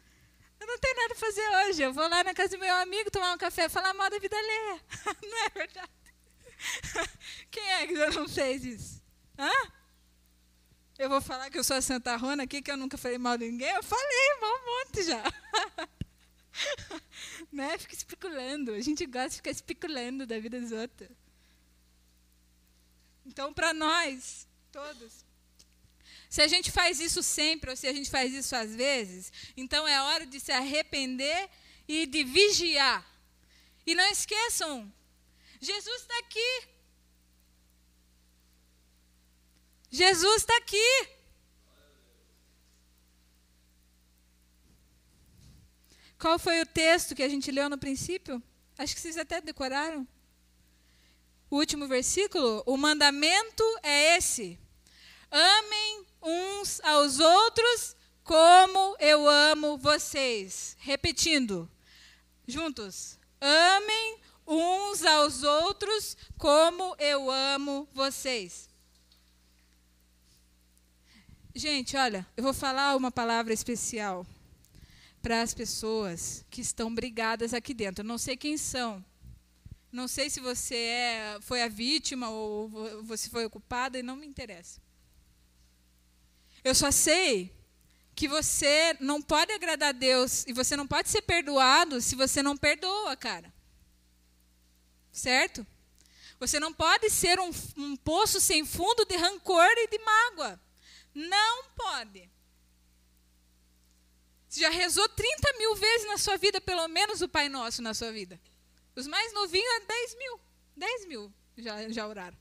Eu 0.63 0.67
não 0.69 0.79
tenho 0.79 0.97
nada 0.97 1.15
a 1.15 1.17
fazer 1.17 1.49
hoje. 1.57 1.83
Eu 1.83 1.93
vou 1.93 2.09
lá 2.09 2.23
na 2.23 2.33
casa 2.33 2.57
do 2.57 2.61
meu 2.61 2.75
amigo 2.77 3.11
tomar 3.11 3.35
um 3.35 3.39
café 3.39 3.69
falar 3.69 3.93
mal 3.95 4.09
da 4.09 4.19
vida 4.21 4.37
alheia. 4.37 4.81
não 5.29 5.39
é 5.39 5.49
verdade? 5.49 5.91
Quem 7.51 7.69
é 7.73 7.87
que 7.89 7.97
já 7.97 8.11
não 8.11 8.29
fez 8.29 8.65
isso? 8.65 9.03
Hã? 9.37 9.51
Eu 10.97 11.09
vou 11.09 11.21
falar 11.21 11.51
que 11.51 11.59
eu 11.59 11.65
sou 11.65 11.77
a 11.77 11.83
Santa 11.83 12.15
Rona 12.15 12.45
aqui, 12.45 12.63
que 12.63 12.71
eu 12.71 12.77
nunca 12.77 12.97
falei 12.97 13.19
mal 13.19 13.37
de 13.37 13.51
ninguém. 13.51 13.71
Eu 13.71 13.83
falei 13.83 14.39
mal 14.41 14.55
um 14.55 14.67
monte 14.67 15.03
já. 15.03 15.25
né? 17.51 17.77
Fica 17.79 17.95
especulando. 17.95 18.73
A 18.73 18.81
gente 18.81 19.05
gosta 19.05 19.31
de 19.31 19.37
ficar 19.37 19.51
especulando 19.51 20.27
da 20.29 20.39
vida 20.39 20.61
dos 20.61 20.71
outros. 20.71 21.11
Então, 23.27 23.53
para 23.53 23.75
nós, 23.75 24.47
todos, 24.71 25.25
se 26.29 26.41
a 26.43 26.49
gente 26.49 26.71
faz 26.71 27.01
isso 27.01 27.23
sempre, 27.23 27.71
ou 27.71 27.77
se 27.77 27.87
a 27.87 27.93
gente 27.93 28.11
faz 28.11 28.33
isso 28.33 28.55
às 28.57 28.75
vezes, 28.75 29.33
então 29.57 29.87
é 29.87 30.01
hora 30.03 30.27
de 30.27 30.41
se 30.41 30.53
arrepender 30.53 31.49
e 31.87 32.07
de 32.07 32.25
vigiar. 32.25 33.07
E 33.87 33.95
não 33.95 34.09
esqueçam, 34.11 34.93
Jesus 35.61 36.03
está 36.03 36.19
aqui. 36.19 36.69
Jesus 39.91 40.37
está 40.37 40.57
aqui. 40.57 41.09
Qual 46.19 46.39
foi 46.39 46.61
o 46.61 46.67
texto 46.67 47.15
que 47.15 47.23
a 47.23 47.29
gente 47.29 47.51
leu 47.51 47.69
no 47.69 47.77
princípio? 47.77 48.43
Acho 48.79 48.95
que 48.95 49.01
vocês 49.01 49.19
até 49.19 49.41
decoraram. 49.41 50.07
O 51.51 51.57
último 51.57 51.87
versículo, 51.87 52.63
o 52.65 52.77
mandamento 52.77 53.65
é 53.83 54.17
esse: 54.17 54.59
amem 55.33 56.07
uns 56.23 56.79
aos 56.85 57.19
outros 57.19 57.97
como 58.23 58.97
eu 59.01 59.29
amo 59.29 59.79
vocês. 59.79 60.77
Repetindo, 60.79 61.69
juntos: 62.47 63.19
amem 63.41 64.21
uns 64.47 65.05
aos 65.05 65.43
outros 65.43 66.17
como 66.39 66.95
eu 66.99 67.31
amo 67.31 67.89
vocês. 67.93 68.69
Gente, 71.55 71.97
olha, 71.97 72.27
eu 72.37 72.43
vou 72.43 72.55
falar 72.55 72.97
uma 72.97 73.11
palavra 73.11 73.53
especial 73.53 74.27
para 75.23 75.43
as 75.43 75.55
pessoas 75.55 76.45
que 76.51 76.61
estão 76.61 76.95
brigadas 76.95 77.55
aqui 77.55 77.73
dentro. 77.73 78.03
Eu 78.03 78.09
não 78.09 78.19
sei 78.19 78.37
quem 78.37 78.57
são. 78.57 79.05
Não 79.93 80.09
sei 80.09 80.31
se 80.31 80.41
você 80.41 80.75
é, 80.75 81.39
foi 81.43 81.63
a 81.63 81.69
vítima 81.69 82.31
ou 82.31 82.69
você 83.03 83.29
foi 83.29 83.45
ocupada 83.45 83.99
e 83.99 84.03
não 84.03 84.17
me 84.17 84.27
interessa. 84.27 84.81
Eu 86.65 86.75
só 86.75 86.91
sei 86.91 87.55
que 88.15 88.29
você 88.29 88.97
não 89.01 89.21
pode 89.21 89.53
agradar 89.53 89.91
a 89.91 89.93
Deus 89.93 90.45
e 90.47 90.53
você 90.53 90.77
não 90.77 90.87
pode 90.87 91.09
ser 91.09 91.23
perdoado 91.23 92.01
se 92.01 92.15
você 92.15 92.43
não 92.43 92.57
perdoa, 92.57 93.17
cara. 93.17 93.53
Certo? 95.11 95.67
Você 96.39 96.59
não 96.59 96.73
pode 96.73 97.09
ser 97.11 97.39
um, 97.39 97.51
um 97.77 97.97
poço 97.97 98.41
sem 98.41 98.65
fundo 98.65 99.05
de 99.05 99.17
rancor 99.17 99.71
e 99.77 99.89
de 99.89 99.99
mágoa. 99.99 100.61
Não 101.15 101.65
pode. 101.77 102.31
Você 104.49 104.61
já 104.61 104.71
rezou 104.71 105.09
30 105.09 105.53
mil 105.57 105.75
vezes 105.77 106.07
na 106.09 106.19
sua 106.19 106.37
vida, 106.37 106.61
pelo 106.61 106.87
menos 106.89 107.23
o 107.23 107.29
Pai 107.29 107.49
Nosso 107.49 107.81
na 107.81 107.95
sua 107.95 108.13
vida. 108.13 108.41
Os 108.95 109.07
mais 109.07 109.33
novinhos, 109.33 109.87
10 109.87 110.15
mil. 110.17 110.41
10 110.77 111.07
mil 111.07 111.33
já, 111.57 111.89
já 111.89 112.07
oraram. 112.07 112.37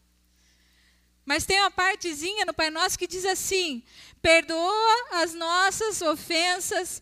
Mas 1.26 1.45
tem 1.45 1.59
uma 1.59 1.72
partezinha 1.72 2.45
no 2.45 2.53
Pai 2.53 2.69
Nosso 2.69 2.97
que 2.97 3.07
diz 3.07 3.26
assim: 3.26 3.84
perdoa 4.22 5.07
as 5.11 5.34
nossas 5.34 6.01
ofensas, 6.01 7.01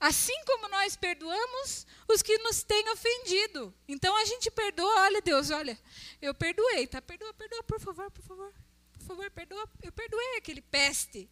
assim 0.00 0.36
como 0.44 0.68
nós 0.68 0.96
perdoamos 0.96 1.86
os 2.08 2.22
que 2.22 2.36
nos 2.38 2.62
têm 2.62 2.88
ofendido. 2.90 3.74
Então 3.86 4.16
a 4.16 4.24
gente 4.24 4.50
perdoa, 4.50 5.02
olha 5.02 5.22
Deus, 5.22 5.50
olha, 5.50 5.78
eu 6.20 6.34
perdoei, 6.34 6.86
tá? 6.86 7.00
Perdoa, 7.00 7.32
perdoa, 7.34 7.62
por 7.62 7.80
favor, 7.80 8.10
por 8.10 8.24
favor. 8.24 8.52
Por 8.92 9.06
favor, 9.06 9.30
perdoa. 9.30 9.68
Eu 9.82 9.92
perdoei 9.92 10.36
aquele 10.36 10.60
peste. 10.60 11.28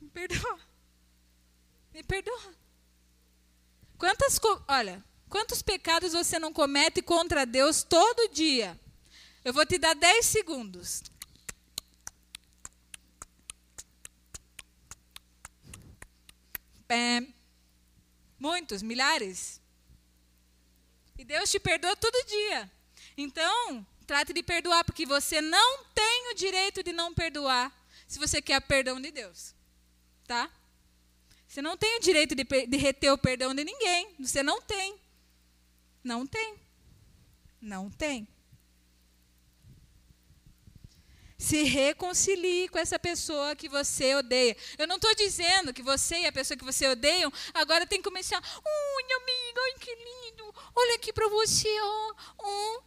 Me 0.00 0.08
perdoa. 0.08 0.58
Me 1.92 2.02
perdoa. 2.02 2.54
Quantas, 3.98 4.40
olha, 4.66 5.04
quantos 5.28 5.62
pecados 5.62 6.12
você 6.12 6.38
não 6.38 6.52
comete 6.52 7.02
contra 7.02 7.46
Deus 7.46 7.82
todo 7.82 8.28
dia? 8.32 8.78
Eu 9.44 9.52
vou 9.52 9.66
te 9.66 9.78
dar 9.78 9.94
10 9.94 10.26
segundos. 10.26 11.02
Muitos, 18.38 18.82
milhares. 18.82 19.60
E 21.18 21.24
Deus 21.24 21.50
te 21.50 21.60
perdoa 21.60 21.96
todo 21.96 22.26
dia. 22.26 22.70
Então, 23.16 23.86
Trate 24.06 24.32
de 24.32 24.42
perdoar, 24.42 24.84
porque 24.84 25.06
você 25.06 25.40
não 25.40 25.84
tem 25.94 26.30
o 26.30 26.34
direito 26.34 26.82
de 26.82 26.92
não 26.92 27.14
perdoar 27.14 27.72
se 28.06 28.18
você 28.18 28.42
quer 28.42 28.60
perdão 28.60 29.00
de 29.00 29.10
Deus. 29.10 29.54
Tá? 30.26 30.50
Você 31.46 31.62
não 31.62 31.76
tem 31.76 31.96
o 31.96 32.00
direito 32.00 32.34
de, 32.34 32.44
de 32.44 32.76
reter 32.76 33.12
o 33.12 33.18
perdão 33.18 33.54
de 33.54 33.64
ninguém. 33.64 34.14
Você 34.18 34.42
não 34.42 34.60
tem. 34.60 34.98
Não 36.02 36.26
tem. 36.26 36.56
Não 37.60 37.90
tem. 37.90 38.26
Se 41.42 41.64
reconcilie 41.64 42.68
com 42.68 42.78
essa 42.78 43.00
pessoa 43.00 43.56
que 43.56 43.68
você 43.68 44.14
odeia. 44.14 44.56
Eu 44.78 44.86
não 44.86 44.94
estou 44.94 45.12
dizendo 45.16 45.74
que 45.74 45.82
você 45.82 46.20
e 46.20 46.26
a 46.26 46.32
pessoa 46.32 46.56
que 46.56 46.64
você 46.64 46.86
odeiam 46.86 47.32
agora 47.52 47.84
tem 47.84 47.98
que 47.98 48.08
começar. 48.08 48.38
Ui, 48.38 49.02
amiga, 49.12 49.60
ai 49.64 49.74
que 49.80 49.92
lindo. 49.92 50.54
Olha 50.72 50.94
aqui 50.94 51.12
para 51.12 51.28
você. 51.28 51.68
Oh, 52.38 52.80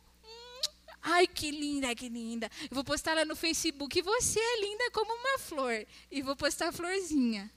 Ai, 1.01 1.27
que 1.27 1.51
linda, 1.51 1.93
que 1.93 2.07
linda. 2.07 2.49
Eu 2.63 2.75
vou 2.75 2.83
postar 2.85 3.13
lá 3.13 3.25
no 3.25 3.35
Facebook. 3.35 4.01
Você 4.01 4.39
é 4.39 4.61
linda 4.61 4.89
como 4.91 5.13
uma 5.13 5.37
flor. 5.37 5.85
E 6.09 6.21
vou 6.21 6.37
postar 6.37 6.69
a 6.69 6.71
florzinha. 6.71 7.51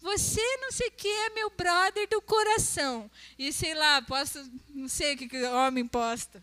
Você 0.00 0.40
não 0.58 0.70
sei 0.70 0.86
o 0.86 0.92
que 0.92 1.08
é 1.08 1.30
meu 1.30 1.50
brother 1.50 2.08
do 2.08 2.22
coração. 2.22 3.10
E 3.36 3.52
sei 3.52 3.74
lá, 3.74 4.00
posto, 4.02 4.38
não 4.68 4.88
sei 4.88 5.14
o 5.14 5.18
que, 5.18 5.28
que 5.28 5.42
o 5.42 5.52
homem 5.52 5.84
posta. 5.84 6.40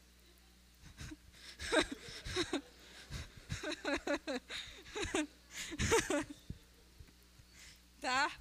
tá? 8.02 8.32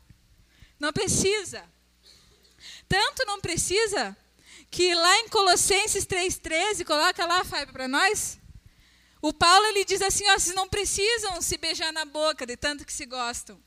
Não 0.78 0.92
precisa. 0.92 1.64
Tanto 2.88 3.24
não 3.26 3.40
precisa 3.40 4.16
que 4.70 4.94
lá 4.94 5.18
em 5.20 5.28
Colossenses 5.28 6.06
3,13, 6.06 6.84
coloca 6.84 7.24
lá, 7.26 7.44
Fábio, 7.44 7.72
para 7.72 7.88
nós. 7.88 8.38
O 9.22 9.32
Paulo 9.32 9.64
ele 9.66 9.84
diz 9.84 10.02
assim: 10.02 10.28
ó, 10.30 10.38
vocês 10.38 10.54
não 10.54 10.68
precisam 10.68 11.40
se 11.40 11.56
beijar 11.56 11.92
na 11.92 12.04
boca 12.04 12.44
de 12.44 12.56
tanto 12.56 12.84
que 12.84 12.92
se 12.92 13.06
gostam. 13.06 13.58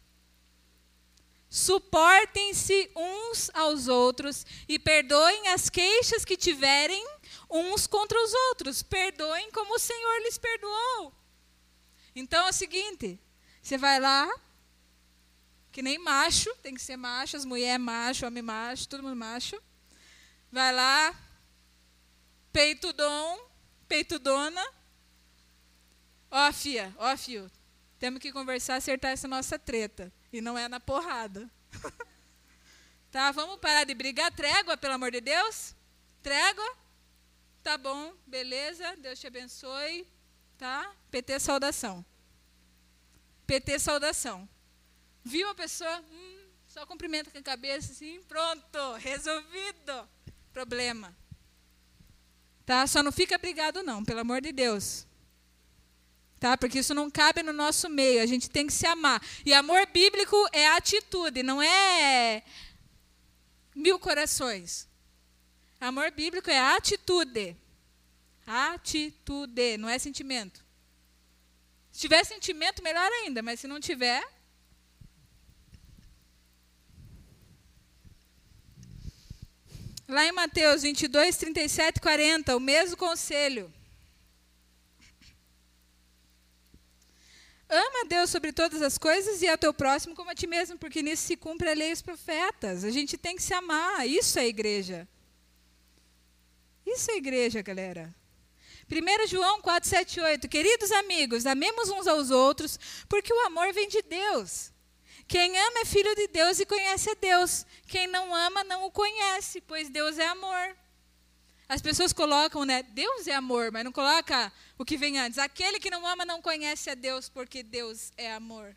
Suportem-se 1.50 2.92
uns 2.96 3.50
aos 3.54 3.88
outros 3.88 4.46
e 4.68 4.78
perdoem 4.78 5.48
as 5.48 5.70
queixas 5.70 6.26
que 6.26 6.36
tiverem 6.36 7.04
uns 7.50 7.88
contra 7.88 8.22
os 8.22 8.34
outros. 8.50 8.84
Perdoem 8.84 9.50
como 9.52 9.76
o 9.76 9.80
Senhor 9.80 10.20
lhes 10.24 10.38
perdoou. 10.38 11.17
Então 12.20 12.48
é 12.48 12.50
o 12.50 12.54
seguinte: 12.54 13.20
você 13.62 13.78
vai 13.78 14.00
lá, 14.00 14.28
que 15.72 15.84
nem 15.84 16.00
macho, 16.00 16.54
tem 16.64 16.74
que 16.74 16.82
ser 16.82 16.98
macho, 16.98 17.38
as 17.38 17.46
mulheres 17.46 17.80
macho, 17.80 18.26
homem 18.26 18.42
macho, 18.42 18.90
todo 18.90 19.04
mundo 19.04 19.16
macho. 19.16 19.62
Vai 20.52 20.74
lá, 20.74 21.16
peito 22.52 22.92
dom, 22.92 23.40
peito 23.88 24.18
dona. 24.18 24.66
Ó, 26.32 26.52
fia, 26.52 26.92
ó, 26.98 27.16
fio, 27.16 27.52
temos 28.00 28.20
que 28.20 28.32
conversar, 28.32 28.78
acertar 28.78 29.12
essa 29.12 29.28
nossa 29.28 29.60
treta. 29.60 30.12
E 30.34 30.42
não 30.42 30.58
é 30.58 30.68
na 30.68 30.80
porrada. 30.80 31.48
tá, 33.12 33.32
vamos 33.32 33.60
parar 33.60 33.84
de 33.84 33.94
brigar. 33.94 34.32
Trégua, 34.32 34.76
pelo 34.76 34.96
amor 34.96 35.12
de 35.12 35.22
Deus. 35.22 35.76
Trégua. 36.24 36.76
Tá 37.62 37.78
bom, 37.78 38.14
beleza. 38.26 38.96
Deus 38.98 39.20
te 39.20 39.28
abençoe. 39.28 40.17
Tá? 40.58 40.92
PT 41.12 41.40
saudação. 41.40 42.06
PT 43.46 43.80
saudação. 43.80 44.48
Viu 45.24 45.50
a 45.50 45.56
pessoa? 45.56 46.04
Hum, 46.12 46.48
só 46.68 46.86
cumprimenta 46.86 47.30
com 47.30 47.38
a 47.38 47.42
cabeça 47.42 47.92
assim, 47.92 48.22
pronto, 48.28 48.94
resolvido 49.00 50.08
problema. 50.52 51.16
Tá? 52.66 52.86
Só 52.88 53.04
não 53.04 53.12
fica 53.12 53.38
brigado 53.38 53.84
não, 53.84 54.04
pelo 54.04 54.20
amor 54.20 54.42
de 54.42 54.52
Deus. 54.52 55.06
Tá? 56.40 56.58
Porque 56.58 56.80
isso 56.80 56.94
não 56.94 57.10
cabe 57.10 57.42
no 57.44 57.54
nosso 57.54 57.90
meio, 57.90 58.22
a 58.22 58.26
gente 58.26 58.50
tem 58.50 58.68
que 58.68 58.74
se 58.74 58.86
amar. 58.86 59.22
E 59.46 59.54
amor 59.54 59.86
bíblico 59.88 60.36
é 60.52 60.68
atitude, 60.70 61.44
não 61.44 61.62
é 61.62 62.44
mil 63.76 64.00
corações. 64.00 64.88
Amor 65.80 66.12
bíblico 66.12 66.50
é 66.50 66.60
atitude. 66.60 67.56
Atitude, 68.48 69.78
não 69.78 69.90
é 69.90 70.00
sentimento. 70.00 70.66
Se 71.92 72.00
tiver 72.00 72.24
sentimento, 72.24 72.82
melhor 72.82 73.12
ainda, 73.12 73.44
mas 73.44 73.60
se 73.60 73.68
não 73.68 73.80
tiver, 73.80 74.24
Lá 80.08 80.26
em 80.26 80.32
Mateus 80.32 80.84
22, 80.84 81.36
37 81.36 81.98
e 81.98 82.00
40, 82.00 82.56
o 82.56 82.62
mesmo 82.62 82.96
conselho. 82.96 83.70
Ama 87.70 88.04
a 88.04 88.08
Deus 88.08 88.30
sobre 88.30 88.54
todas 88.54 88.82
as 88.82 88.98
coisas 88.98 89.42
e 89.42 89.50
ao 89.50 89.58
teu 89.58 89.74
próximo 89.74 90.16
como 90.16 90.30
a 90.30 90.36
ti 90.36 90.48
mesmo, 90.48 90.78
porque 90.78 91.02
nisso 91.02 91.24
se 91.24 91.36
cumpre 91.36 91.70
a 91.70 91.74
lei 91.74 91.90
e 91.90 91.94
os 91.94 92.02
profetas. 92.02 92.86
A 92.86 92.90
gente 92.90 93.18
tem 93.18 93.36
que 93.36 93.44
se 93.44 93.54
amar. 93.54 94.08
Isso 94.08 94.40
é 94.40 94.48
igreja. 94.48 95.06
Isso 96.86 97.12
é 97.12 97.18
igreja, 97.18 97.62
galera. 97.62 98.16
1 98.90 99.28
João 99.28 99.62
4, 99.62 99.90
7 99.90 100.22
8. 100.22 100.48
Queridos 100.48 100.92
amigos, 100.94 101.46
amemos 101.46 101.90
uns 101.90 102.08
aos 102.08 102.32
outros, 102.32 102.80
porque 103.10 103.34
o 103.34 103.46
amor 103.46 103.74
vem 103.74 103.88
de 103.88 104.02
Deus. 104.02 104.72
Quem 105.28 105.58
ama 105.60 105.80
é 105.82 105.86
filho 105.86 106.16
de 106.16 106.28
Deus 106.28 106.60
e 106.60 106.66
conhece 106.66 107.10
a 107.10 107.14
Deus. 107.14 107.66
Quem 107.86 108.08
não 108.08 108.34
ama 108.34 108.64
não 108.64 108.86
o 108.86 108.92
conhece, 108.92 109.60
pois 109.60 109.90
Deus 109.90 110.18
é 110.18 110.26
amor. 110.26 110.78
As 111.68 111.82
pessoas 111.82 112.14
colocam, 112.14 112.64
né? 112.64 112.82
Deus 112.82 113.28
é 113.28 113.34
amor, 113.34 113.74
mas 113.74 113.84
não 113.84 113.92
coloca 113.92 114.54
o 114.78 114.86
que 114.86 114.96
vem 114.96 115.20
antes. 115.20 115.38
Aquele 115.38 115.82
que 115.82 115.90
não 115.90 116.08
ama 116.08 116.24
não 116.24 116.42
conhece 116.42 116.90
a 116.90 116.96
Deus, 116.96 117.28
porque 117.28 117.62
Deus 117.62 118.14
é 118.16 118.32
amor. 118.32 118.74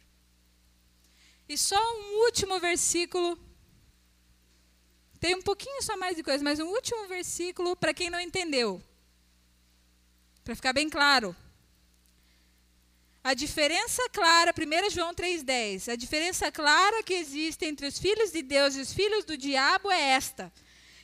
E 1.49 1.57
só 1.57 1.79
um 1.99 2.25
último 2.25 2.59
versículo. 2.59 3.39
Tem 5.21 5.37
um 5.37 5.43
pouquinho 5.43 5.81
só 5.83 5.97
mais 5.97 6.17
de 6.17 6.25
coisa, 6.25 6.43
mas 6.43 6.59
um 6.59 6.67
último 6.67 7.07
versículo 7.07 7.77
para 7.77 7.95
quem 7.95 8.11
não 8.11 8.19
entendeu. 8.19 8.83
Para 10.45 10.57
ficar 10.57 10.73
bem 10.73 10.89
claro. 10.89 11.35
A 13.23 13.35
diferença 13.35 14.03
clara, 14.11 14.53
1 14.53 14.91
João 14.91 15.15
3,10, 15.15 15.93
a 15.93 15.97
diferença 15.97 16.51
clara 16.51 17.03
que 17.03 17.13
existe 17.13 17.67
entre 17.67 17.87
os 17.87 17.99
filhos 17.99 18.33
de 18.33 18.43
Deus 18.43 18.75
e 18.75 18.81
os 18.81 18.93
filhos 18.93 19.25
do 19.25 19.37
diabo 19.37 19.91
é 19.91 20.01
esta: 20.01 20.51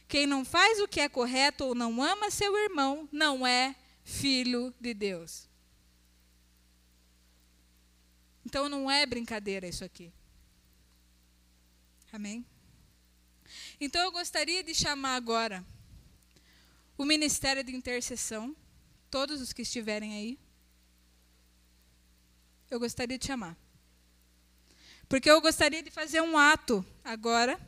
quem 0.09 0.27
não 0.27 0.45
faz 0.45 0.81
o 0.81 0.89
que 0.89 1.01
é 1.01 1.09
correto 1.09 1.65
ou 1.65 1.75
não 1.75 2.03
ama 2.03 2.31
seu 2.31 2.57
irmão 2.57 3.09
não 3.13 3.47
é 3.47 3.77
filho 4.03 4.73
de 4.81 4.95
Deus. 4.95 5.47
Então 8.47 8.69
não 8.69 8.91
é 8.91 9.05
brincadeira 9.05 9.67
isso 9.67 9.85
aqui. 9.85 10.13
Amém? 12.13 12.47
Então 13.81 14.01
eu 14.01 14.13
gostaria 14.13 14.63
de 14.63 14.75
chamar 14.75 15.17
agora 15.17 15.65
o 16.97 17.05
ministério 17.05 17.63
de 17.63 17.75
intercessão, 17.75 18.57
todos 19.11 19.41
os 19.41 19.53
que 19.53 19.63
estiverem 19.63 20.15
aí 20.15 20.39
eu 22.71 22.81
gostaria 22.81 23.19
de 23.19 23.27
chamar. 23.27 23.57
Porque 25.09 25.31
eu 25.31 25.41
gostaria 25.41 25.83
de 25.83 25.91
fazer 25.91 26.21
um 26.21 26.37
ato 26.37 26.85
agora, 27.05 27.61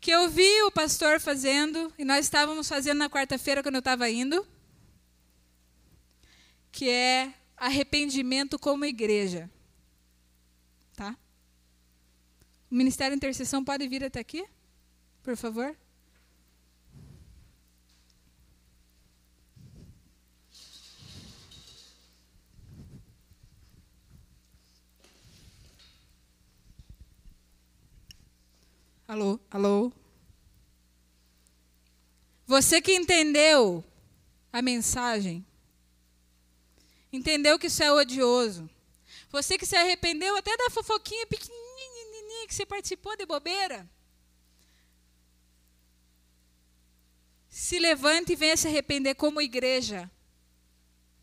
que 0.00 0.10
eu 0.10 0.28
vi 0.28 0.62
o 0.62 0.70
pastor 0.70 1.18
fazendo, 1.20 1.92
e 1.98 2.04
nós 2.04 2.26
estávamos 2.26 2.68
fazendo 2.68 2.98
na 2.98 3.10
quarta-feira 3.10 3.62
quando 3.62 3.74
eu 3.76 3.80
estava 3.80 4.08
indo, 4.08 4.46
que 6.70 6.88
é 6.88 7.34
arrependimento 7.56 8.58
como 8.58 8.84
igreja. 8.84 9.50
Tá? 10.94 11.16
O 12.70 12.74
Ministério 12.74 13.12
de 13.12 13.16
Intercessão 13.16 13.64
pode 13.64 13.88
vir 13.88 14.04
até 14.04 14.20
aqui, 14.20 14.46
por 15.22 15.36
favor? 15.36 15.76
Alô, 29.08 29.38
alô. 29.50 29.92
Você 32.44 32.82
que 32.82 32.92
entendeu 32.92 33.84
a 34.52 34.60
mensagem, 34.60 35.46
entendeu 37.12 37.56
que 37.56 37.68
isso 37.68 37.84
é 37.84 37.92
odioso. 37.92 38.68
Você 39.30 39.56
que 39.56 39.66
se 39.66 39.76
arrependeu 39.76 40.36
até 40.36 40.56
da 40.56 40.70
fofoquinha 40.70 41.26
pequenininha 41.26 41.66
que 42.48 42.54
você 42.54 42.66
participou 42.66 43.16
de 43.16 43.26
bobeira. 43.26 43.88
Se 47.48 47.78
levante 47.78 48.32
e 48.32 48.36
venha 48.36 48.56
se 48.56 48.66
arrepender 48.66 49.14
como 49.14 49.40
igreja. 49.40 50.10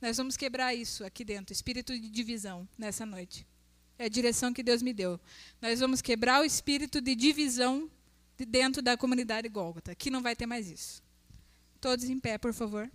Nós 0.01 0.17
vamos 0.17 0.35
quebrar 0.35 0.73
isso 0.73 1.03
aqui 1.03 1.23
dentro, 1.23 1.53
espírito 1.53 1.97
de 1.97 2.09
divisão, 2.09 2.67
nessa 2.77 3.05
noite. 3.05 3.45
É 4.03 4.07
a 4.07 4.09
direção 4.09 4.51
que 4.51 4.61
Deus 4.61 4.81
me 4.81 4.93
deu. 4.93 5.17
Nós 5.61 5.79
vamos 5.79 6.01
quebrar 6.01 6.41
o 6.41 6.43
espírito 6.43 6.99
de 6.99 7.15
divisão 7.15 7.89
de 8.37 8.45
dentro 8.45 8.81
da 8.81 8.97
comunidade 8.97 9.47
Gólgota. 9.47 9.93
Aqui 9.93 10.09
não 10.09 10.21
vai 10.21 10.35
ter 10.35 10.45
mais 10.45 10.69
isso. 10.69 11.01
Todos 11.79 12.03
em 12.09 12.19
pé, 12.19 12.37
por 12.37 12.53
favor. 12.53 12.91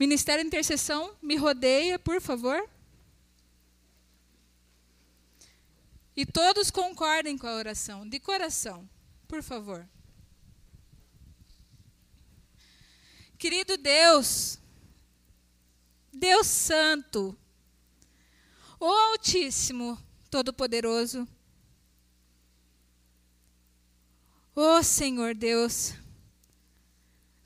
Ministério 0.00 0.42
de 0.42 0.46
Intercessão, 0.46 1.14
me 1.20 1.36
rodeia, 1.36 1.98
por 1.98 2.22
favor. 2.22 2.66
E 6.16 6.24
todos 6.24 6.70
concordem 6.70 7.36
com 7.36 7.46
a 7.46 7.56
oração, 7.56 8.08
de 8.08 8.18
coração, 8.18 8.88
por 9.28 9.42
favor. 9.42 9.86
Querido 13.36 13.76
Deus, 13.76 14.58
Deus 16.10 16.46
Santo, 16.46 17.36
o 18.78 18.86
Altíssimo, 18.86 19.98
Todo-Poderoso, 20.30 21.26
o 24.54 24.82
Senhor 24.82 25.34
Deus, 25.34 25.94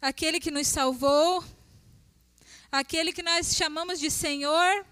aquele 0.00 0.40
que 0.40 0.50
nos 0.50 0.66
salvou, 0.66 1.44
aquele 2.70 3.12
que 3.12 3.22
nós 3.22 3.54
chamamos 3.54 3.98
de 3.98 4.10
Senhor, 4.10 4.86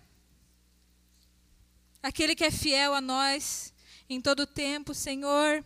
aquele 2.02 2.34
que 2.34 2.44
é 2.44 2.50
fiel 2.50 2.94
a 2.94 3.00
nós 3.00 3.72
em 4.08 4.20
todo 4.20 4.40
o 4.40 4.46
tempo, 4.46 4.94
Senhor. 4.94 5.64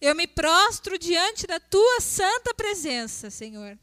Eu 0.00 0.14
me 0.14 0.26
prostro 0.26 0.98
diante 0.98 1.46
da 1.46 1.60
tua 1.60 2.00
santa 2.00 2.52
presença, 2.54 3.30
Senhor. 3.30 3.78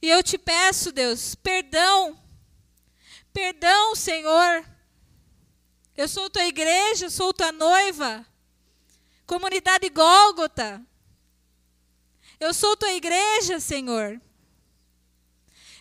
E 0.00 0.08
eu 0.08 0.22
te 0.22 0.36
peço, 0.36 0.92
Deus, 0.92 1.34
perdão. 1.34 2.23
Perdão, 3.34 3.96
Senhor. 3.96 4.64
Eu 5.96 6.06
sou 6.06 6.30
tua 6.30 6.44
igreja, 6.46 7.10
sou 7.10 7.34
tua 7.34 7.50
noiva. 7.50 8.24
Comunidade 9.26 9.88
Gólgota. 9.90 10.80
Eu 12.38 12.54
sou 12.54 12.76
tua 12.76 12.92
igreja, 12.92 13.58
Senhor. 13.58 14.20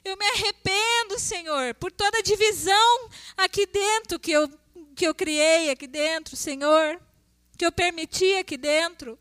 Eu 0.04 0.18
me 0.18 0.26
arrependo, 0.32 1.20
Senhor, 1.20 1.76
por 1.76 1.92
toda 1.92 2.18
a 2.18 2.24
divisão 2.24 3.10
aqui 3.38 3.68
dentro 3.68 4.20
que 4.20 4.32
eu, 4.32 4.50
que 4.96 5.06
eu 5.08 5.14
criei 5.14 5.70
aqui 5.70 5.86
dentro, 5.86 6.36
Senhor, 6.36 7.00
que 7.56 7.66
eu 7.66 7.72
permiti 7.72 8.34
aqui 8.36 8.58
dentro. 8.58 9.18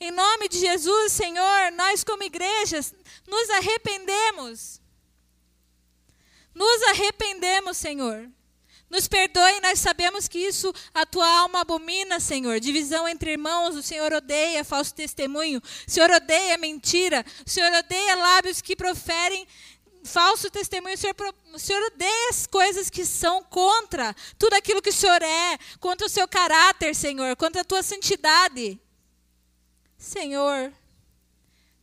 Em 0.00 0.10
nome 0.10 0.48
de 0.48 0.58
Jesus, 0.58 1.12
Senhor, 1.12 1.70
nós 1.72 2.02
como 2.02 2.24
igreja 2.24 2.80
nos 3.26 3.50
arrependemos. 3.50 4.80
Nos 6.56 6.82
arrependemos, 6.84 7.76
Senhor. 7.76 8.30
Nos 8.88 9.06
perdoe, 9.06 9.60
nós 9.60 9.78
sabemos 9.78 10.26
que 10.26 10.38
isso 10.38 10.72
a 10.94 11.04
tua 11.04 11.28
alma 11.40 11.60
abomina, 11.60 12.18
Senhor. 12.18 12.58
Divisão 12.58 13.06
entre 13.06 13.32
irmãos, 13.32 13.76
o 13.76 13.82
Senhor 13.82 14.10
odeia 14.10 14.64
falso 14.64 14.94
testemunho, 14.94 15.60
o 15.86 15.90
Senhor 15.90 16.10
odeia 16.10 16.56
mentira, 16.56 17.22
o 17.46 17.50
Senhor 17.50 17.70
odeia 17.70 18.14
lábios 18.14 18.62
que 18.62 18.74
proferem 18.74 19.46
falso 20.02 20.50
testemunho, 20.50 20.94
o 20.94 20.98
Senhor, 20.98 21.14
o 21.52 21.58
Senhor 21.58 21.82
odeia 21.92 22.30
as 22.30 22.46
coisas 22.46 22.88
que 22.88 23.04
são 23.04 23.42
contra 23.42 24.16
tudo 24.38 24.54
aquilo 24.54 24.80
que 24.80 24.88
o 24.88 24.94
Senhor 24.94 25.20
é, 25.20 25.58
contra 25.78 26.06
o 26.06 26.10
seu 26.10 26.26
caráter, 26.26 26.94
Senhor, 26.94 27.36
contra 27.36 27.60
a 27.60 27.64
tua 27.64 27.82
santidade. 27.82 28.80
Senhor, 29.98 30.72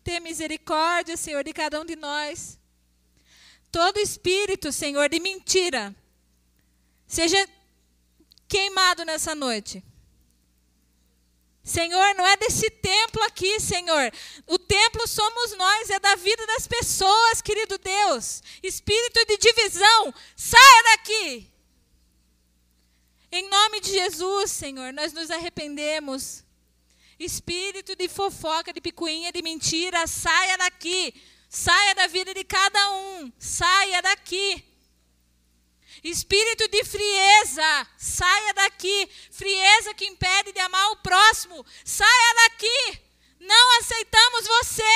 tenha 0.04 0.20
misericórdia, 0.20 1.16
Senhor, 1.16 1.44
de 1.44 1.54
cada 1.54 1.80
um 1.80 1.86
de 1.86 1.96
nós. 1.96 2.63
Todo 3.74 4.00
espírito, 4.00 4.72
Senhor, 4.72 5.10
de 5.10 5.20
mentira, 5.20 5.96
seja 7.08 7.50
queimado 8.48 9.04
nessa 9.04 9.34
noite. 9.34 9.84
Senhor, 11.64 12.14
não 12.14 12.28
é 12.28 12.38
desse 12.38 12.70
templo 12.70 13.24
aqui, 13.24 13.60
Senhor. 13.60 14.14
O 14.46 14.60
templo 14.60 15.08
somos 15.08 15.58
nós, 15.58 15.90
é 15.90 16.00
da 16.00 16.14
vida 16.14 16.46
das 16.46 16.68
pessoas, 16.68 17.42
querido 17.42 17.80
Deus. 17.80 18.44
Espírito 18.62 19.26
de 19.26 19.38
divisão, 19.38 20.14
saia 20.36 20.84
daqui. 20.92 21.52
Em 23.32 23.50
nome 23.50 23.80
de 23.80 23.90
Jesus, 23.90 24.52
Senhor, 24.52 24.94
nós 24.94 25.14
nos 25.14 25.32
arrependemos. 25.32 26.44
Espírito 27.20 27.96
de 27.96 28.08
fofoca, 28.08 28.72
de 28.72 28.80
picuinha, 28.80 29.32
de 29.32 29.42
mentira, 29.42 30.06
saia 30.06 30.60
daqui. 30.60 31.12
Saia 31.54 31.94
da 31.94 32.08
vida 32.08 32.34
de 32.34 32.44
cada 32.44 32.92
um. 32.94 33.32
Saia 33.38 34.02
daqui. 34.02 34.66
Espírito 36.04 36.68
de 36.68 36.84
frieza, 36.84 37.88
saia 37.96 38.54
daqui. 38.56 39.08
Frieza 39.30 39.94
que 39.94 40.04
impede 40.04 40.52
de 40.52 40.60
amar 40.60 40.92
o 40.94 40.96
próximo, 40.98 41.64
saia 41.86 42.34
daqui. 42.44 43.02
Não 43.40 43.80
aceitamos 43.80 44.48
você. 44.48 44.96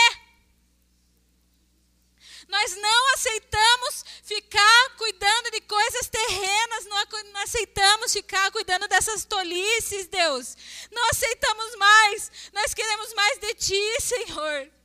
Nós 2.47 2.75
não 2.75 3.13
aceitamos 3.13 4.05
ficar 4.23 4.95
cuidando 4.97 5.51
de 5.51 5.61
coisas 5.61 6.09
terrenas, 6.09 6.85
não, 6.85 6.97
aceitamos 7.43 8.11
ficar 8.11 8.49
cuidando 8.51 8.87
dessas 8.87 9.25
tolices, 9.25 10.07
Deus. 10.07 10.57
Não 10.91 11.07
aceitamos 11.09 11.75
mais. 11.75 12.31
Nós 12.51 12.73
queremos 12.73 13.13
mais 13.13 13.37
de 13.37 13.53
Ti, 13.53 14.01
Senhor. 14.01 14.76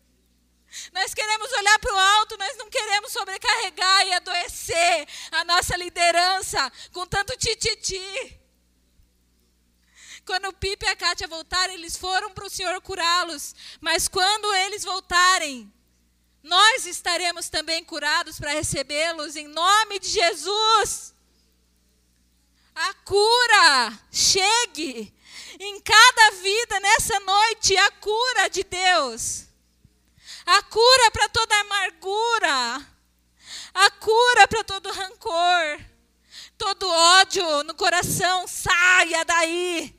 Nós 0.93 1.13
queremos 1.13 1.53
olhar 1.53 1.79
para 1.79 1.95
o 1.95 1.99
alto, 1.99 2.39
nós 2.39 2.57
não 2.57 2.71
queremos 2.71 3.13
sobrecarregar 3.13 4.07
e 4.07 4.13
adoecer 4.15 5.09
a 5.31 5.45
nossa 5.45 5.77
liderança 5.77 6.73
com 6.93 7.07
tanto 7.07 7.37
tititi. 7.37 8.41
Quando 10.25 10.49
o 10.49 10.53
Pipe 10.53 10.87
e 10.87 10.89
a 10.89 10.97
Kátia 10.97 11.29
voltaram, 11.29 11.75
eles 11.75 11.97
foram 11.97 12.31
para 12.31 12.47
o 12.47 12.51
Senhor 12.51 12.81
curá-los. 12.81 13.55
Mas 13.81 14.09
quando 14.09 14.55
eles 14.55 14.85
voltarem, 14.85 15.71
nós 16.43 16.87
estaremos 16.87 17.49
também 17.49 17.85
curados 17.85 18.39
para 18.39 18.53
recebê-los 18.53 19.37
em 19.37 19.49
nome 19.49 19.99
de 19.99 20.09
Jesus. 20.09 21.15
A 22.75 22.95
cura 22.95 24.01
chegue 24.11 25.13
em 25.59 25.81
cada 25.81 26.31
vida 26.37 26.81
nessa 26.81 27.21
noite, 27.21 27.77
a 27.77 27.91
cura 27.91 28.49
de 28.49 28.65
Deus 28.65 29.52
a 30.47 30.63
cura 30.63 31.11
para 31.11 31.29
toda 31.29 31.55
amargura, 31.61 32.87
a 33.75 33.91
cura 33.91 34.49
para 34.49 34.65
todo 34.65 34.91
rancor, 34.91 35.81
todo 36.59 36.89
ódio 36.89 37.65
no 37.65 37.75
coração, 37.75 38.47
saia 38.47 39.25
daí. 39.25 39.99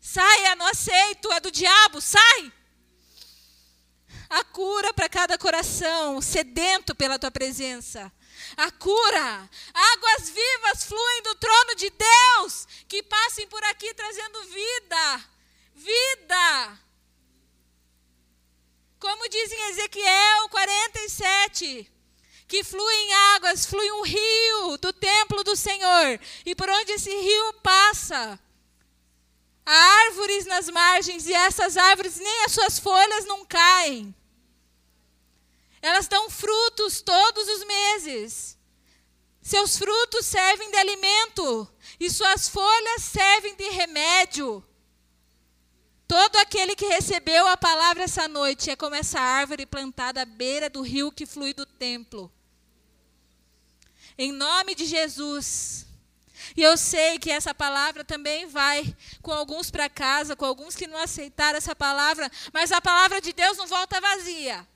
Saia, 0.00 0.56
não 0.56 0.66
aceito, 0.66 1.32
é 1.32 1.40
do 1.40 1.50
diabo, 1.50 2.00
sai. 2.00 2.52
A 4.28 4.42
cura 4.44 4.92
para 4.92 5.08
cada 5.08 5.38
coração 5.38 6.20
sedento 6.20 6.94
pela 6.94 7.18
tua 7.18 7.30
presença. 7.30 8.12
A 8.56 8.70
cura, 8.72 9.50
águas 9.72 10.30
vivas 10.30 10.84
fluem 10.84 11.22
do 11.22 11.34
trono 11.36 11.76
de 11.76 11.90
Deus, 11.90 12.66
que 12.88 13.02
passem 13.02 13.46
por 13.46 13.62
aqui 13.64 13.94
trazendo 13.94 14.42
vida, 14.44 15.24
vida 15.74 16.78
como 19.02 19.28
diz 19.28 19.50
em 19.50 19.70
Ezequiel 19.70 20.48
47, 20.48 21.90
que 22.46 22.62
fluem 22.62 23.14
águas, 23.34 23.66
flui 23.66 23.90
um 23.90 24.02
rio 24.02 24.78
do 24.78 24.92
templo 24.92 25.42
do 25.42 25.56
Senhor, 25.56 26.20
e 26.46 26.54
por 26.54 26.70
onde 26.70 26.92
esse 26.92 27.10
rio 27.10 27.52
passa, 27.54 28.38
há 29.66 29.74
árvores 30.06 30.46
nas 30.46 30.68
margens, 30.68 31.26
e 31.26 31.34
essas 31.34 31.76
árvores 31.76 32.16
nem 32.18 32.44
as 32.44 32.52
suas 32.52 32.78
folhas 32.78 33.24
não 33.24 33.44
caem. 33.44 34.14
Elas 35.82 36.06
dão 36.06 36.30
frutos 36.30 37.02
todos 37.02 37.48
os 37.48 37.64
meses. 37.64 38.56
Seus 39.42 39.76
frutos 39.76 40.26
servem 40.26 40.70
de 40.70 40.76
alimento, 40.76 41.68
e 41.98 42.08
suas 42.08 42.48
folhas 42.48 43.02
servem 43.02 43.56
de 43.56 43.68
remédio. 43.68 44.64
Todo 46.06 46.36
aquele 46.36 46.76
que 46.76 46.86
recebeu 46.86 47.46
a 47.46 47.56
palavra 47.56 48.04
essa 48.04 48.28
noite 48.28 48.70
é 48.70 48.76
como 48.76 48.94
essa 48.94 49.20
árvore 49.20 49.64
plantada 49.64 50.22
à 50.22 50.24
beira 50.24 50.68
do 50.68 50.82
rio 50.82 51.10
que 51.10 51.26
flui 51.26 51.54
do 51.54 51.64
templo. 51.64 52.30
Em 54.18 54.30
nome 54.30 54.74
de 54.74 54.84
Jesus. 54.84 55.86
E 56.56 56.62
eu 56.62 56.76
sei 56.76 57.18
que 57.18 57.30
essa 57.30 57.54
palavra 57.54 58.04
também 58.04 58.46
vai 58.46 58.94
com 59.22 59.32
alguns 59.32 59.70
para 59.70 59.88
casa, 59.88 60.36
com 60.36 60.44
alguns 60.44 60.74
que 60.74 60.86
não 60.86 60.98
aceitaram 60.98 61.56
essa 61.56 61.74
palavra, 61.74 62.30
mas 62.52 62.72
a 62.72 62.80
palavra 62.80 63.20
de 63.20 63.32
Deus 63.32 63.56
não 63.56 63.66
volta 63.66 64.00
vazia. 64.00 64.66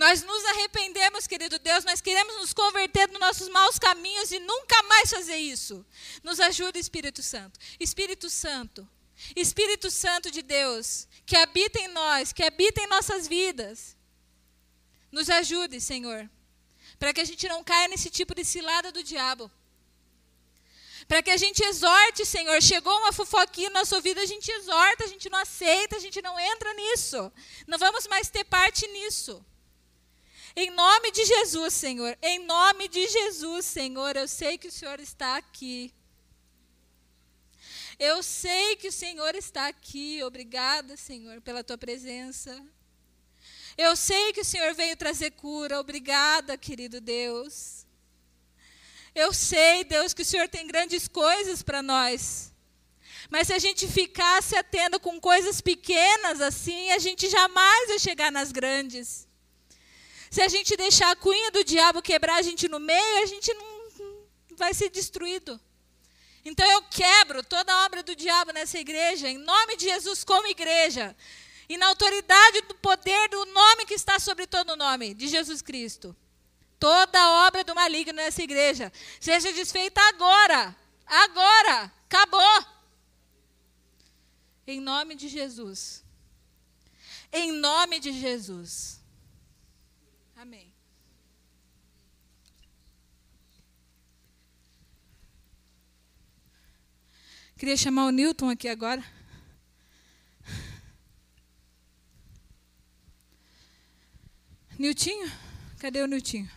Nós 0.00 0.22
nos 0.22 0.42
arrependemos, 0.46 1.26
querido 1.26 1.58
Deus, 1.58 1.84
nós 1.84 2.00
queremos 2.00 2.34
nos 2.36 2.54
converter 2.54 3.06
dos 3.06 3.20
nossos 3.20 3.50
maus 3.50 3.78
caminhos 3.78 4.32
e 4.32 4.38
nunca 4.38 4.82
mais 4.84 5.10
fazer 5.10 5.36
isso. 5.36 5.84
Nos 6.22 6.40
ajuda, 6.40 6.78
Espírito 6.78 7.22
Santo. 7.22 7.60
Espírito 7.78 8.30
Santo, 8.30 8.88
Espírito 9.36 9.90
Santo 9.90 10.30
de 10.30 10.40
Deus, 10.40 11.06
que 11.26 11.36
habita 11.36 11.78
em 11.78 11.88
nós, 11.88 12.32
que 12.32 12.42
habita 12.42 12.80
em 12.80 12.86
nossas 12.86 13.28
vidas. 13.28 13.94
Nos 15.12 15.28
ajude, 15.28 15.78
Senhor, 15.82 16.30
para 16.98 17.12
que 17.12 17.20
a 17.20 17.26
gente 17.26 17.46
não 17.46 17.62
caia 17.62 17.88
nesse 17.88 18.08
tipo 18.08 18.34
de 18.34 18.42
cilada 18.42 18.90
do 18.90 19.02
diabo. 19.04 19.50
Para 21.06 21.22
que 21.22 21.30
a 21.30 21.36
gente 21.36 21.62
exorte, 21.62 22.24
Senhor. 22.24 22.62
Chegou 22.62 22.96
uma 23.00 23.12
fofoquinha 23.12 23.68
na 23.68 23.80
nossa 23.80 24.00
vida, 24.00 24.22
a 24.22 24.26
gente 24.26 24.50
exorta, 24.50 25.04
a 25.04 25.08
gente 25.08 25.28
não 25.28 25.38
aceita, 25.38 25.96
a 25.96 26.00
gente 26.00 26.22
não 26.22 26.40
entra 26.40 26.72
nisso. 26.72 27.30
Não 27.66 27.76
vamos 27.76 28.06
mais 28.06 28.30
ter 28.30 28.44
parte 28.44 28.86
nisso. 28.88 29.44
Em 30.56 30.70
nome 30.70 31.10
de 31.12 31.24
Jesus, 31.24 31.74
Senhor. 31.74 32.18
Em 32.20 32.38
nome 32.40 32.88
de 32.88 33.06
Jesus, 33.08 33.64
Senhor. 33.64 34.16
Eu 34.16 34.26
sei 34.26 34.58
que 34.58 34.68
o 34.68 34.72
Senhor 34.72 34.98
está 35.00 35.36
aqui. 35.36 35.92
Eu 37.98 38.22
sei 38.22 38.76
que 38.76 38.88
o 38.88 38.92
Senhor 38.92 39.34
está 39.34 39.68
aqui. 39.68 40.22
Obrigada, 40.24 40.96
Senhor, 40.96 41.40
pela 41.40 41.62
tua 41.62 41.78
presença. 41.78 42.64
Eu 43.76 43.94
sei 43.94 44.32
que 44.32 44.40
o 44.40 44.44
Senhor 44.44 44.74
veio 44.74 44.96
trazer 44.96 45.30
cura. 45.32 45.78
Obrigada, 45.78 46.58
querido 46.58 47.00
Deus. 47.00 47.86
Eu 49.14 49.32
sei, 49.32 49.84
Deus, 49.84 50.14
que 50.14 50.22
o 50.22 50.24
Senhor 50.24 50.48
tem 50.48 50.66
grandes 50.66 51.06
coisas 51.08 51.62
para 51.62 51.82
nós. 51.82 52.52
Mas 53.28 53.46
se 53.46 53.52
a 53.52 53.58
gente 53.58 53.86
ficar 53.86 54.42
se 54.42 54.56
atendo 54.56 54.98
com 54.98 55.20
coisas 55.20 55.60
pequenas 55.60 56.40
assim, 56.40 56.90
a 56.90 56.98
gente 56.98 57.28
jamais 57.28 57.88
vai 57.88 57.98
chegar 57.98 58.32
nas 58.32 58.50
grandes. 58.50 59.28
Se 60.30 60.40
a 60.40 60.48
gente 60.48 60.76
deixar 60.76 61.10
a 61.10 61.16
cunha 61.16 61.50
do 61.50 61.64
diabo 61.64 62.00
quebrar 62.00 62.36
a 62.36 62.42
gente 62.42 62.68
no 62.68 62.78
meio, 62.78 63.22
a 63.22 63.26
gente 63.26 63.52
não 63.52 63.66
vai 64.56 64.72
ser 64.72 64.88
destruído. 64.88 65.60
Então 66.44 66.64
eu 66.70 66.82
quebro 66.84 67.42
toda 67.42 67.72
a 67.72 67.84
obra 67.84 68.02
do 68.02 68.14
diabo 68.14 68.52
nessa 68.52 68.78
igreja, 68.78 69.28
em 69.28 69.38
nome 69.38 69.76
de 69.76 69.86
Jesus, 69.86 70.22
como 70.22 70.46
igreja. 70.46 71.16
E 71.68 71.76
na 71.76 71.86
autoridade 71.86 72.62
do 72.62 72.74
poder 72.76 73.28
do 73.28 73.44
nome 73.46 73.86
que 73.86 73.94
está 73.94 74.18
sobre 74.18 74.46
todo 74.46 74.70
o 74.70 74.76
nome, 74.76 75.14
de 75.14 75.26
Jesus 75.28 75.60
Cristo. 75.60 76.16
Toda 76.78 77.20
a 77.20 77.46
obra 77.46 77.62
do 77.62 77.74
maligno 77.74 78.14
nessa 78.14 78.42
igreja 78.42 78.92
seja 79.20 79.52
desfeita 79.52 80.00
agora. 80.08 80.74
Agora. 81.06 81.92
Acabou. 82.06 82.64
Em 84.66 84.80
nome 84.80 85.14
de 85.14 85.28
Jesus. 85.28 86.02
Em 87.32 87.52
nome 87.52 88.00
de 88.00 88.12
Jesus. 88.12 89.00
Amém. 90.36 90.72
Queria 97.60 97.76
chamar 97.76 98.06
o 98.06 98.10
Newton 98.10 98.48
aqui 98.48 98.66
agora. 98.68 99.04
Niltinho? 104.78 105.30
Cadê 105.78 106.00
o 106.00 106.06
Niltinho? 106.06 106.50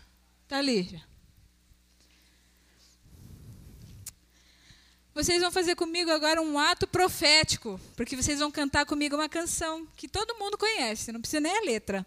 Está 0.43 0.59
ali 0.59 0.83
já. 0.83 1.01
Vocês 5.13 5.41
vão 5.41 5.51
fazer 5.51 5.75
comigo 5.75 6.09
agora 6.09 6.41
um 6.41 6.57
ato 6.57 6.87
profético, 6.87 7.77
porque 7.97 8.15
vocês 8.15 8.39
vão 8.39 8.49
cantar 8.49 8.85
comigo 8.85 9.17
uma 9.17 9.27
canção 9.27 9.85
que 9.97 10.07
todo 10.07 10.39
mundo 10.39 10.57
conhece, 10.57 11.11
não 11.11 11.19
precisa 11.19 11.41
nem 11.41 11.51
a 11.51 11.63
letra. 11.63 12.05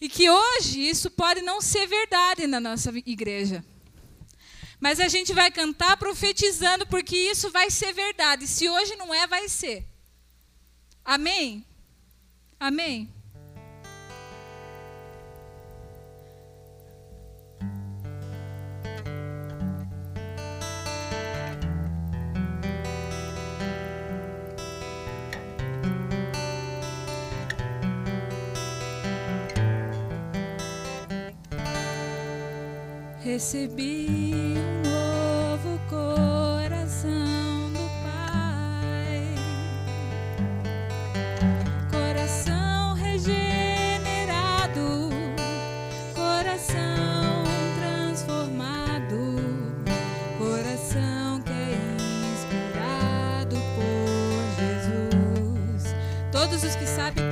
E 0.00 0.08
que 0.08 0.30
hoje 0.30 0.88
isso 0.88 1.10
pode 1.10 1.42
não 1.42 1.60
ser 1.60 1.88
verdade 1.88 2.46
na 2.46 2.60
nossa 2.60 2.92
igreja. 3.04 3.64
Mas 4.80 4.98
a 4.98 5.08
gente 5.08 5.34
vai 5.34 5.50
cantar 5.50 5.98
profetizando, 5.98 6.86
porque 6.86 7.14
isso 7.14 7.50
vai 7.50 7.70
ser 7.70 7.92
verdade. 7.92 8.48
Se 8.48 8.68
hoje 8.68 8.96
não 8.96 9.12
é, 9.12 9.26
vai 9.26 9.46
ser. 9.46 9.86
Amém? 11.04 11.64
Amém? 12.58 13.12
Recebi 33.22 34.29
Todos 56.60 56.74
os 56.74 56.76
que 56.76 56.86
sabem 56.86 57.29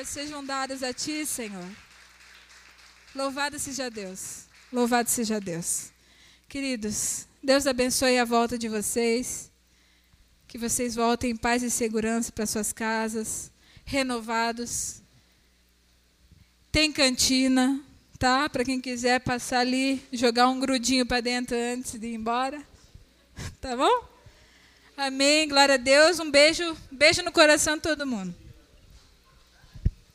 louvor 0.00 0.06
sejam 0.06 0.44
dados 0.44 0.82
a 0.82 0.92
Ti, 0.92 1.26
Senhor. 1.26 1.68
Louvado 3.14 3.58
seja 3.58 3.90
Deus. 3.90 4.46
Louvado 4.72 5.10
seja 5.10 5.40
Deus. 5.40 5.90
Queridos, 6.48 7.26
Deus 7.42 7.66
abençoe 7.66 8.18
a 8.18 8.24
volta 8.24 8.56
de 8.56 8.68
vocês. 8.68 9.50
Que 10.48 10.56
vocês 10.56 10.94
voltem 10.94 11.32
em 11.32 11.36
paz 11.36 11.62
e 11.62 11.70
segurança 11.70 12.32
para 12.32 12.46
suas 12.46 12.72
casas, 12.72 13.50
renovados. 13.84 15.02
Tem 16.72 16.90
cantina, 16.92 17.80
tá? 18.18 18.48
Para 18.48 18.64
quem 18.64 18.80
quiser 18.80 19.20
passar 19.20 19.60
ali, 19.60 20.02
jogar 20.12 20.48
um 20.48 20.58
grudinho 20.58 21.04
para 21.04 21.20
dentro 21.20 21.56
antes 21.56 21.98
de 21.98 22.06
ir 22.06 22.14
embora. 22.14 22.60
Tá 23.60 23.74
bom? 23.74 24.04
Amém. 24.96 25.48
Glória 25.48 25.76
a 25.76 25.78
Deus. 25.78 26.18
Um 26.20 26.30
beijo, 26.30 26.76
beijo 26.90 27.22
no 27.22 27.32
coração 27.32 27.76
de 27.76 27.82
todo 27.82 28.06
mundo. 28.06 28.34